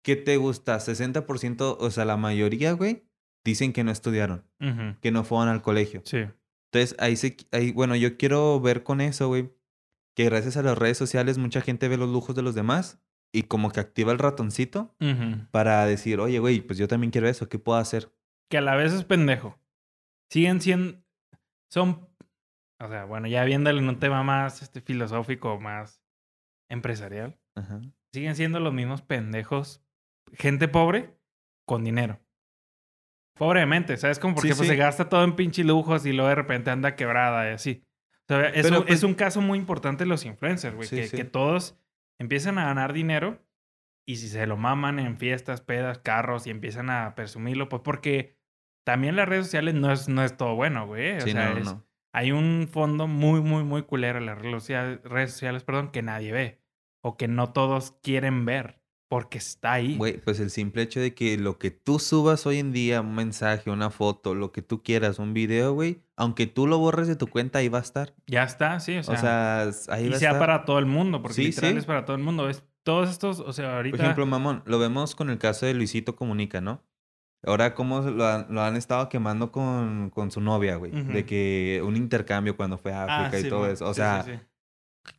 que 0.04 0.16
te 0.16 0.38
gusta, 0.38 0.78
60%, 0.78 1.78
o 1.80 1.92
sea, 1.92 2.06
la 2.06 2.18
mayoría, 2.18 2.74
güey, 2.74 3.04
dicen 3.44 3.74
que 3.74 3.84
no 3.84 3.92
estudiaron, 3.92 4.46
que 5.02 5.12
no 5.12 5.24
fueron 5.24 5.50
al 5.50 5.62
colegio. 5.62 6.02
Sí. 6.06 6.26
Entonces, 6.72 6.96
ahí 7.00 7.16
se, 7.16 7.38
ahí, 7.52 7.72
bueno, 7.72 7.96
yo 7.96 8.18
quiero 8.18 8.60
ver 8.60 8.84
con 8.84 9.02
eso, 9.02 9.28
güey, 9.28 9.52
que 10.16 10.26
gracias 10.26 10.58
a 10.58 10.64
las 10.64 10.78
redes 10.78 10.98
sociales 10.98 11.38
mucha 11.40 11.62
gente 11.62 11.88
ve 11.88 11.98
los 11.98 12.10
lujos 12.10 12.36
de 12.36 12.44
los 12.44 12.54
demás 12.54 13.02
y 13.32 13.44
como 13.44 13.72
que 13.72 13.80
activa 13.80 14.12
el 14.12 14.20
ratoncito 14.20 14.96
para 15.50 15.86
decir, 15.86 16.20
oye, 16.20 16.38
güey, 16.38 16.62
pues 16.62 16.78
yo 16.78 16.88
también 16.88 17.10
quiero 17.10 17.28
eso, 17.28 17.50
¿qué 17.50 17.58
puedo 17.58 17.80
hacer? 17.80 18.12
que 18.54 18.60
a 18.60 18.62
la 18.62 18.76
vez 18.76 18.94
es 18.94 19.04
pendejo. 19.04 19.60
Siguen 20.30 20.62
siendo. 20.62 21.02
Son. 21.72 22.08
O 22.80 22.88
sea, 22.88 23.06
bueno, 23.06 23.28
ya 23.28 23.44
viéndole 23.46 23.80
en 23.80 23.90
un 23.90 24.00
tema 24.00 24.22
más 24.22 24.62
este, 24.62 24.80
filosófico, 24.80 25.60
más 25.60 26.04
empresarial. 26.70 27.40
Ajá. 27.56 27.82
Siguen 28.12 28.36
siendo 28.36 28.60
los 28.60 28.72
mismos 28.72 29.02
pendejos. 29.02 29.83
Gente 30.34 30.68
pobre 30.68 31.16
con 31.66 31.84
dinero. 31.84 32.20
Pobremente, 33.36 33.98
¿sabes? 33.98 34.20
Como 34.20 34.36
porque 34.36 34.50
Sí, 34.50 34.56
pues, 34.58 34.68
sí. 34.68 34.74
se 34.74 34.78
gasta 34.80 35.10
todo 35.10 35.24
en 35.24 35.36
pinche 35.36 35.64
lujos 35.64 36.06
y 36.06 36.14
luego 36.14 36.30
de 36.30 36.36
repente 36.36 36.70
anda 36.70 36.96
quebrada 36.96 37.50
y 37.50 37.54
así. 37.54 37.84
O 38.22 38.26
sea, 38.28 38.48
es, 38.50 38.64
Pero, 38.64 38.80
un, 38.80 38.84
pues- 38.86 38.98
es 38.98 39.04
un 39.04 39.16
caso 39.16 39.42
muy 39.42 39.58
importante 39.58 40.04
de 40.04 40.10
los 40.10 40.26
influencers, 40.26 40.76
güey. 40.76 40.88
Sí, 40.88 41.10
que, 41.10 41.24
todos 41.24 41.78
empiezan 42.20 42.58
a 42.60 42.66
ganar 42.66 42.94
dinero 42.94 43.44
y 44.08 44.18
si 44.18 44.28
se 44.30 44.46
lo 44.46 44.56
maman 44.56 45.00
en 45.00 45.18
fiestas, 45.18 45.62
pedas, 45.62 45.98
carros 46.00 46.46
y 46.46 46.52
empiezan 46.52 46.90
a 46.90 47.16
presumirlo, 47.16 47.70
pues 47.70 47.82
porque 47.84 48.38
también 48.86 49.16
las 49.16 49.28
redes 49.28 49.46
sociales 49.46 49.74
no 49.74 49.92
es, 49.92 50.08
no 50.10 50.24
es 50.24 50.38
todo 50.38 50.56
bueno, 50.56 50.86
güey. 50.86 51.18
O 51.18 51.22
sea, 51.22 51.50
no, 51.50 51.54
no, 51.56 51.60
es- 51.60 51.66
no. 51.66 51.86
hay 52.14 52.32
un 52.32 52.68
fondo 52.72 53.08
muy, 53.08 53.42
muy, 53.42 53.64
muy 53.64 53.84
culero 53.84 54.20
en 54.20 54.28
las 54.28 54.38
redes 54.38 54.54
sociales, 54.64 55.00
redes 55.04 55.32
sociales, 55.32 55.64
perdón, 55.64 55.92
que 55.92 56.02
nadie 56.04 56.32
ve. 56.32 56.62
O 57.02 57.18
que 57.18 57.28
no 57.28 57.52
todos 57.52 57.94
quieren 58.04 58.46
ver. 58.46 58.80
Porque 59.14 59.38
está 59.38 59.74
ahí. 59.74 59.96
Güey, 59.96 60.18
pues 60.20 60.40
el 60.40 60.50
simple 60.50 60.82
hecho 60.82 61.00
de 61.00 61.14
que 61.14 61.38
lo 61.38 61.60
que 61.60 61.70
tú 61.70 62.00
subas 62.00 62.48
hoy 62.48 62.58
en 62.58 62.72
día, 62.72 63.02
un 63.02 63.14
mensaje, 63.14 63.70
una 63.70 63.92
foto, 63.92 64.34
lo 64.34 64.52
que 64.52 64.64
tú 64.64 64.82
quieras, 64.82 65.20
un 65.20 65.36
video, 65.36 65.74
güey, 65.74 66.02
aunque 66.16 66.48
tú 66.48 66.66
lo 66.66 66.80
borres 66.80 67.08
de 67.08 67.16
tu 67.16 67.28
cuenta, 67.28 67.60
ahí 67.60 67.70
va 67.70 67.78
a 67.78 67.82
estar. 67.84 68.16
Ya 68.26 68.42
está, 68.42 68.80
sí. 68.80 68.96
O 68.98 69.00
O 69.02 69.04
sea, 69.04 69.18
sea, 69.20 69.66
s- 69.70 69.92
ahí 69.92 70.08
y 70.08 70.10
va 70.10 70.16
a 70.16 70.20
sea 70.20 70.30
estar. 70.32 70.40
para 70.40 70.66
todo 70.66 70.80
el 70.80 70.88
mundo. 70.88 71.22
Porque 71.22 71.36
Sí, 71.36 71.44
literal 71.44 71.74
sí. 71.74 71.78
es 71.78 71.86
para 71.86 72.06
todo 72.06 72.16
el 72.16 72.24
mundo. 72.24 72.50
Es, 72.50 72.64
todos 72.82 73.12
estos, 73.12 73.40
o 73.40 73.54
sea, 73.54 73.76
ahorita. 73.76 73.96
Por 73.98 74.04
ejemplo, 74.04 74.26
mamón, 74.26 74.64
lo 74.66 74.80
vemos 74.80 75.14
con 75.16 75.30
el 75.30 75.38
caso 75.38 75.68
de 75.68 75.76
Luisito 75.76 76.16
Comunica, 76.16 76.60
¿no? 76.60 76.82
Ahora 77.46 77.76
cómo 77.76 78.02
lo 78.02 78.26
han, 78.26 78.48
lo 78.50 78.62
han 78.64 78.76
estado 78.78 79.10
quemando 79.10 79.52
con, 79.52 80.10
con 80.10 80.32
su 80.32 80.42
novia, 80.42 80.78
güey. 80.78 80.92
De 80.92 81.24
que 81.26 81.84
un 81.86 81.98
intercambio 81.98 82.56
cuando 82.58 82.80
fue 82.80 82.94
a 82.94 83.04
Ah, 83.04 83.18
África 83.20 83.40
y 83.40 83.44
sí, 83.44 83.50
todo 83.50 83.68
eso. 83.70 83.86
O 83.86 83.94
sea. 83.94 84.26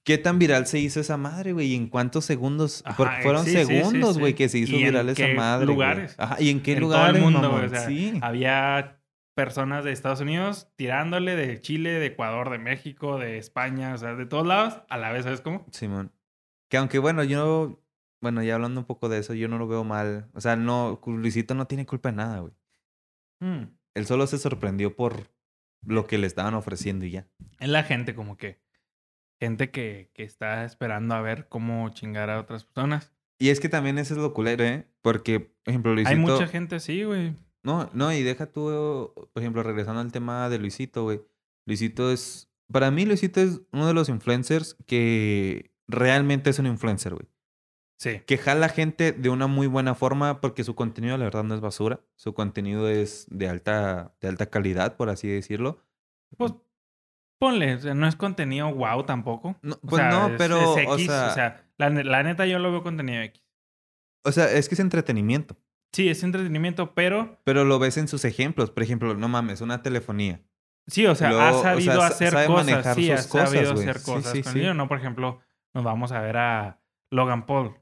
¿Qué 0.03 0.18
tan 0.18 0.38
viral 0.38 0.66
se 0.66 0.79
hizo 0.79 1.01
esa 1.01 1.16
madre, 1.16 1.53
güey? 1.53 1.68
¿Y 1.68 1.75
en 1.75 1.88
cuántos 1.88 2.25
segundos? 2.25 2.83
Ajá, 2.85 2.97
Porque 2.97 3.23
fueron 3.23 3.44
sí, 3.44 3.51
sí, 3.53 3.57
sí, 3.59 3.64
segundos, 3.66 4.14
sí. 4.14 4.20
güey, 4.20 4.35
que 4.35 4.49
se 4.49 4.59
hizo 4.59 4.73
¿Y 4.73 4.81
en 4.83 4.85
viral 4.87 5.09
esa 5.09 5.29
madre. 5.35 5.66
lugares? 5.66 6.14
Ajá, 6.18 6.37
¿y 6.40 6.51
en 6.51 6.62
qué 6.62 6.73
En 6.73 6.81
todo 6.81 6.92
el 6.92 6.99
lugares, 6.99 7.23
mundo, 7.23 7.51
güey, 7.51 7.64
o 7.66 7.68
sea, 7.68 7.87
sí. 7.87 8.18
Había 8.23 9.01
personas 9.35 9.85
de 9.85 9.92
Estados 9.92 10.20
Unidos 10.20 10.68
tirándole 10.77 11.35
de 11.37 11.61
Chile, 11.61 11.90
de 11.92 12.07
Ecuador, 12.07 12.51
de 12.51 12.59
México, 12.59 13.18
de 13.18 13.38
España, 13.38 13.94
o 13.94 13.99
sea, 13.99 14.14
de 14.14 14.27
todos 14.27 14.47
lados, 14.47 14.81
a 14.88 14.97
la 14.97 15.11
vez, 15.12 15.25
¿sabes 15.25 15.40
cómo? 15.40 15.66
Simón. 15.70 16.12
Que 16.68 16.77
aunque 16.77 16.99
bueno, 16.99 17.25
yo 17.25 17.81
bueno, 18.25 18.42
ya 18.42 18.55
hablando 18.55 18.81
un 18.81 18.87
poco 18.87 19.11
de 19.11 19.18
eso, 19.18 19.35
yo 19.35 19.49
no 19.49 19.59
lo 19.59 19.68
veo 19.68 19.85
mal. 19.85 20.31
O 20.33 20.40
sea, 20.40 20.57
no, 20.57 20.99
Luisito 21.07 21.55
no 21.55 21.66
tiene 21.66 21.85
culpa 21.85 22.11
de 22.11 22.16
nada, 22.16 22.38
güey. 22.40 22.55
Mm. 23.40 23.64
Él 23.92 24.07
solo 24.07 24.27
se 24.27 24.38
sorprendió 24.38 24.97
por 24.97 25.31
lo 25.83 26.07
que 26.07 26.16
le 26.16 26.27
estaban 26.27 26.55
ofreciendo 26.55 27.05
y 27.05 27.11
ya. 27.11 27.29
Es 27.61 27.68
la 27.68 27.83
gente 27.83 28.14
como 28.14 28.38
que, 28.38 28.62
gente 29.45 29.71
que, 29.71 30.11
que 30.15 30.25
está 30.25 30.65
esperando 30.65 31.15
a 31.15 31.21
ver 31.21 31.49
cómo 31.49 31.89
chingar 31.91 32.31
a 32.31 32.41
otras 32.41 32.65
personas. 32.65 33.13
Y 33.39 33.51
es 33.51 33.61
que 33.61 33.69
también 33.69 33.99
eso 33.99 34.15
es 34.15 34.21
lo 34.21 34.33
culero, 34.33 34.65
¿eh? 34.65 34.87
Porque, 35.03 35.41
por 35.41 35.71
ejemplo, 35.71 35.95
Luisito... 35.95 36.11
Hay 36.11 36.19
mucha 36.19 36.47
gente 36.47 36.77
así, 36.77 37.05
güey. 37.05 37.35
No, 37.63 37.91
no, 37.93 38.13
y 38.13 38.23
deja 38.23 38.47
tú, 38.47 39.13
por 39.33 39.43
ejemplo, 39.43 39.63
regresando 39.63 40.01
al 40.01 40.13
tema 40.13 40.49
de 40.49 40.59
Luisito, 40.59 41.05
güey. 41.05 41.23
Luisito 41.67 42.11
es... 42.11 42.51
Para 42.71 42.91
mí, 42.91 43.05
Luisito 43.05 43.41
es 43.41 43.61
uno 43.73 43.87
de 43.87 43.95
los 43.95 44.09
influencers 44.09 44.77
que 44.87 45.73
realmente 45.87 46.51
es 46.51 46.59
un 46.59 46.67
influencer, 46.67 47.15
güey. 47.15 47.29
Sí. 47.99 48.21
Que 48.27 48.39
jala 48.39 48.69
gente 48.69 49.13
de 49.13 49.29
una 49.29 49.47
muy 49.47 49.67
buena 49.67 49.95
forma 49.95 50.41
porque 50.41 50.65
su 50.65 50.75
contenido, 50.75 51.17
la 51.17 51.25
verdad, 51.25 51.45
no 51.45 51.55
es 51.55 51.61
basura. 51.61 52.01
Su 52.17 52.35
contenido 52.35 52.89
es 52.89 53.27
de 53.31 53.49
alta, 53.49 54.15
de 54.21 54.29
alta 54.29 54.47
calidad, 54.47 54.97
por 54.97 55.11
así 55.11 55.29
decirlo. 55.29 55.79
Pues 56.37 56.55
ponle, 57.45 57.75
o 57.75 57.79
sea, 57.79 57.95
no 57.95 58.09
es 58.09 58.17
contenido 58.17 58.73
wow 58.75 59.05
tampoco. 59.05 59.57
No, 59.61 59.79
pues 59.87 60.03
no, 60.11 60.31
pero. 60.39 60.73
o 60.73 60.99
sea, 60.99 61.67
la, 61.77 61.91
la, 61.91 62.23
neta 62.23 62.47
yo 62.47 62.59
lo 62.59 62.71
veo 62.71 62.83
contenido 62.83 63.21
X. 63.23 63.43
O 64.25 64.33
sea, 64.33 64.51
es 64.51 64.69
que 64.69 64.75
es 64.75 64.81
entretenimiento. 64.81 65.57
Sí, 65.93 66.09
es 66.09 66.23
entretenimiento, 66.23 66.95
pero. 66.95 67.39
Pero 67.45 67.65
lo 67.65 67.79
ves 67.79 67.99
en 67.99 68.09
sus 68.09 68.25
ejemplos. 68.25 68.71
Por 68.71 68.83
ejemplo, 68.83 69.15
no 69.15 69.29
mames, 69.29 69.61
una 69.61 69.83
telefonía. 69.83 70.41
Sí, 70.87 71.07
o 71.07 71.15
sea, 71.15 71.49
ha 71.49 71.53
sabido 71.53 72.03
hacer 72.03 72.47
cosas. 72.47 72.95
Sí, 72.95 73.11
ha 73.11 73.19
sabido 73.19 73.73
hacer 73.73 74.03
cosas. 74.03 74.33
Sí, 74.33 74.43
sí, 74.43 74.63
No, 74.75 74.89
por 74.89 74.99
ejemplo, 74.99 75.41
nos 75.75 75.85
vamos 75.85 76.13
a 76.13 76.21
ver 76.21 76.39
a 76.39 76.81
Logan 77.11 77.45
Paul. 77.45 77.77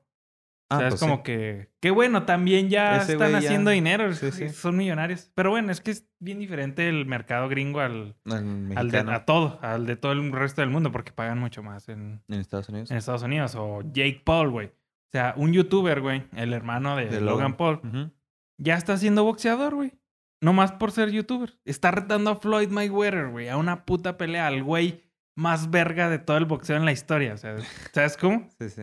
Ah, 0.72 0.76
o 0.76 0.78
sea, 0.78 0.88
es 0.88 0.92
pues 0.94 1.00
como 1.00 1.22
que. 1.22 1.68
Qué 1.80 1.90
bueno, 1.90 2.24
también 2.24 2.68
ya 2.68 2.96
están 2.96 3.35
haciendo 3.35 3.70
dinero. 3.70 4.12
Son 4.14 4.76
millonarios. 4.76 5.30
Pero 5.35 5.50
bueno, 5.50 5.70
es 5.70 5.80
que 5.80 5.90
es 5.90 6.06
bien 6.18 6.38
diferente 6.38 6.88
el 6.88 7.06
mercado 7.06 7.48
gringo 7.48 7.80
al. 7.80 8.16
al 8.24 8.90
de, 8.90 8.98
a 8.98 9.24
todo, 9.24 9.58
al 9.62 9.87
de 9.87 9.96
todo 9.96 10.12
el 10.12 10.32
resto 10.32 10.62
del 10.62 10.70
mundo, 10.70 10.90
porque 10.92 11.12
pagan 11.12 11.38
mucho 11.38 11.62
más 11.62 11.88
en. 11.88 12.22
En 12.28 12.40
Estados 12.40 12.68
Unidos. 12.68 12.90
En 12.90 12.96
Estados 12.96 13.22
Unidos. 13.22 13.54
O 13.54 13.82
Jake 13.92 14.22
Paul, 14.24 14.50
güey. 14.50 14.66
O 14.68 15.12
sea, 15.12 15.35
un 15.37 15.52
youtuber, 15.52 16.00
güey, 16.00 16.24
el 16.35 16.54
hermano 16.54 16.96
de, 16.96 17.20
Logan, 17.20 17.58
Paul, 17.58 18.12
ya 18.56 18.76
está 18.76 18.96
siendo 18.96 19.24
boxeador, 19.24 19.74
güey. 19.74 19.92
No 20.40 20.54
más 20.54 20.72
por 20.72 20.90
ser 20.90 21.11
youtuber. 21.11 21.58
Está 21.66 21.90
retando 21.90 22.30
a 22.30 22.37
Floyd 22.37 22.70
Mayweather, 22.70 23.28
güey, 23.28 23.50
a 23.50 23.58
una 23.58 23.85
puta 23.85 24.16
pelea, 24.16 24.46
al 24.46 24.64
güey 24.64 25.02
más 25.35 25.70
verga 25.70 26.08
de 26.08 26.18
todo 26.18 26.37
el 26.37 26.46
boxeo 26.46 26.76
en 26.76 26.85
la 26.85 26.92
historia. 26.92 27.35
O 27.35 27.37
sea, 27.37 27.56
¿sabes 27.92 28.16
cómo? 28.16 28.48
Sí, 28.58 28.70
sí. 28.70 28.82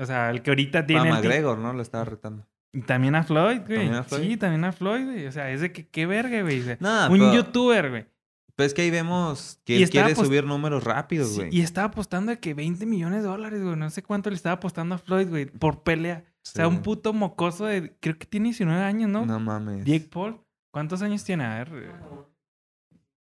O 0.00 0.06
sea, 0.06 0.30
el 0.30 0.42
que 0.42 0.50
ahorita 0.50 0.86
tiene. 0.86 1.10
A 1.10 1.14
McGregor, 1.14 1.58
¿no? 1.58 1.72
Lo 1.72 1.82
estaba 1.82 2.04
retando. 2.04 2.46
Y 2.72 2.82
también 2.82 3.14
a 3.14 3.22
Floyd, 3.22 3.60
güey. 3.66 3.78
¿También 3.78 3.94
a 3.94 4.02
Floyd? 4.04 4.22
Sí, 4.22 4.36
también 4.36 4.64
a 4.64 4.72
Floyd, 4.72 5.04
güey. 5.04 5.26
O 5.26 5.32
sea, 5.32 5.50
es 5.50 5.60
de 5.60 5.72
que 5.72 5.88
qué 5.88 6.06
verga, 6.06 6.40
güey. 6.42 6.62
un 7.10 7.32
youtuber, 7.32 7.90
güey. 7.90 8.06
Pues 8.56 8.68
es 8.68 8.74
que 8.74 8.82
ahí 8.82 8.90
vemos 8.90 9.60
que 9.64 9.76
él 9.76 9.90
quiere 9.90 10.14
subir 10.14 10.44
números 10.44 10.84
rápidos, 10.84 11.34
güey. 11.36 11.48
y 11.50 11.62
estaba 11.62 11.88
apostando 11.88 12.30
de 12.30 12.38
que 12.38 12.52
20 12.54 12.84
millones 12.86 13.22
de 13.22 13.28
dólares, 13.28 13.62
güey. 13.62 13.76
No 13.76 13.90
sé 13.90 14.02
cuánto 14.02 14.30
le 14.30 14.36
estaba 14.36 14.54
apostando 14.54 14.94
a 14.94 14.98
Floyd, 14.98 15.28
güey, 15.28 15.46
por 15.46 15.82
pelea. 15.82 16.24
O 16.26 16.38
sea, 16.42 16.68
un 16.68 16.82
puto 16.82 17.12
mocoso 17.12 17.66
de. 17.66 17.96
Creo 18.00 18.18
que 18.18 18.26
tiene 18.26 18.48
19 18.48 18.82
años, 18.82 19.10
¿no? 19.10 19.26
No 19.26 19.38
mames. 19.38 19.84
Jake 19.84 20.08
Paul. 20.10 20.40
¿Cuántos 20.70 21.02
años 21.02 21.24
tiene? 21.24 21.44
A 21.44 21.58
ver. 21.64 21.92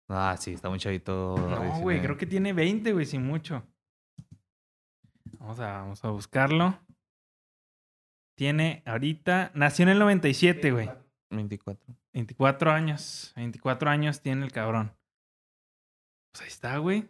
Ah, 0.07 0.35
sí, 0.39 0.53
está 0.53 0.69
muy 0.69 0.79
chavito. 0.79 1.35
No, 1.37 1.79
güey, 1.81 2.01
creo 2.01 2.17
que 2.17 2.25
tiene 2.25 2.53
20, 2.53 2.93
güey, 2.93 3.05
sin 3.05 3.25
mucho. 3.25 3.63
Vamos 5.43 5.59
a, 5.59 5.73
vamos 5.73 6.05
a 6.05 6.09
buscarlo. 6.09 6.79
Tiene 8.37 8.81
ahorita. 8.85 9.51
Nació 9.53 9.83
en 9.83 9.89
el 9.89 9.99
97, 9.99 10.71
güey. 10.71 10.89
24. 11.31 11.85
24 12.13 12.71
años. 12.71 13.33
24 13.35 13.89
años 13.89 14.21
tiene 14.21 14.45
el 14.45 14.53
cabrón. 14.53 14.93
Pues 16.31 16.43
ahí 16.43 16.47
está, 16.47 16.77
güey. 16.77 17.09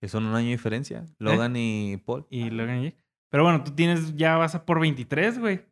Es 0.00 0.14
un 0.14 0.28
año 0.28 0.46
de 0.46 0.52
diferencia. 0.52 1.04
Logan 1.18 1.54
y 1.54 1.98
Paul. 1.98 2.26
Y 2.30 2.48
Logan 2.48 2.86
y. 2.86 2.94
Pero 3.28 3.42
bueno, 3.42 3.62
tú 3.62 3.72
tienes. 3.72 4.16
Ya 4.16 4.38
vas 4.38 4.54
a 4.54 4.64
por 4.64 4.80
23, 4.80 5.38
güey. 5.38 5.66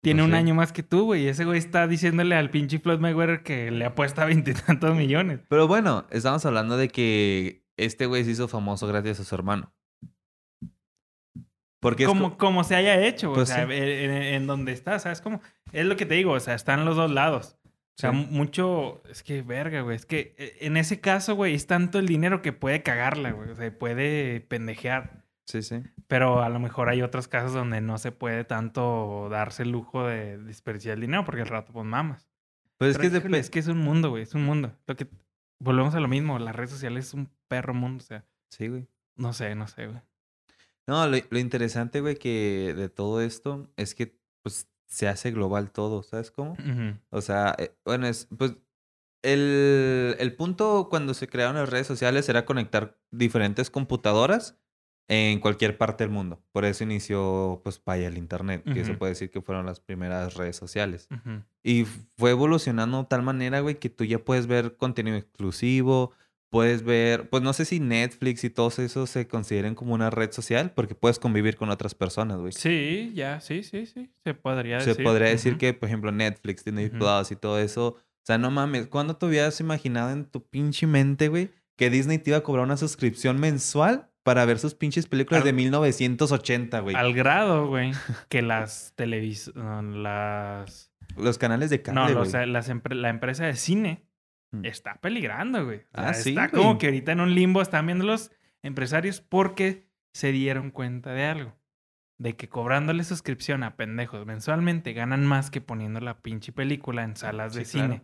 Tiene 0.00 0.22
un 0.22 0.32
año 0.32 0.54
más 0.54 0.72
que 0.72 0.84
tú, 0.84 1.06
güey. 1.06 1.26
Ese 1.26 1.44
güey 1.44 1.58
está 1.58 1.88
diciéndole 1.88 2.36
al 2.36 2.50
pinche 2.50 2.78
Floyd 2.78 3.00
Mayweather 3.00 3.42
que 3.42 3.72
le 3.72 3.84
apuesta 3.84 4.24
veintitantos 4.26 4.94
millones. 4.94 5.40
Pero 5.48 5.66
bueno, 5.66 6.06
estamos 6.10 6.46
hablando 6.46 6.76
de 6.76 6.88
que 6.88 7.66
este 7.76 8.06
güey 8.06 8.24
se 8.24 8.30
hizo 8.30 8.46
famoso 8.46 8.86
gracias 8.86 9.18
a 9.18 9.24
su 9.24 9.34
hermano. 9.34 9.72
Porque 11.80 12.06
como, 12.06 12.36
como 12.36 12.64
se 12.64 12.74
haya 12.74 13.00
hecho, 13.06 13.30
o 13.30 13.34
pues 13.34 13.48
sea, 13.50 13.66
en, 13.70 14.46
donde 14.46 14.72
está, 14.72 14.98
¿sabes 14.98 15.20
cómo? 15.20 15.40
Es 15.72 15.86
lo 15.86 15.96
que 15.96 16.06
te 16.06 16.14
digo, 16.14 16.32
o 16.32 16.40
sea, 16.40 16.54
están 16.54 16.84
los 16.84 16.96
dos 16.96 17.10
lados. 17.10 17.56
O 17.64 18.00
sea, 18.00 18.12
mucho, 18.12 19.02
es 19.08 19.22
que 19.22 19.42
verga, 19.42 19.80
güey, 19.80 19.96
es 19.96 20.06
que 20.06 20.34
e, 20.38 20.66
en 20.66 20.76
ese 20.76 21.00
caso, 21.00 21.34
güey, 21.34 21.54
es 21.54 21.66
tanto 21.66 21.98
el 21.98 22.06
dinero 22.06 22.42
que 22.42 22.52
puede 22.52 22.82
cagarla, 22.82 23.32
güey, 23.32 23.50
o 23.50 23.54
sea, 23.56 23.76
puede 23.76 24.40
pendejear. 24.40 25.24
Sí, 25.46 25.62
sí. 25.62 25.82
Pero 26.08 26.42
a 26.42 26.48
lo 26.48 26.58
mejor 26.58 26.88
hay 26.88 27.02
otros 27.02 27.26
casos 27.26 27.54
donde 27.54 27.80
no 27.80 27.98
se 27.98 28.12
puede 28.12 28.44
tanto 28.44 29.28
darse 29.30 29.62
el 29.62 29.70
lujo 29.70 30.06
de 30.06 30.38
desperdiciar 30.38 30.94
el 30.94 31.00
dinero 31.00 31.24
porque 31.24 31.42
el 31.42 31.48
rato 31.48 31.72
pues 31.72 31.86
mamas. 31.86 32.28
Pues 32.76 32.92
es 32.92 32.98
que, 32.98 33.06
es, 33.08 33.14
es 33.14 33.50
que 33.50 33.58
es 33.58 33.66
un 33.66 33.78
mundo, 33.78 34.10
güey, 34.10 34.22
es 34.22 34.34
un 34.34 34.44
mundo. 34.44 34.72
Lo 34.86 34.94
que 34.94 35.08
volvemos 35.58 35.94
a 35.94 36.00
lo 36.00 36.08
mismo, 36.08 36.38
las 36.38 36.54
redes 36.54 36.70
sociales 36.70 37.06
es 37.06 37.14
un 37.14 37.30
perro 37.48 37.74
mundo, 37.74 38.02
o 38.02 38.06
sea. 38.06 38.24
Sí, 38.50 38.68
güey. 38.68 38.88
No 39.16 39.32
sé, 39.32 39.54
no 39.54 39.66
sé, 39.66 39.86
güey. 39.86 40.00
No, 40.88 41.06
lo, 41.06 41.38
interesante, 41.38 42.00
güey, 42.00 42.16
que 42.16 42.72
de 42.74 42.88
todo 42.88 43.20
esto 43.20 43.70
es 43.76 43.94
que, 43.94 44.18
pues, 44.42 44.70
se 44.86 45.06
hace 45.06 45.30
global 45.30 45.70
todo, 45.70 46.02
¿sabes 46.02 46.30
cómo? 46.30 46.56
O 47.10 47.20
sea, 47.20 47.54
eh, 47.58 47.76
bueno, 47.84 48.06
es, 48.06 48.26
pues, 48.38 48.56
el, 49.22 50.16
el 50.18 50.34
punto 50.34 50.88
cuando 50.88 51.12
se 51.12 51.28
crearon 51.28 51.56
las 51.56 51.68
redes 51.68 51.86
sociales 51.86 52.26
era 52.30 52.46
conectar 52.46 52.98
diferentes 53.10 53.68
computadoras 53.68 54.56
en 55.08 55.40
cualquier 55.40 55.76
parte 55.76 56.04
del 56.04 56.10
mundo. 56.10 56.42
Por 56.52 56.64
eso 56.64 56.84
inició, 56.84 57.60
pues, 57.62 57.82
vaya 57.84 58.08
el 58.08 58.16
Internet, 58.16 58.64
que 58.64 58.86
se 58.86 58.94
puede 58.94 59.12
decir 59.12 59.30
que 59.30 59.42
fueron 59.42 59.66
las 59.66 59.80
primeras 59.80 60.34
redes 60.34 60.56
sociales. 60.56 61.06
Y 61.62 61.84
fue 62.16 62.30
evolucionando 62.30 63.02
de 63.02 63.08
tal 63.08 63.22
manera, 63.22 63.60
güey, 63.60 63.78
que 63.78 63.90
tú 63.90 64.04
ya 64.04 64.18
puedes 64.18 64.46
ver 64.46 64.78
contenido 64.78 65.18
exclusivo, 65.18 66.12
puedes 66.50 66.82
ver, 66.82 67.28
pues 67.28 67.42
no 67.42 67.52
sé 67.52 67.64
si 67.64 67.80
Netflix 67.80 68.44
y 68.44 68.50
todos 68.50 68.78
esos 68.78 69.10
se 69.10 69.28
consideren 69.28 69.74
como 69.74 69.94
una 69.94 70.10
red 70.10 70.32
social, 70.32 70.72
porque 70.74 70.94
puedes 70.94 71.18
convivir 71.18 71.56
con 71.56 71.70
otras 71.70 71.94
personas, 71.94 72.38
güey. 72.38 72.52
Sí, 72.52 73.12
ya, 73.14 73.40
sí, 73.40 73.62
sí, 73.62 73.86
sí, 73.86 74.10
se 74.24 74.34
podría 74.34 74.78
decir. 74.78 74.94
Se 74.94 75.02
podría 75.02 75.28
decir 75.28 75.58
que, 75.58 75.74
por 75.74 75.88
ejemplo, 75.88 76.12
Netflix, 76.12 76.64
Disney 76.64 76.88
Plus 76.88 77.30
y 77.30 77.36
todo 77.36 77.58
eso, 77.58 77.88
o 77.88 78.24
sea, 78.24 78.38
no 78.38 78.50
mames, 78.50 78.86
¿cuándo 78.88 79.16
te 79.16 79.26
hubieras 79.26 79.60
imaginado 79.60 80.10
en 80.10 80.24
tu 80.24 80.46
pinche 80.46 80.86
mente, 80.86 81.28
güey, 81.28 81.50
que 81.76 81.90
Disney 81.90 82.18
te 82.18 82.30
iba 82.30 82.38
a 82.38 82.42
cobrar 82.42 82.64
una 82.64 82.76
suscripción 82.76 83.38
mensual 83.38 84.10
para 84.22 84.44
ver 84.44 84.58
sus 84.58 84.74
pinches 84.74 85.06
películas 85.06 85.44
de 85.44 85.52
1980, 85.52 86.80
güey? 86.80 86.96
Al 86.96 87.14
grado, 87.14 87.68
güey, 87.68 87.92
que 88.28 88.42
las 88.42 88.92
televisiones, 88.96 89.96
las... 89.96 90.92
Los 91.16 91.38
canales 91.38 91.70
de 91.70 91.82
cable, 91.82 92.14
No, 92.14 92.20
o 92.20 92.24
sea, 92.26 92.46
las 92.46 92.68
la 92.68 93.08
empresa 93.08 93.46
de 93.46 93.56
cine. 93.56 94.07
Está 94.62 95.00
peligrando, 95.00 95.64
güey. 95.64 95.82
ah, 95.92 96.14
sí, 96.14 96.30
está 96.30 96.48
como 96.48 96.78
que 96.78 96.86
ahorita 96.86 97.12
en 97.12 97.20
un 97.20 97.34
limbo 97.34 97.62
están 97.62 97.86
viendo 97.86 98.04
los 98.04 98.30
empresarios 98.62 99.20
porque 99.20 99.88
se 100.12 100.32
dieron 100.32 100.70
cuenta 100.70 101.12
de 101.12 101.24
algo. 101.24 101.56
De 102.18 102.34
que 102.34 102.48
cobrándole 102.48 103.04
suscripción 103.04 103.62
a 103.62 103.76
pendejos 103.76 104.26
mensualmente 104.26 104.92
ganan 104.92 105.24
más 105.24 105.50
que 105.50 105.60
poniendo 105.60 106.00
la 106.00 106.20
pinche 106.20 106.52
película 106.52 107.04
en 107.04 107.16
salas 107.16 107.54
de 107.54 107.64
cine. 107.64 108.02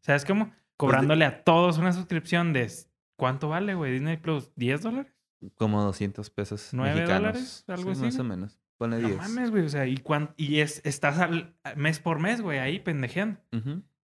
¿Sabes 0.00 0.24
cómo? 0.24 0.46
Pues 0.46 0.58
cobrándole 0.76 1.24
a 1.24 1.44
todos 1.44 1.78
una 1.78 1.92
suscripción 1.92 2.52
de... 2.52 2.70
¿Cuánto 3.16 3.48
vale, 3.48 3.74
güey? 3.74 3.92
Disney 3.92 4.16
Plus, 4.16 4.54
¿10 4.56 4.80
dólares? 4.80 5.12
Como 5.56 5.82
200 5.82 6.28
pesos 6.30 6.74
¿9 6.74 7.06
dólares? 7.06 7.64
Algo 7.68 7.92
así. 7.92 8.02
Más 8.02 8.18
o 8.18 8.24
menos. 8.24 8.60
Pone 8.76 8.98
10. 8.98 9.16
No 9.16 9.22
mames, 9.22 9.50
güey. 9.50 9.64
O 9.64 9.68
sea, 9.68 9.86
y, 9.86 10.02
y 10.36 10.60
es, 10.60 10.82
estás 10.84 11.18
al, 11.18 11.54
mes 11.76 12.00
por 12.00 12.18
mes, 12.18 12.40
güey, 12.40 12.58
ahí 12.58 12.80
pendejeando. 12.80 13.40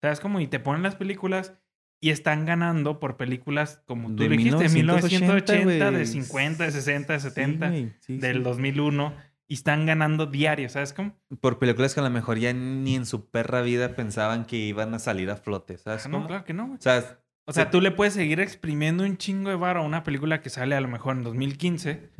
¿Sabes 0.01 0.21
cómo? 0.21 0.41
Y 0.41 0.47
te 0.47 0.61
ponen 0.61 0.83
las 0.83 0.95
películas 0.95 1.55
y 2.01 2.11
están 2.11 2.47
ganando 2.47 2.99
por 2.99 3.17
películas, 3.19 3.83
como 3.87 4.09
tú 4.09 4.23
de 4.23 4.31
dijiste, 4.31 4.65
de 4.65 4.69
1980, 4.71 5.91
de 5.91 6.07
50, 6.07 6.65
de 6.65 6.71
60, 6.71 7.13
de 7.13 7.21
70, 7.21 7.73
del 8.09 8.43
2001. 8.43 9.31
Y 9.47 9.55
están 9.55 9.85
ganando 9.85 10.27
diario, 10.27 10.69
¿sabes 10.69 10.93
cómo? 10.93 11.19
Por 11.41 11.59
películas 11.59 11.93
que 11.93 12.01
a 12.01 12.05
lo 12.05 12.11
mejor 12.11 12.39
ya 12.39 12.53
ni 12.53 12.95
en 12.95 13.05
su 13.05 13.31
perra 13.31 13.63
vida 13.63 13.97
pensaban 13.97 14.45
que 14.45 14.57
iban 14.57 14.95
a 14.95 15.01
salir 15.01 15.29
a 15.29 15.37
flote, 15.37 15.77
¿sabes? 15.77 16.09
No, 16.09 16.25
claro 16.27 16.45
que 16.45 16.55
no, 16.55 16.67
güey. 16.69 16.79
O 16.79 16.81
sea, 16.81 17.21
o 17.47 17.53
sea, 17.53 17.69
tú 17.69 17.81
le 17.81 17.91
puedes 17.91 18.15
seguir 18.15 18.39
exprimiendo 18.39 19.03
un 19.03 19.17
chingo 19.17 19.51
de 19.51 19.57
varo 19.57 19.81
a 19.81 19.83
una 19.83 20.05
película 20.05 20.41
que 20.41 20.51
sale 20.51 20.77
a 20.77 20.81
lo 20.81 20.87
mejor 20.87 21.17
en 21.17 21.25
2015 21.25 22.11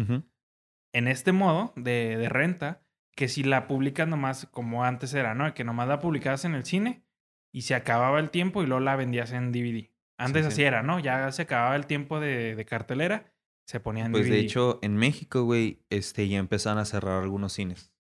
en 0.93 1.07
este 1.07 1.31
modo 1.31 1.73
de, 1.77 2.17
de, 2.17 2.29
renta, 2.29 2.83
que 3.15 3.29
si 3.29 3.45
la 3.45 3.69
publicas 3.69 4.09
nomás 4.09 4.49
como 4.51 4.85
antes 4.85 5.15
era, 5.15 5.37
¿no? 5.37 5.55
Que 5.55 5.63
nomás 5.63 5.87
la 5.87 6.01
publicabas 6.01 6.45
en 6.45 6.57
el 6.57 6.65
cine 6.65 7.05
y 7.53 7.63
se 7.63 7.75
acababa 7.75 8.21
el 8.21 8.31
tiempo 8.31 8.63
y 8.63 8.67
luego 8.67 8.81
la 8.81 8.97
vendías 8.97 9.33
en 9.33 9.53
DVD. 9.53 9.91
Antes 10.19 10.47
así 10.47 10.63
era, 10.63 10.83
¿no? 10.83 10.99
Ya 10.99 11.33
se 11.33 11.43
acababa 11.43 11.75
el 11.77 11.87
tiempo 11.87 12.21
de, 12.21 12.65
cartelera, 12.69 13.33
se 13.67 13.81
ponían 13.81 14.07
en 14.07 14.13
pues 14.13 14.29
de 14.29 14.39
hecho, 14.39 14.79
en 14.83 14.97
México, 14.97 15.45
güey, 15.45 15.83
este, 15.89 16.29
ya 16.29 16.39
empezaron 16.39 16.79
a 16.79 16.85
cerrar 16.85 17.23
algunos 17.23 17.55
cines. 17.55 17.91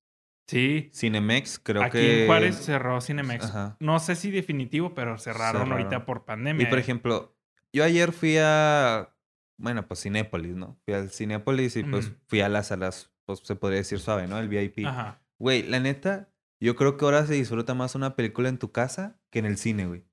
Sí. 0.46 0.90
Cinemex, 0.92 1.60
creo 1.60 1.82
Aquí 1.82 1.98
que. 1.98 2.22
en 2.22 2.26
Juárez 2.26 2.56
cerró 2.56 3.00
Cinemex. 3.00 3.44
Ajá. 3.44 3.76
No 3.78 4.00
sé 4.00 4.16
si 4.16 4.30
definitivo, 4.32 4.94
pero 4.94 5.16
cerraron, 5.16 5.62
Cerraron. 5.62 5.72
ahorita 5.72 6.04
por 6.04 6.24
pandemia. 6.24 6.66
Y 6.66 6.66
por 6.68 6.78
ejemplo, 6.78 7.36
yo 7.72 7.84
ayer 7.84 8.12
fui 8.12 8.36
a. 8.38 9.14
Bueno, 9.58 9.86
pues 9.86 10.02
Cinépolis, 10.02 10.56
¿no? 10.56 10.76
Fui 10.84 10.94
al 10.94 11.10
Cinépolis 11.10 11.76
y 11.76 11.84
pues 11.84 12.08
Ujú. 12.08 12.16
fui 12.26 12.40
a 12.40 12.48
las 12.48 12.68
salas, 12.68 13.12
pues 13.26 13.40
se 13.44 13.54
podría 13.54 13.78
decir 13.78 14.00
suave, 14.00 14.26
¿no? 14.26 14.38
El 14.40 14.48
VIP. 14.48 14.86
Ajá. 14.86 15.22
Güey, 15.38 15.62
la 15.62 15.78
neta, 15.78 16.30
yo 16.58 16.74
creo 16.74 16.96
que 16.96 17.04
ahora 17.04 17.24
se 17.26 17.34
disfruta 17.34 17.74
más 17.74 17.94
una 17.94 18.16
película 18.16 18.48
en 18.48 18.58
tu 18.58 18.72
casa 18.72 19.19
que 19.30 19.38
en 19.38 19.46
el 19.46 19.56
cine, 19.56 19.86
güey. 19.86 20.04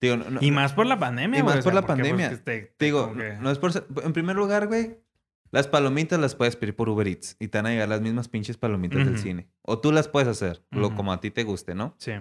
Digo, 0.00 0.16
no, 0.16 0.40
Y 0.40 0.50
más 0.50 0.72
por 0.72 0.86
la 0.86 0.98
pandemia, 0.98 1.40
Y 1.40 1.42
más 1.42 1.54
güey, 1.56 1.64
por 1.64 1.74
la 1.74 1.82
pues, 1.82 1.88
pandemia. 1.98 2.42
te- 2.42 2.74
digo, 2.78 3.14
que- 3.14 3.34
no, 3.40 3.50
es 3.50 3.58
por 3.58 3.70
En 4.02 4.12
primer 4.12 4.34
lugar, 4.36 4.66
güey, 4.66 4.98
las 5.50 5.66
palomitas 5.68 6.18
las 6.18 6.34
puedes 6.34 6.56
pedir 6.56 6.74
por 6.74 6.88
Uber 6.88 7.06
Eats 7.06 7.36
y 7.38 7.48
te 7.48 7.58
van 7.58 7.66
a 7.66 7.70
llegar 7.70 7.88
las 7.88 8.00
mismas 8.00 8.28
pinches 8.28 8.56
palomitas 8.56 9.04
del 9.04 9.18
cine. 9.18 9.50
O 9.62 9.78
tú 9.80 9.92
las 9.92 10.08
puedes 10.08 10.28
hacer, 10.28 10.64
lo 10.70 10.86
Ujú. 10.88 10.96
como 10.96 11.12
a 11.12 11.20
ti 11.20 11.30
te 11.30 11.44
guste, 11.44 11.74
¿no? 11.74 11.94
Sí. 11.98 12.12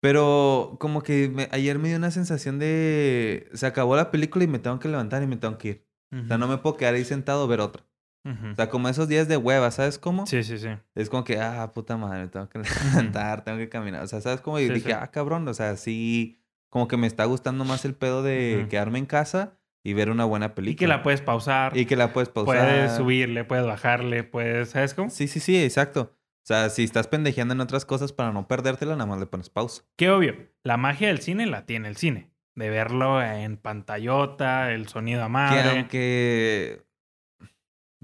Pero 0.00 0.76
como 0.80 1.02
que 1.02 1.28
me- 1.28 1.48
ayer 1.50 1.78
me 1.78 1.88
dio 1.88 1.96
una 1.96 2.10
sensación 2.10 2.58
de... 2.58 3.48
Se 3.54 3.66
acabó 3.66 3.96
la 3.96 4.10
película 4.10 4.44
y 4.44 4.48
me 4.48 4.58
tengo 4.58 4.78
que 4.78 4.88
levantar 4.88 5.22
y 5.22 5.26
me 5.26 5.36
tengo 5.36 5.56
que 5.58 5.68
ir. 5.68 5.86
O 6.12 6.26
sea, 6.28 6.38
no 6.38 6.46
me 6.46 6.58
puedo 6.58 6.76
quedar 6.76 6.94
ahí 6.94 7.04
sentado 7.04 7.42
a 7.42 7.46
ver 7.48 7.60
otra. 7.60 7.84
O 8.24 8.54
sea, 8.56 8.70
como 8.70 8.88
esos 8.88 9.06
días 9.06 9.28
de 9.28 9.36
hueva, 9.36 9.70
¿sabes 9.70 9.98
cómo? 9.98 10.26
Sí, 10.26 10.42
sí, 10.44 10.56
sí. 10.58 10.68
Es 10.94 11.10
como 11.10 11.24
que, 11.24 11.38
ah, 11.40 11.70
puta 11.74 11.96
madre, 11.98 12.28
tengo 12.28 12.48
que 12.48 12.58
levantar, 12.58 13.44
tengo 13.44 13.58
que 13.58 13.68
caminar. 13.68 14.02
O 14.02 14.06
sea, 14.06 14.20
¿sabes 14.22 14.40
cómo? 14.40 14.58
Y 14.58 14.66
Sí, 14.68 14.72
dije, 14.74 14.88
sí. 14.90 14.96
ah, 14.98 15.08
cabrón, 15.10 15.46
o 15.46 15.52
sea, 15.54 15.76
sí, 15.76 16.40
como 16.70 16.88
que 16.88 16.96
me 16.96 17.06
está 17.06 17.26
gustando 17.26 17.64
más 17.64 17.84
el 17.84 17.94
pedo 17.94 18.22
de 18.22 18.60
Ujú. 18.60 18.68
quedarme 18.70 18.98
en 18.98 19.06
casa 19.06 19.58
y 19.82 19.92
ver 19.92 20.08
una 20.08 20.24
buena 20.24 20.54
película. 20.54 20.72
Y 20.72 20.76
que 20.76 20.86
la 20.86 21.02
puedes 21.02 21.20
pausar. 21.20 21.76
Y 21.76 21.84
que 21.84 21.96
la 21.96 22.14
puedes 22.14 22.30
pausar. 22.30 22.56
Puedes 22.66 22.92
subirle, 22.92 23.44
puedes 23.44 23.66
bajarle, 23.66 24.24
puedes... 24.24 24.70
¿Sabes 24.70 24.94
cómo? 24.94 25.10
Sí, 25.10 25.28
sí, 25.28 25.38
sí, 25.40 25.62
exacto. 25.62 26.14
O 26.42 26.46
sea, 26.46 26.70
si 26.70 26.82
estás 26.84 27.06
pendejeando 27.08 27.52
en 27.52 27.60
otras 27.60 27.84
cosas 27.84 28.12
para 28.14 28.32
no 28.32 28.48
perdértela, 28.48 28.92
nada 28.96 29.06
más 29.06 29.20
le 29.20 29.26
pones 29.26 29.50
pausa. 29.50 29.82
Qué 29.96 30.08
obvio. 30.10 30.34
La 30.62 30.78
magia 30.78 31.08
del 31.08 31.20
cine 31.20 31.44
la 31.46 31.66
tiene 31.66 31.88
el 31.88 31.96
cine. 31.96 32.30
De 32.54 32.70
verlo 32.70 33.22
en 33.22 33.56
pantallota, 33.58 34.70
el 34.72 34.88
sonido 34.88 35.22
a 35.22 35.26
Que 35.26 35.30
madre. 35.30 35.70
aunque... 35.70 36.82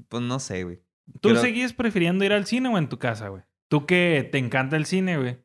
Pues 0.09 0.22
no 0.22 0.38
sé, 0.40 0.64
güey. 0.64 0.80
¿Tú 1.20 1.30
creo- 1.30 1.40
seguís 1.40 1.72
prefiriendo 1.72 2.24
ir 2.24 2.32
al 2.32 2.46
cine 2.46 2.68
o 2.68 2.78
en 2.78 2.88
tu 2.88 2.98
casa, 2.98 3.28
güey? 3.28 3.42
Tú 3.68 3.86
que 3.86 4.28
te 4.30 4.38
encanta 4.38 4.76
el 4.76 4.86
cine, 4.86 5.16
güey. 5.18 5.38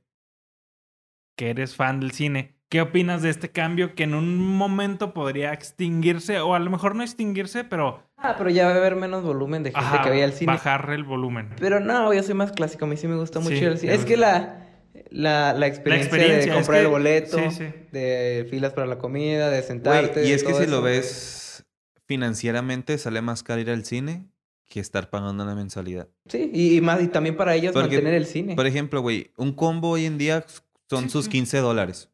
Que 1.38 1.50
eres 1.50 1.76
fan 1.76 2.00
del 2.00 2.12
cine. 2.12 2.56
¿Qué 2.70 2.82
opinas 2.82 3.22
de 3.22 3.30
este 3.30 3.52
cambio 3.52 3.94
que 3.94 4.04
en 4.04 4.16
un 4.16 4.38
momento 4.38 5.14
podría 5.14 5.54
extinguirse? 5.54 6.40
O 6.40 6.56
a 6.56 6.60
lo 6.60 6.72
mejor 6.72 6.96
no 6.96 7.04
extinguirse, 7.04 7.64
pero 7.64 8.04
Ah, 8.18 8.36
pero 8.38 8.50
ya 8.50 8.66
va 8.68 8.74
a 8.74 8.78
haber 8.78 8.96
menos 8.96 9.24
volumen 9.24 9.62
de 9.64 9.70
gente 9.72 9.86
ajá, 9.86 10.02
que 10.02 10.10
vaya 10.10 10.24
al 10.26 10.34
cine. 10.34 10.52
bajar 10.54 10.90
el 10.92 11.04
volumen. 11.04 11.50
Pero 11.60 11.80
no, 11.80 12.12
yo 12.14 12.24
soy 12.24 12.34
más 12.34 12.52
clásico. 12.52 12.86
A 12.86 12.88
mí 12.88 12.98
sí 12.98 13.08
me 13.08 13.16
gusta 13.18 13.40
mucho 13.40 13.56
Sí, 13.56 13.66
al 13.66 13.78
cine. 13.78 13.94
Es 13.94 14.04
que 14.06 14.18
la, 14.18 14.68
la, 15.12 15.54
la 15.54 15.68
experiencia, 15.68 16.08
experiencia, 16.08 16.54
de 16.54 16.60
es 16.60 16.66
comprar 16.66 16.80
que- 16.80 16.86
el 16.86 16.92
boleto, 16.92 17.38
sí, 17.38 17.52
sí. 17.52 17.66
de 17.92 18.48
filas 18.50 18.74
para 18.74 18.88
la 18.88 18.98
comida, 18.98 19.50
de 19.50 19.62
sentarte. 19.62 20.26
y 20.28 20.32
es 20.32 20.44
que 20.44 20.54
si 20.56 20.66
lo 20.66 20.82
ves 20.82 21.66
financieramente, 22.08 22.98
sale 22.98 23.22
más 23.22 23.44
caro 23.44 23.62
ir 23.62 23.70
al 23.70 23.86
cine 23.86 24.28
que 24.68 24.80
estar 24.80 25.10
pagando 25.10 25.44
una 25.44 25.56
mensualidad. 25.56 26.08
Sí, 26.28 26.50
y, 26.54 26.78
y 26.78 26.82
más, 26.82 27.02
y 27.02 27.08
también 27.08 27.38
para 27.38 27.56
ellos 27.56 27.74
Porque, 27.74 27.96
mantener 27.98 28.14
el 28.16 28.26
cine. 28.26 28.56
Por 28.56 28.66
ejemplo, 28.68 29.02
güey, 29.02 29.32
un 29.38 29.54
combo 29.54 29.90
hoy 29.92 30.06
en 30.06 30.18
día 30.18 30.46
son 30.90 31.04
Sí, 31.06 31.10
sus 31.10 31.26
sí. 31.26 31.32
15 31.32 31.60
dólares. 31.60 32.12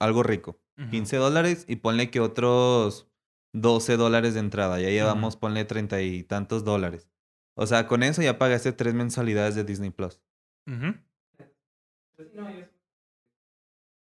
Algo 0.00 0.22
rico. 0.22 0.58
Ujú. 0.78 0.90
15 0.90 1.16
dólares 1.16 1.64
y 1.68 1.76
ponle 1.76 2.10
que 2.10 2.20
otros 2.20 3.06
12 3.52 3.96
dólares 3.96 4.34
de 4.34 4.40
entrada. 4.40 4.80
Ya 4.80 4.88
llevamos, 4.90 5.34
Ujú. 5.34 5.40
ponle 5.40 5.64
treinta 5.64 6.00
y 6.02 6.22
tantos 6.24 6.64
dólares. 6.64 7.08
O 7.54 7.66
sea, 7.66 7.86
con 7.86 8.02
eso 8.02 8.20
ya 8.22 8.38
pagaste 8.38 8.72
tres 8.72 8.94
mensualidades 8.94 9.54
de 9.54 9.62
Disney 9.64 9.90
Plus. 9.90 10.20
Ujú. 10.66 10.94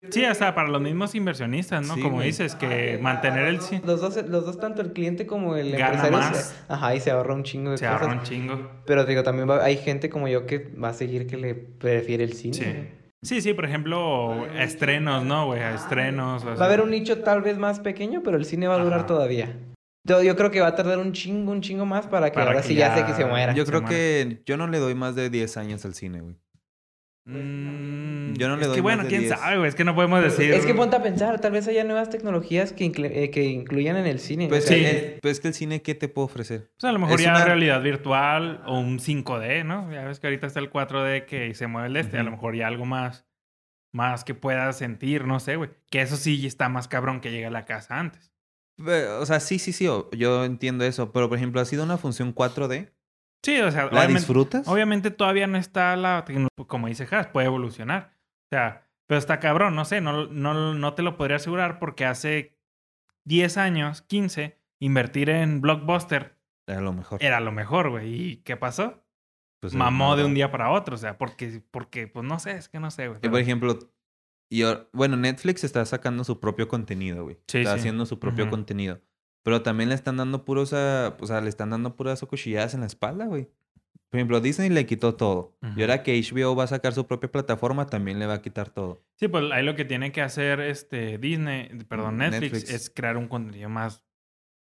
Sí, 0.09 0.25
hasta 0.25 0.53
para 0.53 0.67
los 0.69 0.81
mismos 0.81 1.15
inversionistas, 1.15 1.87
¿no? 1.87 1.95
Sí, 1.95 2.01
Como 2.01 2.15
güey. 2.15 2.27
dices, 2.27 2.55
que 2.55 2.99
mantener 3.01 3.45
el 3.45 3.61
cine 3.61 3.81
Los 3.85 4.01
dos, 4.01 4.15
los 4.27 4.45
dos, 4.45 4.59
tanto 4.59 4.81
el 4.81 4.91
cliente 4.93 5.25
como 5.25 5.55
el 5.55 5.71
Gana 5.71 5.85
empresario, 5.95 6.17
más. 6.17 6.37
se- 6.67 6.73
ajá, 6.73 6.95
y 6.95 6.99
se 6.99 7.11
ahorra 7.11 7.33
un 7.33 7.43
chingo 7.43 7.71
de 7.71 7.77
se 7.77 7.85
cosas. 7.85 8.01
ahorra 8.01 8.13
un 8.13 8.23
chingo. 8.23 8.69
Pero 8.85 9.05
digo, 9.05 9.23
también 9.23 9.49
va- 9.49 9.63
hay 9.63 9.77
gente 9.77 10.09
como 10.09 10.27
yo 10.27 10.45
que 10.45 10.69
va 10.81 10.89
a 10.89 10.93
seguir 10.93 11.25
que 11.25 11.37
le 11.37 11.55
prefiere 11.55 12.23
el 12.23 12.33
cine. 12.33 12.53
Sí. 12.53 12.75
Sí, 13.35 13.41
sí, 13.41 13.53
por 13.53 13.63
ejemplo, 13.63 14.45
estrenos, 14.59 15.23
¿no, 15.23 15.45
güey? 15.45 15.61
A 15.61 15.73
Estrenos. 15.75 16.43
o 16.43 16.47
Va 16.55 16.63
a 16.63 16.65
haber 16.65 16.81
un 16.81 16.91
nicho 16.91 17.19
tal 17.23 17.41
vez 17.41 17.57
más 17.57 17.79
pequeño, 17.79 18.21
pero 18.21 18.35
el 18.35 18.43
cine 18.43 18.67
va 18.67 18.75
a 18.75 18.83
durar 18.83 18.99
Ajá. 18.99 19.07
todavía. 19.07 19.57
Yo, 20.05 20.21
yo 20.21 20.35
creo 20.35 20.51
que 20.51 20.59
va 20.59 20.67
a 20.67 20.75
tardar 20.75 20.99
un 20.99 21.13
chingo, 21.13 21.53
un 21.53 21.61
chingo 21.61 21.85
más 21.85 22.05
para 22.07 22.29
que 22.29 22.33
Para 22.35 22.47
ahora 22.47 22.61
que 22.61 22.67
sí 22.67 22.75
ya 22.75 22.93
sé 22.93 22.99
ya- 22.99 23.05
que 23.07 23.13
se 23.13 23.23
muera. 23.23 23.53
Yo 23.53 23.63
se 23.65 23.71
creo 23.71 23.85
que 23.85 24.41
yo 24.45 24.57
no 24.57 24.67
le 24.67 24.79
doy 24.79 24.95
más 24.95 25.15
de 25.15 25.29
10 25.29 25.55
años 25.55 25.85
al 25.85 25.93
cine, 25.93 26.19
güey. 26.19 26.35
Mm, 27.25 28.33
Yo 28.33 28.49
no 28.49 28.57
le 28.57 28.63
es 28.63 28.67
doy 28.67 28.75
que 28.75 28.81
más 28.81 28.95
bueno, 28.95 29.09
quién 29.09 29.21
10. 29.21 29.39
sabe, 29.39 29.57
güey. 29.57 29.69
Es 29.69 29.75
que 29.75 29.83
no 29.85 29.95
podemos 29.95 30.21
decir. 30.21 30.53
Es 30.53 30.65
que 30.65 30.73
ponte 30.73 30.95
a 30.97 31.01
pensar, 31.03 31.39
tal 31.39 31.51
vez 31.53 31.67
haya 31.67 31.83
nuevas 31.83 32.09
tecnologías 32.09 32.73
que, 32.73 32.85
inclu- 32.85 33.09
eh, 33.11 33.29
que 33.31 33.43
incluyan 33.45 33.95
en 33.95 34.05
el 34.07 34.19
cine. 34.19 34.47
Pues, 34.49 34.65
o 34.65 34.67
sea, 34.67 34.77
Sí. 34.77 34.83
el- 34.85 35.19
pues 35.21 35.31
es 35.33 35.39
que 35.39 35.47
el 35.47 35.53
cine, 35.53 35.81
¿qué 35.81 35.95
te 35.95 36.09
puedo 36.09 36.25
ofrecer? 36.25 36.71
O 36.77 36.79
sea, 36.81 36.89
a 36.89 36.93
lo 36.93 36.99
mejor 36.99 37.19
es 37.19 37.25
ya 37.25 37.31
una- 37.35 37.45
realidad 37.45 37.81
virtual 37.81 38.61
o 38.65 38.79
un 38.79 38.99
5D, 38.99 39.63
¿no? 39.63 39.91
Ya 39.91 40.03
ves 40.05 40.19
que 40.19 40.27
ahorita 40.27 40.47
está 40.47 40.59
el 40.59 40.69
4D 40.69 41.25
que 41.25 41.53
se 41.53 41.67
mueve 41.67 41.87
el 41.87 41.95
este. 41.97 42.17
A 42.17 42.23
lo 42.23 42.31
mejor 42.31 42.55
ya 42.55 42.67
algo 42.67 42.85
más, 42.85 43.25
más 43.93 44.23
que 44.25 44.33
puedas 44.35 44.77
sentir, 44.77 45.25
no 45.25 45.39
sé, 45.39 45.55
güey. 45.55 45.69
Que 45.89 46.01
eso 46.01 46.17
sí 46.17 46.45
está 46.45 46.67
más 46.67 46.87
cabrón 46.87 47.21
que 47.21 47.31
llegue 47.31 47.45
a 47.45 47.51
la 47.51 47.65
casa 47.65 47.99
antes. 47.99 48.31
O 49.19 49.25
sea, 49.25 49.39
sí, 49.39 49.59
sí, 49.59 49.71
sí, 49.71 49.87
o- 49.87 50.09
yo 50.11 50.43
entiendo 50.45 50.83
eso. 50.83 51.11
Pero, 51.13 51.29
por 51.29 51.37
ejemplo, 51.37 51.61
ha 51.61 51.65
sido 51.65 51.83
una 51.83 51.97
función 51.97 52.33
4D. 52.33 52.91
Sí, 53.43 53.59
o 53.59 53.71
sea, 53.71 53.83
¿La 53.85 53.89
obviamente, 53.89 54.19
disfrutas? 54.19 54.67
obviamente 54.67 55.11
todavía 55.11 55.47
no 55.47 55.57
está 55.57 55.95
la 55.95 56.23
tecnología, 56.25 56.49
como 56.67 56.87
dice 56.87 57.07
Has, 57.11 57.27
puede 57.27 57.47
evolucionar. 57.47 58.13
O 58.51 58.55
sea, 58.55 58.87
pero 59.07 59.19
está 59.19 59.39
cabrón, 59.39 59.75
no 59.75 59.83
sé, 59.85 59.99
no, 60.01 60.27
no, 60.27 60.73
no 60.73 60.93
te 60.93 61.01
lo 61.03 61.17
podría 61.17 61.35
asegurar 61.37 61.77
porque 61.79 62.05
hace 62.05 62.57
10 63.25 63.57
años, 63.57 64.01
15, 64.01 64.57
invertir 64.79 65.29
en 65.29 65.61
Blockbuster 65.61 66.37
A 66.67 66.79
lo 66.81 66.93
mejor. 66.93 67.21
era 67.23 67.39
lo 67.41 67.51
mejor, 67.51 67.89
güey. 67.89 68.13
¿Y 68.13 68.37
qué 68.37 68.55
pasó? 68.57 69.03
Pues, 69.61 69.73
Mamó 69.75 70.15
de 70.15 70.25
un 70.25 70.33
día 70.33 70.51
para 70.51 70.69
otro, 70.71 70.95
o 70.95 70.97
sea, 70.97 71.17
porque, 71.17 71.61
porque 71.71 72.07
pues 72.07 72.25
no 72.25 72.37
sé, 72.39 72.51
es 72.57 72.69
que 72.69 72.79
no 72.79 72.91
sé, 72.91 73.07
güey. 73.07 73.17
Y, 73.17 73.21
pero- 73.21 73.31
por 73.31 73.41
ejemplo, 73.41 73.79
yo, 74.51 74.89
bueno, 74.93 75.15
Netflix 75.17 75.63
está 75.63 75.85
sacando 75.85 76.23
su 76.23 76.39
propio 76.39 76.67
contenido, 76.67 77.23
güey. 77.23 77.39
Sí, 77.47 77.59
está 77.59 77.73
sí. 77.73 77.79
haciendo 77.79 78.05
su 78.05 78.19
propio 78.19 78.49
contenido. 78.49 79.01
Pero 79.43 79.61
también 79.61 79.89
le 79.89 79.95
están 79.95 80.17
dando 80.17 80.45
puros, 80.45 80.73
a- 80.73 81.15
o 81.19 81.25
sea, 81.27 81.41
le 81.41 81.49
están 81.49 81.69
dando 81.69 81.95
puras 81.95 82.21
cuchilladas 82.21 82.73
en 82.73 82.79
la 82.81 82.87
espalda, 82.87 83.25
güey. 83.25 83.49
Por 84.09 84.19
ejemplo, 84.19 84.39
Disney 84.41 84.69
le 84.69 84.85
quitó 84.85 85.15
todo. 85.15 85.57
Y 85.75 85.81
ahora 85.81 86.03
que 86.03 86.13
HBO 86.19 86.55
va 86.55 86.65
a 86.65 86.67
sacar 86.67 86.93
su 86.93 87.07
propia 87.07 87.31
plataforma, 87.31 87.87
también 87.87 88.19
le 88.19 88.27
va 88.27 88.35
a 88.35 88.41
quitar 88.43 88.69
todo. 88.69 89.03
Sí, 89.15 89.27
pues 89.27 89.43
ahí 89.51 89.63
lo 89.65 89.75
que 89.75 89.85
tiene 89.85 90.11
que 90.11 90.21
hacer 90.21 90.59
este 90.59 91.17
Disney, 91.17 91.69
perdón, 91.89 92.17
Netflix, 92.19 92.51
Netflix. 92.53 92.69
es 92.71 92.89
crear 92.91 93.17
un 93.17 93.27
contenido 93.27 93.69
más 93.69 94.05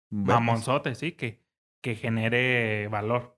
Bueno, 0.09 0.41
mamonzote, 0.41 0.93
sí, 0.95 1.13
que, 1.13 1.41
que 1.81 1.95
genere 1.95 2.89
valor. 2.89 3.37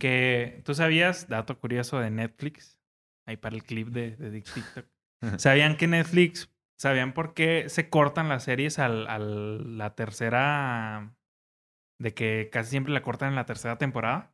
Que 0.00 0.62
tú 0.64 0.74
sabías, 0.74 1.28
dato 1.28 1.58
curioso 1.60 2.00
de 2.00 2.10
Netflix, 2.10 2.78
ahí 3.26 3.36
para 3.36 3.54
el 3.54 3.62
clip 3.62 3.88
de, 3.88 4.16
de 4.16 4.40
TikTok. 4.40 4.86
¿Sabían 5.38 5.76
que 5.76 5.86
Netflix, 5.86 6.50
sabían 6.80 7.12
por 7.12 7.34
qué 7.34 7.68
se 7.68 7.90
cortan 7.90 8.30
las 8.30 8.44
series 8.44 8.78
al, 8.78 9.06
al- 9.06 9.76
la 9.76 9.94
tercera, 9.94 11.14
de 12.00 12.14
que 12.14 12.48
casi 12.50 12.70
siempre 12.70 12.94
la 12.94 13.02
cortan 13.02 13.28
en 13.28 13.34
la 13.36 13.44
tercera 13.44 13.76
temporada? 13.76 14.32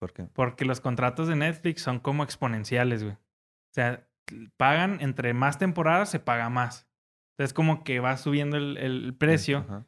¿Por 0.00 0.12
qué? 0.12 0.24
Porque 0.32 0.64
los 0.64 0.80
contratos 0.80 1.26
de 1.26 1.34
Netflix 1.36 1.82
son 1.82 1.98
como 1.98 2.22
exponenciales, 2.22 3.02
güey. 3.02 3.14
O 3.14 3.74
sea, 3.74 4.08
pagan 4.56 4.98
entre 5.00 5.34
más 5.34 5.58
temporadas 5.58 6.10
se 6.10 6.20
paga 6.20 6.48
más. 6.48 6.88
Entonces 7.32 7.52
como 7.54 7.82
que 7.82 7.98
va 7.98 8.16
subiendo 8.16 8.56
el, 8.56 8.76
el 8.76 9.14
precio. 9.16 9.58
Ajá. 9.58 9.86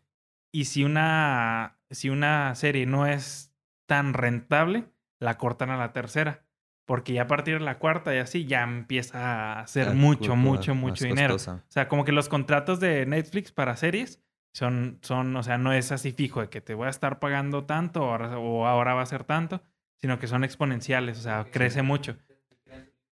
Y 0.52 0.64
si 0.64 0.82
una, 0.84 1.78
si 1.90 2.08
una 2.10 2.54
serie 2.54 2.86
no 2.86 3.06
es 3.06 3.54
tan 3.86 4.14
rentable, 4.14 4.90
la 5.20 5.38
cortan 5.38 5.70
a 5.70 5.76
la 5.76 5.92
tercera. 5.92 6.45
Porque 6.86 7.12
ya 7.12 7.22
a 7.22 7.26
partir 7.26 7.58
de 7.58 7.64
la 7.64 7.78
cuarta 7.78 8.14
y 8.14 8.18
así 8.18 8.46
ya 8.46 8.62
empieza 8.62 9.18
a 9.18 9.60
hacer 9.60 9.88
Ah, 9.88 9.92
mucho, 9.92 10.36
mucho, 10.36 10.74
mucho 10.74 11.04
dinero. 11.04 11.34
costosa. 11.34 11.64
O 11.68 11.70
sea, 11.70 11.88
como 11.88 12.04
que 12.04 12.12
los 12.12 12.28
contratos 12.28 12.80
de 12.80 13.04
Netflix 13.06 13.52
para 13.52 13.76
series 13.76 14.22
son, 14.52 14.98
son, 15.02 15.34
o 15.36 15.42
sea, 15.42 15.58
no 15.58 15.72
es 15.72 15.90
así 15.92 16.12
fijo 16.12 16.40
de 16.40 16.48
que 16.48 16.60
te 16.60 16.74
voy 16.74 16.86
a 16.86 16.90
estar 16.90 17.18
pagando 17.18 17.64
tanto 17.66 18.02
o 18.04 18.10
ahora, 18.12 18.38
o 18.38 18.66
ahora 18.66 18.94
va 18.94 19.02
a 19.02 19.06
ser 19.06 19.24
tanto, 19.24 19.62
sino 19.96 20.18
que 20.18 20.28
son 20.28 20.44
exponenciales, 20.44 21.18
o 21.18 21.22
sea, 21.22 21.46
crece 21.50 21.82
mucho. 21.82 22.16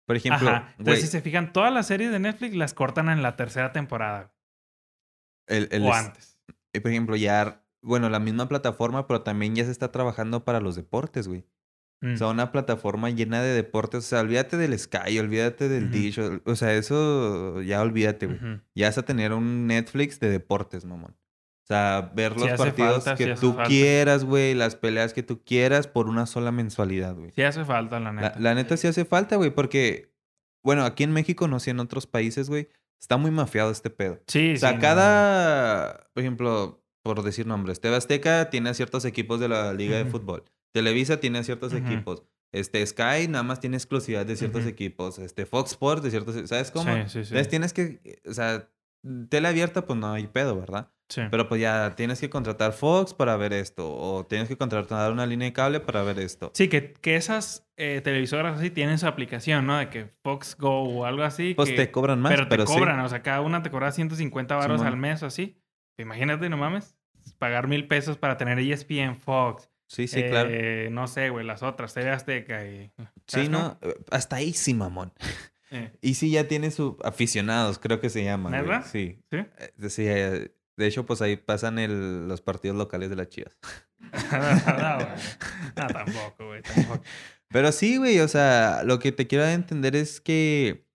Por 0.05 0.17
ejemplo, 0.17 0.49
Ajá. 0.49 0.74
Entonces, 0.78 1.01
si 1.05 1.07
se 1.07 1.22
fijan, 1.22 1.53
todas 1.53 1.74
las 1.74 1.88
series 1.88 2.11
de 2.11 2.19
Netflix 2.19 2.55
las 2.55 2.74
cortan 2.74 3.07
en 3.09 3.24
la 3.24 3.36
tercera 3.38 3.72
temporada 3.72 4.34
el, 5.47 5.69
el 5.72 5.84
o 5.84 5.89
es- 5.89 5.95
antes. 5.95 6.38
eh, 6.74 6.82
por 6.82 6.91
ejemplo, 6.91 7.15
ya, 7.15 7.63
bueno, 7.82 8.09
la 8.09 8.19
misma 8.19 8.47
plataforma, 8.49 9.07
pero 9.07 9.22
también 9.22 9.55
ya 9.55 9.63
se 9.63 9.72
está 9.72 9.91
trabajando 9.91 10.43
para 10.43 10.59
los 10.59 10.76
deportes, 10.76 11.28
güey. 11.30 11.45
Mm. 12.02 12.14
O 12.14 12.18
sea, 12.18 12.28
una 12.28 12.52
plataforma 12.52 13.10
llena 13.12 13.41
de 13.41 13.54
deportes. 13.54 13.99
O 13.99 14.02
sea, 14.08 14.22
olvídate 14.22 14.58
del 14.58 14.78
Sky, 14.78 15.20
olvídate 15.20 15.70
del 15.70 15.86
Ujú. 15.86 15.93
Dish. 15.93 16.20
o- 16.20 16.41
O 16.45 16.56
sea, 16.56 16.74
eso 16.74 17.62
ya 17.62 17.82
olvídate, 17.82 18.26
güey. 18.28 18.39
Ya 18.76 18.88
vas 18.88 18.97
a 18.97 19.04
tener 19.04 19.34
un 19.34 19.68
Netflix 19.68 20.20
de 20.20 20.30
deportes, 20.30 20.84
mamón. 20.86 21.12
O 21.64 21.68
sea, 21.74 22.12
ver 22.16 22.38
los 22.38 22.49
partidos 22.58 23.06
que 23.18 23.36
tú 23.36 23.56
quieras, 23.68 24.26
güey, 24.26 24.56
las 24.56 24.76
peleas 24.76 25.14
que 25.14 25.24
tú 25.24 25.41
quieras 25.45 25.88
por 25.88 26.10
una 26.10 26.26
sola 26.26 26.52
mensualidad, 26.52 27.16
güey. 27.16 27.32
Sí 27.36 27.43
hace 27.43 27.64
falta, 27.64 27.99
la 27.99 28.12
neta. 28.12 28.36
La, 28.39 28.56
neta 28.56 28.76
sí 28.78 28.88
hace 28.88 29.06
falta, 29.06 29.36
güey, 29.38 29.52
porque, 29.52 30.12
bueno, 30.66 30.84
aquí 30.84 31.04
en 31.04 31.12
México, 31.14 31.47
no 31.47 31.60
sé, 31.62 31.70
en 31.70 31.80
otros 31.80 32.08
países, 32.08 32.49
güey, 32.49 32.68
está 32.99 33.16
muy 33.18 33.32
mafiado 33.32 33.72
este 33.72 33.89
pedo. 33.89 34.20
Sí, 34.28 34.54
O 34.56 34.58
sea, 34.58 34.80
cada, 34.80 36.10
por 36.14 36.22
ejemplo, 36.22 36.84
por 37.04 37.24
decir 37.24 37.47
nombres, 37.47 37.80
TV 37.80 37.95
Azteca 37.95 38.49
tiene 38.49 38.74
ciertos 38.74 39.06
equipos 39.06 39.39
de 39.39 39.47
la 39.47 39.72
Liga 39.74 39.97
de 39.97 40.06
Fútbol. 40.06 40.43
Televisa 40.72 41.19
tiene 41.19 41.43
ciertos 41.43 41.74
equipos. 41.74 42.24
Este, 42.51 42.86
Sky 42.86 43.28
nada 43.30 43.43
más 43.43 43.59
tiene 43.59 43.78
exclusividad 43.78 44.26
de 44.26 44.36
ciertos 44.36 44.65
equipos. 44.65 45.19
Este, 45.19 45.45
Fox 45.45 45.72
Sports 45.72 46.03
de 46.03 46.11
ciertos... 46.11 46.49
¿Sabes 46.49 46.72
cómo? 46.72 46.93
Sí, 46.93 47.01
sí, 47.03 47.09
sí. 47.09 47.17
Entonces 47.19 47.49
tienes 47.49 47.74
que... 47.74 48.22
O 48.28 48.34
sea, 48.34 48.69
tele 49.30 49.47
abierta, 49.47 49.86
pues 49.86 49.97
no 49.97 50.11
hay 50.11 50.28
pedo, 50.28 50.59
¿verdad? 50.59 50.91
Sí. 51.09 51.22
Pero 51.30 51.49
pues 51.49 51.59
ya 51.59 51.93
tienes 51.95 52.22
que 52.22 52.30
contratar 52.30 52.72
Fox 52.72 53.13
para 53.13 53.36
ver 53.36 53.51
esto. 53.53 53.93
O 53.93 54.26
tienes 54.26 54.47
que 54.47 54.57
contratar 54.57 55.11
una 55.11 55.26
línea 55.26 55.47
de 55.47 55.53
cable 55.53 55.80
para 55.80 56.03
ver 56.03 56.19
esto. 56.19 56.51
Sí, 56.53 56.69
que, 56.69 56.93
que 56.93 57.15
esas 57.15 57.67
eh, 57.76 58.01
televisoras 58.01 58.57
así 58.57 58.69
tienen 58.69 58.97
su 58.97 59.07
aplicación, 59.07 59.65
¿no? 59.65 59.78
De 59.78 59.89
que 59.89 60.05
Fox 60.24 60.55
Go 60.57 60.84
o 60.84 61.05
algo 61.05 61.24
así. 61.24 61.53
Pues 61.53 61.76
te 61.76 61.91
cobran 61.91 62.22
más, 62.22 62.34
pero, 62.34 62.47
te 62.47 62.63
cobran. 62.63 62.99
O 63.01 63.09
sea, 63.09 63.22
cada 63.22 63.41
una 63.41 63.61
te 63.61 63.69
cobra 63.69 63.91
150 63.91 64.55
baros 64.55 64.82
al 64.82 64.97
mes 64.97 65.22
o 65.24 65.26
así. 65.26 65.57
Imagínate, 65.97 66.49
no 66.49 66.57
mames. 66.57 66.95
Pagar 67.38 67.67
mil 67.67 67.88
pesos 67.88 68.17
para 68.17 68.38
tener 68.38 68.57
ESPN, 68.59 69.15
Fox, 69.15 69.69
Sí, 69.92 70.08
sí, 70.08 70.24
claro. 70.24 70.50
Eh, 70.50 70.88
no 70.89 71.06
sé, 71.08 71.30
güey, 71.32 71.46
las 71.46 71.64
otras, 71.64 71.94
TV 71.94 72.12
Azteca 72.12 72.66
y... 72.66 72.94
Sí, 73.28 73.50
no, 73.50 73.78
eh, 73.82 73.94
hasta 74.10 74.38
ahí 74.38 74.54
sí, 74.54 74.74
mamón. 74.74 75.14
Eh. 75.74 75.89
Y 76.02 76.16
sí, 76.16 76.30
ya 76.32 76.50
tiene 76.50 76.70
sus 76.70 76.96
aficionados, 77.02 77.80
creo 77.80 78.02
que 78.02 78.10
se 78.10 78.26
llaman. 78.26 78.52
¿Verdad? 78.52 78.86
Sí. 78.92 79.24
¿Sí? 79.32 79.38
sí 79.88 80.04
de 80.04 80.52
hecho, 80.82 81.06
pues 81.06 81.22
ahí 81.22 81.38
pasan 81.38 81.80
el, 81.80 82.28
los 82.28 82.42
partidos 82.42 82.76
locales 82.76 83.10
de 83.10 83.16
las 83.16 83.30
chivas. 83.30 83.58
no, 85.78 85.88
tampoco, 85.88 86.48
güey, 86.48 86.62
tampoco. 86.62 87.02
Pero 87.48 87.72
sí, 87.72 87.96
güey, 87.96 88.20
o 88.20 88.28
sea, 88.28 88.84
lo 88.84 89.00
que 89.00 89.14
te 89.14 89.28
quiero 89.28 89.46
entender 89.46 89.96
es 89.96 90.20
que 90.20 90.86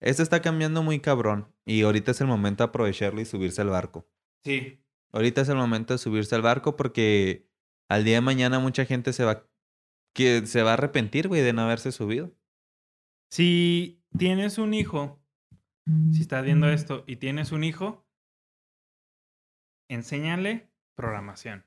esto 0.00 0.22
está 0.22 0.40
cambiando 0.40 0.82
muy 0.82 0.98
cabrón. 1.00 1.54
Y 1.66 1.82
ahorita 1.82 2.12
es 2.12 2.20
el 2.22 2.26
momento 2.26 2.64
de 2.64 2.68
aprovecharlo 2.68 3.20
y 3.20 3.26
subirse 3.26 3.60
al 3.60 3.68
barco. 3.68 4.08
Sí. 4.44 4.82
Ahorita 5.12 5.42
es 5.42 5.50
el 5.50 5.56
momento 5.56 5.92
de 5.92 5.98
subirse 5.98 6.34
al 6.34 6.40
barco 6.40 6.74
porque 6.74 7.51
al 7.92 8.04
día 8.04 8.14
de 8.16 8.20
mañana 8.22 8.58
mucha 8.58 8.86
gente 8.86 9.12
se 9.12 9.24
va, 9.24 9.46
que 10.14 10.46
se 10.46 10.62
va 10.62 10.70
a 10.70 10.74
arrepentir, 10.74 11.28
güey, 11.28 11.42
de 11.42 11.52
no 11.52 11.62
haberse 11.62 11.92
subido. 11.92 12.34
Si 13.30 14.02
tienes 14.16 14.56
un 14.56 14.72
hijo, 14.72 15.22
si 16.12 16.22
estás 16.22 16.42
viendo 16.42 16.70
esto 16.70 17.04
y 17.06 17.16
tienes 17.16 17.52
un 17.52 17.64
hijo, 17.64 18.06
enséñale 19.90 20.70
programación. 20.94 21.66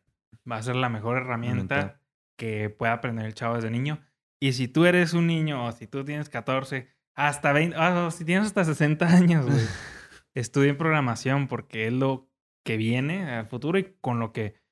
Va 0.49 0.57
a 0.57 0.63
ser 0.63 0.75
la 0.75 0.89
mejor 0.89 1.17
herramienta 1.17 2.01
que 2.37 2.71
pueda 2.71 2.93
aprender 2.93 3.27
el 3.27 3.35
chavo 3.35 3.55
desde 3.55 3.69
niño. 3.69 4.03
Y 4.39 4.53
si 4.53 4.67
tú 4.67 4.85
eres 4.85 5.13
un 5.13 5.27
niño 5.27 5.63
o 5.65 5.71
si 5.73 5.85
tú 5.85 6.03
tienes 6.03 6.29
14, 6.29 6.89
hasta 7.13 7.53
20, 7.53 7.77
o 7.77 8.09
si 8.09 8.25
tienes 8.25 8.47
hasta 8.47 8.65
60 8.65 9.05
años, 9.05 9.45
güey, 9.45 9.65
estudien 10.33 10.77
programación 10.77 11.47
porque 11.47 11.85
es 11.85 11.93
lo 11.93 12.31
que 12.63 12.77
viene 12.77 13.29
al 13.29 13.45
futuro 13.45 13.77
y 13.77 13.95
con 14.01 14.19
lo 14.19 14.33
que 14.33 14.64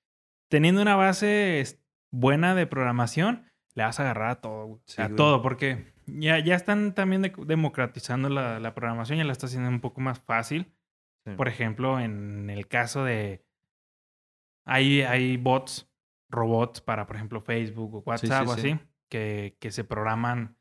teniendo 0.53 0.83
una 0.83 0.95
base 0.95 1.79
buena 2.11 2.53
de 2.53 2.67
programación, 2.67 3.49
le 3.73 3.85
vas 3.85 3.99
a 3.99 4.03
agarrar 4.03 4.29
a 4.29 4.35
todo, 4.41 4.83
a 4.99 5.09
todo, 5.09 5.41
porque 5.41 5.95
ya, 6.05 6.37
ya 6.37 6.53
están 6.53 6.93
también 6.93 7.23
democratizando 7.47 8.29
la, 8.29 8.59
la, 8.59 8.75
programación, 8.75 9.17
ya 9.17 9.23
la 9.23 9.31
está 9.31 9.47
haciendo 9.47 9.67
un 9.69 9.81
poco 9.81 9.99
más 9.99 10.19
fácil. 10.19 10.71
Por 11.37 11.47
ejemplo, 11.47 11.99
en 11.99 12.51
el 12.51 12.67
caso 12.67 13.03
de... 13.03 13.43
Hay, 14.63 15.01
hay 15.01 15.37
bots, 15.37 15.91
robots 16.29 16.81
para, 16.81 17.07
por 17.07 17.15
ejemplo, 17.15 17.41
Facebook 17.41 17.95
o 17.95 18.03
WhatsApp 18.05 18.47
o 18.47 18.51
así, 18.51 18.77
que, 19.09 19.57
que 19.59 19.71
se 19.71 19.83
programan. 19.83 20.55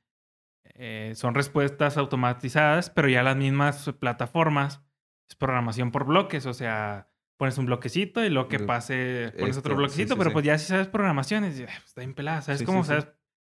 Eh, 0.73 1.13
son 1.17 1.35
respuestas 1.35 1.99
automatizadas, 1.99 2.89
pero 2.89 3.11
ya 3.11 3.23
las 3.23 3.37
mismas 3.37 3.93
plataformas 4.01 4.83
es 5.29 5.37
programación 5.37 5.91
por 5.91 6.07
bloques, 6.07 6.47
o 6.47 6.55
sea, 6.55 7.12
pones 7.43 7.59
un 7.59 7.67
bloquecito 7.67 8.25
y 8.25 8.31
lo 8.31 8.47
que 8.47 8.61
pase, 8.61 9.35
pones 9.37 9.57
otro 9.57 9.75
bloquecito, 9.75 10.17
pero 10.17 10.33
pues 10.33 10.45
ya 10.45 10.57
si 10.59 10.67
sabes 10.67 10.87
programaciones, 10.87 11.61
pues, 11.61 11.77
está 11.85 12.03
bien 12.03 12.15
pelada, 12.15 12.41
¿sabes 12.41 12.63
cómo? 12.63 12.85
sabes, 12.85 13.09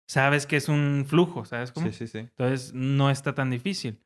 sabes 0.08 0.48
que 0.48 0.56
es 0.56 0.70
un 0.70 1.04
flujo, 1.06 1.44
¿sabes 1.44 1.74
cómo? 1.74 1.88
Sí, 1.88 1.92
sí, 1.92 2.08
sí. 2.08 2.20
Entonces 2.20 2.74
no 2.74 3.10
está 3.10 3.36
tan 3.36 3.50
difícil. 3.50 4.02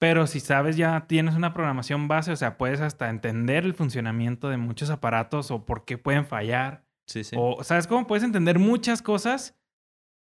Pero 0.00 0.26
si 0.26 0.40
sabes 0.40 0.76
ya 0.76 1.06
tienes 1.06 1.36
una 1.36 1.54
programación 1.54 2.08
base, 2.08 2.32
o 2.32 2.36
sea, 2.36 2.58
puedes 2.58 2.80
hasta 2.80 3.10
entender 3.10 3.62
el 3.62 3.74
funcionamiento 3.74 4.48
de 4.48 4.56
muchos 4.56 4.90
aparatos 4.90 5.52
o 5.52 5.66
por 5.66 5.84
qué 5.84 5.98
pueden 5.98 6.26
fallar. 6.26 6.84
Sí, 7.06 7.22
sí. 7.22 7.36
O, 7.38 7.62
¿sabes 7.62 7.86
cómo? 7.86 8.08
Puedes 8.08 8.24
entender 8.24 8.58
muchas 8.58 9.02
cosas 9.02 9.56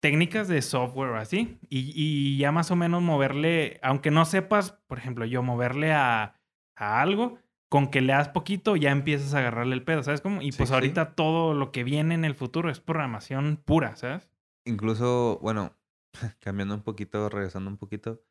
técnicas 0.01 0.49
de 0.49 0.61
software 0.61 1.15
así. 1.15 1.61
Y, 1.69 1.93
y 1.95 2.37
ya 2.37 2.51
más 2.51 2.73
o 2.73 2.75
menos 2.75 3.01
moverle, 3.01 3.79
aunque 3.81 4.11
no 4.11 4.25
sepas, 4.25 4.73
por 4.89 4.99
ejemplo, 4.99 5.25
yo 5.25 5.45
moverle 5.45 5.93
a, 5.93 6.35
a 6.75 7.01
algo, 7.01 7.39
con 7.69 7.91
que 7.91 8.01
leas 8.01 8.29
poquito 8.29 8.77
ya 8.77 8.91
empiezas 8.91 9.35
a 9.35 9.39
agarrarle 9.39 9.75
el 9.75 9.85
pedo, 9.85 10.03
¿sabes 10.03 10.21
cómo? 10.21 10.41
Y 10.43 10.53
pues 10.53 10.71
ahorita 10.71 11.15
todo 11.15 11.55
lo 11.55 11.71
que 11.71 11.85
viene 11.85 12.15
en 12.15 12.25
el 12.25 12.35
futuro 12.35 12.71
es 12.71 12.81
programación 12.81 13.61
pura, 13.65 13.97
¿sabes? 13.97 14.29
Incluso, 14.65 15.39
bueno, 15.43 15.77
cambiando 16.41 16.75
un 16.75 16.83
poquito, 16.83 17.29
regresando 17.29 17.71
un 17.71 17.77
poquito, 17.77 18.23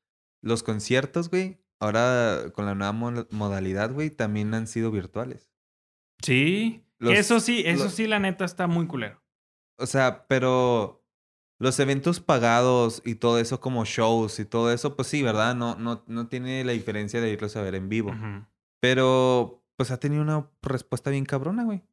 los 0.41 0.63
conciertos, 0.63 1.29
güey, 1.29 1.59
ahora 1.79 2.51
con 2.53 2.65
la 2.65 2.75
nueva 2.75 2.93
modalidad, 3.31 3.91
güey, 3.91 4.09
también 4.09 4.53
han 4.53 4.67
sido 4.67 4.91
virtuales. 4.91 5.51
Sí, 6.23 6.83
eso 6.99 7.39
sí, 7.39 7.63
eso 7.65 7.89
sí, 7.89 8.07
la 8.07 8.19
neta 8.19 8.45
está 8.45 8.67
muy 8.67 8.87
culero. 8.87 9.21
O 9.77 9.85
sea, 9.85 10.25
pero 10.27 11.05
los 11.59 11.79
eventos 11.79 12.19
pagados 12.19 13.03
y 13.05 13.15
todo 13.15 13.39
eso 13.39 13.59
como 13.59 13.85
shows 13.85 14.39
y 14.39 14.45
todo 14.45 14.71
eso, 14.71 14.95
pues 14.95 15.07
sí, 15.07 15.21
¿verdad? 15.21 15.55
No, 15.55 15.75
no, 15.75 16.03
no 16.07 16.27
tiene 16.27 16.63
la 16.63 16.71
diferencia 16.71 17.21
de 17.21 17.29
irlos 17.29 17.55
a 17.55 17.61
ver 17.61 17.75
en 17.75 17.89
vivo. 17.89 18.15
Pero, 18.79 19.63
pues 19.75 19.91
ha 19.91 19.99
tenido 19.99 20.21
una 20.21 20.49
respuesta 20.61 21.09
bien 21.09 21.25
cabrona, 21.25 21.63
güey. 21.63 21.83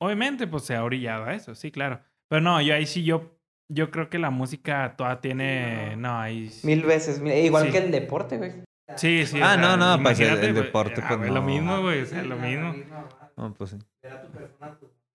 Obviamente, 0.00 0.46
pues 0.46 0.64
se 0.64 0.76
ha 0.76 0.84
orillado 0.84 1.24
a 1.24 1.34
eso, 1.34 1.54
sí, 1.54 1.70
claro. 1.70 2.00
Pero 2.28 2.40
no, 2.40 2.60
yo 2.60 2.74
ahí 2.74 2.86
sí, 2.86 3.04
yo, 3.04 3.38
yo 3.68 3.90
creo 3.90 4.08
que 4.08 4.18
la 4.18 4.30
música 4.30 4.94
toda 4.96 5.20
tiene. 5.20 5.96
No, 5.96 6.18
ahí. 6.20 6.50
Mil 6.62 6.82
veces, 6.84 7.20
igual 7.44 7.70
que 7.70 7.78
el 7.78 7.90
deporte, 7.90 8.38
güey. 8.38 8.52
Sí, 8.96 9.26
sí. 9.26 9.40
Ah, 9.42 9.56
no, 9.56 9.76
no, 9.76 10.02
para 10.02 10.16
el, 10.16 10.44
el 10.44 10.54
deporte, 10.54 11.02
pues. 11.06 11.20
Es 11.22 11.30
lo 11.30 11.42
mismo, 11.42 11.80
güey, 11.82 12.02
o 12.02 12.06
sea, 12.06 12.22
lo 12.22 12.36
mismo. 12.36 12.74
No, 13.36 13.54
pues 13.54 13.70
sí. 13.70 13.78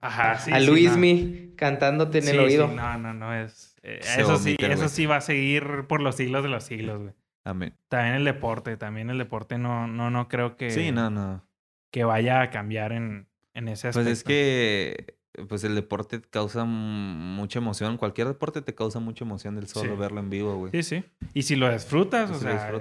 Ajá, 0.02 0.38
sí. 0.38 0.52
A 0.52 0.60
Luismi 0.60 1.54
cantándote 1.56 2.20
en 2.20 2.28
el 2.28 2.40
oído. 2.40 2.68
Sí, 2.68 2.76
no, 2.76 2.98
no, 2.98 3.14
no 3.14 3.34
es. 3.34 3.76
Eh, 3.84 4.00
eso 4.02 4.38
sí, 4.38 4.58
eso 4.60 4.90
sí 4.90 5.06
va 5.06 5.18
a 5.18 5.22
seguir 5.22 5.86
por 5.88 6.02
los 6.02 6.16
siglos 6.16 6.44
de 6.44 6.50
los 6.50 6.64
siglos, 6.66 7.02
güey. 7.02 7.14
Amén. 7.44 7.78
También 7.90 8.16
el 8.16 8.26
deporte, 8.26 8.78
también 8.78 9.10
el 9.10 9.18
deporte 9.18 9.58
no, 9.58 9.88
no, 9.88 10.10
no 10.10 10.28
creo 10.28 10.56
que. 10.56 10.72
Sí, 10.72 10.92
no, 10.92 11.10
no. 11.10 11.46
Que 11.92 12.04
vaya 12.04 12.42
a 12.42 12.50
cambiar 12.50 12.92
en, 12.92 13.28
en 13.54 13.68
ese 13.68 13.90
aspecto. 13.90 14.06
Pues 14.06 14.20
es 14.20 14.24
que 14.24 15.18
pues 15.48 15.64
el 15.64 15.76
deporte 15.76 16.22
causa 16.22 16.64
mucha 16.66 17.60
emoción. 17.60 17.98
Cualquier 17.98 18.28
deporte 18.28 18.62
te 18.62 18.76
causa 18.76 19.00
mucha 19.00 19.26
emoción 19.26 19.56
del 19.56 19.68
solo 19.68 19.98
verlo 19.98 20.20
en 20.20 20.30
vivo, 20.30 20.56
güey. 20.56 20.72
Sí, 20.72 20.84
sí. 20.84 21.06
Y 21.34 21.44
si 21.44 21.56
lo 21.56 21.72
disfrutas, 21.72 22.30
o 22.30 22.36
sea, 22.36 22.72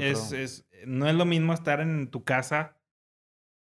es, 0.00 0.68
no 0.86 1.08
es 1.08 1.14
lo 1.14 1.24
mismo 1.24 1.52
estar 1.52 1.80
en 1.80 2.08
tu 2.08 2.22
casa, 2.24 2.76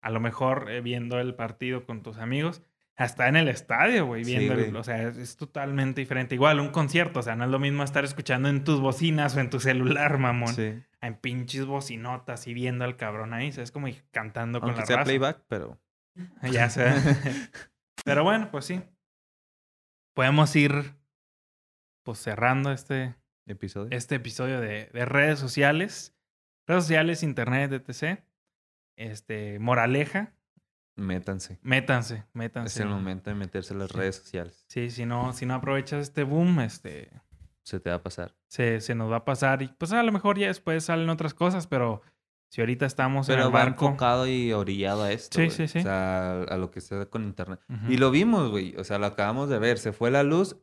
a 0.02 0.10
lo 0.10 0.20
mejor 0.20 0.70
eh, 0.70 0.80
viendo 0.82 1.18
el 1.18 1.34
partido 1.34 1.86
con 1.86 2.02
tus 2.02 2.18
amigos, 2.18 2.62
hasta 2.96 3.28
en 3.28 3.36
el 3.36 3.48
estadio, 3.48 4.06
güey, 4.06 4.24
viendo, 4.24 4.78
o 4.78 4.82
sea, 4.82 5.08
es, 5.08 5.36
totalmente 5.36 6.00
diferente. 6.00 6.34
Igual 6.34 6.60
un 6.60 6.70
concierto, 6.70 7.20
o 7.20 7.22
sea, 7.22 7.36
no 7.36 7.44
es 7.44 7.50
lo 7.50 7.58
mismo 7.58 7.82
estar 7.82 8.04
escuchando 8.04 8.48
en 8.48 8.64
tus 8.64 8.80
bocinas 8.80 9.36
o 9.36 9.40
en 9.40 9.50
tu 9.50 9.60
celular, 9.60 10.16
mamón. 10.18 10.54
Sí. 10.54 10.82
En 11.02 11.14
pinches 11.14 11.66
bocinotas 11.66 12.46
y 12.46 12.54
viendo 12.54 12.86
al 12.86 12.96
cabrón 12.96 13.34
ahí, 13.34 13.48
es 13.48 13.70
como 13.70 13.88
cantando 14.12 14.60
con 14.60 14.74
la 14.74 14.86
sea 14.86 15.04
playback, 15.04 15.44
pero... 15.46 15.78
Ya 16.50 16.70
sé. 16.70 16.86
pero 18.04 18.24
bueno, 18.24 18.50
pues 18.50 18.64
sí. 18.64 18.82
Podemos 20.14 20.56
ir, 20.56 20.94
pues, 22.02 22.18
cerrando 22.18 22.72
este... 22.72 23.14
Episodio. 23.48 23.88
Este 23.92 24.16
episodio 24.16 24.60
de, 24.60 24.86
de 24.92 25.04
redes 25.04 25.38
sociales. 25.38 26.16
Redes 26.66 26.84
sociales, 26.84 27.22
internet, 27.22 27.72
etc. 27.72 28.20
Este, 28.96 29.58
moraleja 29.60 30.35
Métanse. 30.96 31.58
Métanse, 31.62 32.24
métanse. 32.32 32.68
Es 32.68 32.80
el 32.80 32.88
momento 32.88 33.30
de 33.30 33.36
meterse 33.36 33.74
en 33.74 33.80
las 33.80 33.92
redes 33.92 34.16
sociales. 34.16 34.64
Sí, 34.68 34.90
si 34.90 35.04
no, 35.04 35.32
si 35.32 35.46
no 35.46 35.54
aprovechas 35.54 36.02
este 36.02 36.24
boom, 36.24 36.60
este... 36.60 37.10
Se 37.62 37.80
te 37.80 37.90
va 37.90 37.96
a 37.96 38.02
pasar. 38.02 38.34
Se, 38.48 38.80
se 38.80 38.94
nos 38.94 39.10
va 39.10 39.16
a 39.16 39.24
pasar 39.24 39.60
y 39.60 39.68
pues 39.68 39.92
a 39.92 40.02
lo 40.02 40.12
mejor 40.12 40.38
ya 40.38 40.46
después 40.46 40.84
salen 40.84 41.10
otras 41.10 41.34
cosas, 41.34 41.66
pero 41.66 42.00
si 42.48 42.60
ahorita 42.60 42.86
estamos 42.86 43.28
en 43.28 43.40
el 43.40 43.50
barco... 43.50 43.86
Enfocado 43.86 44.26
y 44.26 44.52
orillado 44.52 45.02
a 45.02 45.12
esto, 45.12 45.38
Sí, 45.40 45.50
sí, 45.50 45.66
sí. 45.68 45.80
O 45.80 45.82
sea, 45.82 46.42
a 46.42 46.56
lo 46.56 46.70
que 46.70 46.80
se 46.80 46.94
da 46.94 47.06
con 47.06 47.24
internet. 47.24 47.60
Y 47.88 47.96
lo 47.96 48.10
vimos, 48.10 48.50
güey. 48.50 48.74
O 48.76 48.84
sea, 48.84 48.98
lo 48.98 49.06
acabamos 49.06 49.48
de 49.48 49.58
ver. 49.58 49.78
Se 49.78 49.92
fue 49.92 50.10
la 50.10 50.22
luz 50.22 50.56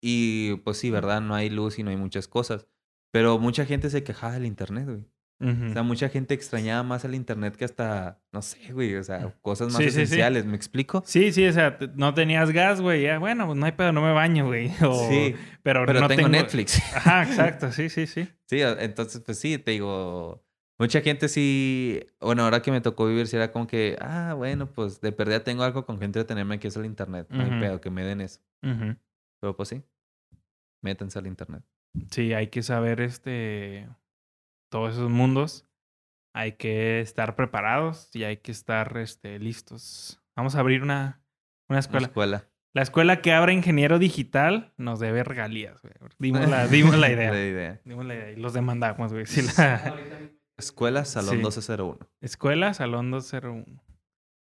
y 0.00 0.56
pues 0.64 0.78
sí, 0.78 0.90
¿verdad? 0.90 1.20
No 1.20 1.34
hay 1.34 1.50
luz 1.50 1.78
y 1.78 1.82
no 1.82 1.90
hay 1.90 1.96
muchas 1.96 2.26
cosas. 2.26 2.66
Pero 3.12 3.38
mucha 3.38 3.66
gente 3.66 3.90
se 3.90 4.02
quejaba 4.02 4.32
del 4.32 4.46
internet, 4.46 4.86
güey. 4.86 5.06
O 5.38 5.72
sea, 5.72 5.82
mucha 5.82 6.08
gente 6.08 6.32
extrañaba 6.32 6.82
más 6.82 7.04
el 7.04 7.14
internet 7.14 7.56
que 7.56 7.66
hasta, 7.66 8.22
no 8.32 8.40
sé, 8.40 8.72
güey, 8.72 8.94
o 8.96 9.04
sea, 9.04 9.34
cosas 9.42 9.70
más 9.70 9.82
esenciales, 9.82 10.46
¿me 10.46 10.56
explico? 10.56 11.02
Sí, 11.04 11.30
sí, 11.30 11.46
o 11.46 11.52
sea, 11.52 11.78
no 11.94 12.14
tenías 12.14 12.50
gas, 12.52 12.80
güey, 12.80 13.02
ya, 13.02 13.18
bueno, 13.18 13.44
pues 13.46 13.58
no 13.58 13.66
hay 13.66 13.72
pedo, 13.72 13.92
no 13.92 14.00
me 14.00 14.12
baño, 14.12 14.46
güey. 14.46 14.70
sí, 15.10 15.34
pero, 15.62 15.84
no 15.84 16.08
tengo, 16.08 16.28
Netflix. 16.28 16.80
Ajá, 16.94 17.22
exacto, 17.28 17.70
sí, 17.70 17.90
sí, 17.90 18.06
sí. 18.06 18.26
Sí, 18.46 18.60
entonces, 18.62 19.20
pues 19.20 19.38
sí, 19.38 19.58
te 19.58 19.72
digo, 19.72 20.42
mucha 20.78 21.02
gente 21.02 21.28
sí, 21.28 22.00
bueno, 22.18 22.44
ahora 22.44 22.62
que 22.62 22.70
me 22.70 22.80
tocó 22.80 23.06
vivir, 23.06 23.26
sí 23.26 23.36
era 23.36 23.52
como 23.52 23.66
que, 23.66 23.98
ah, 24.00 24.32
bueno, 24.34 24.66
pues 24.72 25.02
de 25.02 25.12
perdida 25.12 25.44
tengo 25.44 25.64
algo 25.64 25.84
con 25.84 25.98
que 25.98 26.06
entretenerme 26.06 26.58
que 26.58 26.68
es 26.68 26.76
el 26.76 26.86
internet, 26.86 27.26
no 27.28 27.42
hay 27.42 27.60
pedo, 27.60 27.78
que 27.82 27.90
me 27.90 28.04
den 28.04 28.22
eso. 28.22 28.40
Pero 28.62 29.54
pues 29.54 29.68
sí, 29.68 29.82
métanse 30.80 31.18
al 31.18 31.26
internet. 31.26 31.62
Sí, 32.10 32.32
hay 32.32 32.46
que 32.46 32.62
saber 32.62 33.02
este 33.02 33.86
todos 34.76 34.92
esos 34.92 35.10
mundos, 35.10 35.66
hay 36.34 36.52
que 36.52 37.00
estar 37.00 37.34
preparados 37.34 38.14
y 38.14 38.24
hay 38.24 38.36
que 38.36 38.52
estar 38.52 38.98
este, 38.98 39.38
listos. 39.38 40.20
Vamos 40.36 40.54
a 40.54 40.60
abrir 40.60 40.82
una, 40.82 41.22
una 41.66 41.78
escuela. 41.78 42.08
escuela. 42.08 42.50
La 42.74 42.82
escuela 42.82 43.22
que 43.22 43.32
abra 43.32 43.54
ingeniero 43.54 43.98
digital 43.98 44.74
nos 44.76 45.00
debe 45.00 45.24
regalías, 45.24 45.80
güey. 45.80 45.94
Dimos 46.18 46.46
la, 46.46 46.66
dimos 46.68 46.94
la 46.98 47.10
idea. 47.10 47.32
la 47.32 47.42
idea. 47.42 47.80
Dimos 47.86 48.04
la 48.04 48.16
idea. 48.16 48.32
Y 48.32 48.36
los 48.36 48.52
demandamos, 48.52 49.14
güey. 49.14 49.24
Escuela 50.58 51.06
Salón 51.06 51.36
1201. 51.36 51.98
Escuela 52.20 52.74
Salón 52.74 53.06
1201. 53.06 53.82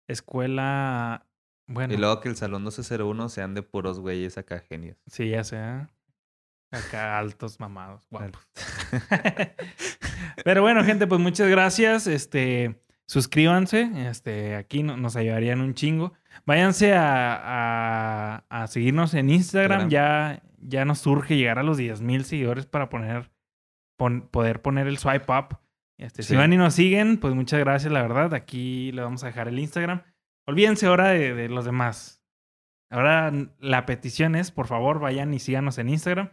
Escuela. 0.09 1.29
Bueno. 1.69 1.95
Y 1.95 1.97
luego 1.97 2.21
que 2.21 2.29
el 2.29 2.35
Salón 2.35 2.63
1201 2.63 3.29
sean 3.29 3.55
de 3.55 3.63
puros 3.63 4.01
güeyes 4.01 4.37
acá 4.37 4.59
genios. 4.59 4.97
Sí, 5.07 5.31
ya 5.31 5.45
sea. 5.45 5.91
Acá 6.73 7.21
altos 7.21 7.61
mamados. 7.61 8.09
Pero 10.45 10.61
bueno, 10.61 10.85
gente, 10.85 11.07
pues 11.07 11.21
muchas 11.21 11.49
gracias. 11.49 12.07
Este, 12.07 12.79
suscríbanse. 13.07 13.91
Este, 14.09 14.57
aquí 14.57 14.83
nos 14.83 15.17
ayudarían 15.17 15.61
un 15.61 15.75
chingo. 15.75 16.13
Váyanse 16.45 16.93
a, 16.95 18.45
a, 18.49 18.67
seguirnos 18.67 19.15
en 19.15 19.31
Instagram. 19.31 19.89
Ya, 19.89 20.43
ya 20.61 20.85
nos 20.85 20.99
surge 20.99 21.37
llegar 21.37 21.59
a 21.59 21.63
los 21.63 21.79
10 21.79 22.03
mil 22.03 22.25
seguidores 22.25 22.67
para 22.67 22.91
poner, 22.91 23.31
poder 23.97 24.61
poner 24.61 24.87
el 24.87 24.99
swipe 24.99 25.33
up. 25.33 25.59
Este, 25.97 26.23
Si 26.23 26.37
van 26.37 26.53
y 26.53 26.59
nos 26.59 26.75
siguen, 26.75 27.19
pues 27.19 27.35
muchas 27.35 27.61
gracias, 27.61 27.91
la 27.91 28.03
verdad. 28.03 28.35
Aquí 28.35 28.93
le 28.93 29.01
vamos 29.01 29.25
a 29.25 29.29
dejar 29.29 29.49
el 29.49 29.59
Instagram. 29.59 30.03
Olvídense 30.47 30.87
ahora 30.87 31.09
de, 31.09 31.35
de 31.35 31.49
los 31.49 31.65
demás. 31.65 32.23
Ahora 32.91 33.33
la 33.61 33.87
petición 33.87 34.35
es, 34.35 34.51
por 34.51 34.67
favor, 34.67 34.99
vayan 35.01 35.33
y 35.33 35.39
síganos 35.39 35.79
en 35.79 35.89
Instagram. 35.89 36.31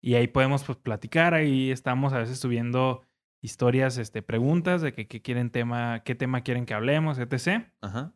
Y 0.00 0.14
ahí 0.14 0.26
podemos 0.26 0.64
pues, 0.64 0.78
platicar, 0.78 1.32
ahí 1.32 1.70
estamos 1.70 2.12
a 2.12 2.18
veces 2.18 2.40
subiendo 2.40 3.02
historias, 3.42 3.98
este, 3.98 4.22
preguntas 4.22 4.80
de 4.80 4.94
que, 4.94 5.06
qué 5.06 5.20
quieren 5.20 5.50
tema, 5.50 6.02
qué 6.04 6.14
tema 6.14 6.40
quieren 6.40 6.64
que 6.64 6.74
hablemos, 6.74 7.18
etc. 7.18 7.66
Ajá. 7.82 8.14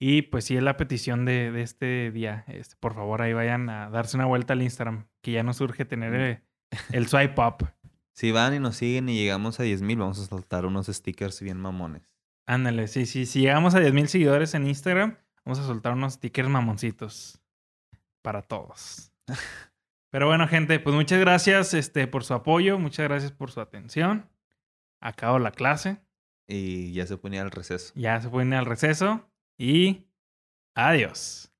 Y 0.00 0.22
pues 0.22 0.46
si 0.46 0.56
es 0.56 0.62
la 0.64 0.76
petición 0.76 1.24
de, 1.24 1.52
de 1.52 1.62
este 1.62 2.10
día. 2.10 2.44
Este, 2.48 2.74
por 2.80 2.94
favor, 2.94 3.22
ahí 3.22 3.34
vayan 3.34 3.68
a 3.68 3.88
darse 3.88 4.16
una 4.16 4.26
vuelta 4.26 4.54
al 4.54 4.62
Instagram, 4.62 5.06
que 5.20 5.30
ya 5.30 5.44
nos 5.44 5.60
urge 5.60 5.84
tener 5.84 6.14
el, 6.14 6.42
el 6.90 7.06
swipe 7.06 7.40
up. 7.40 7.68
Si 8.12 8.32
van 8.32 8.54
y 8.54 8.58
nos 8.58 8.76
siguen 8.76 9.08
y 9.08 9.14
llegamos 9.14 9.60
a 9.60 9.64
10.000, 9.64 9.98
vamos 9.98 10.18
a 10.18 10.26
soltar 10.26 10.66
unos 10.66 10.88
stickers 10.88 11.40
bien 11.40 11.58
mamones. 11.58 12.02
Ándale, 12.46 12.88
sí, 12.88 13.06
sí. 13.06 13.26
Si 13.26 13.40
llegamos 13.42 13.74
a 13.74 13.80
10.000 13.80 14.06
seguidores 14.06 14.54
en 14.54 14.66
Instagram, 14.66 15.18
vamos 15.44 15.60
a 15.60 15.64
soltar 15.64 15.92
unos 15.92 16.14
stickers 16.14 16.48
mamoncitos 16.48 17.40
para 18.22 18.42
todos. 18.42 19.12
Pero 20.10 20.26
bueno, 20.26 20.46
gente, 20.48 20.78
pues 20.80 20.94
muchas 20.94 21.20
gracias 21.20 21.74
este, 21.74 22.06
por 22.06 22.24
su 22.24 22.34
apoyo, 22.34 22.78
muchas 22.78 23.08
gracias 23.08 23.32
por 23.32 23.50
su 23.50 23.60
atención. 23.60 24.28
Acabo 25.02 25.38
la 25.38 25.50
clase. 25.50 26.00
Y 26.46 26.92
ya 26.92 27.06
se 27.06 27.16
ponía 27.18 27.42
al 27.42 27.50
receso. 27.50 27.92
Ya 27.96 28.20
se 28.20 28.28
ponía 28.28 28.60
al 28.60 28.66
receso. 28.66 29.28
Y 29.58 30.06
adiós. 30.74 31.51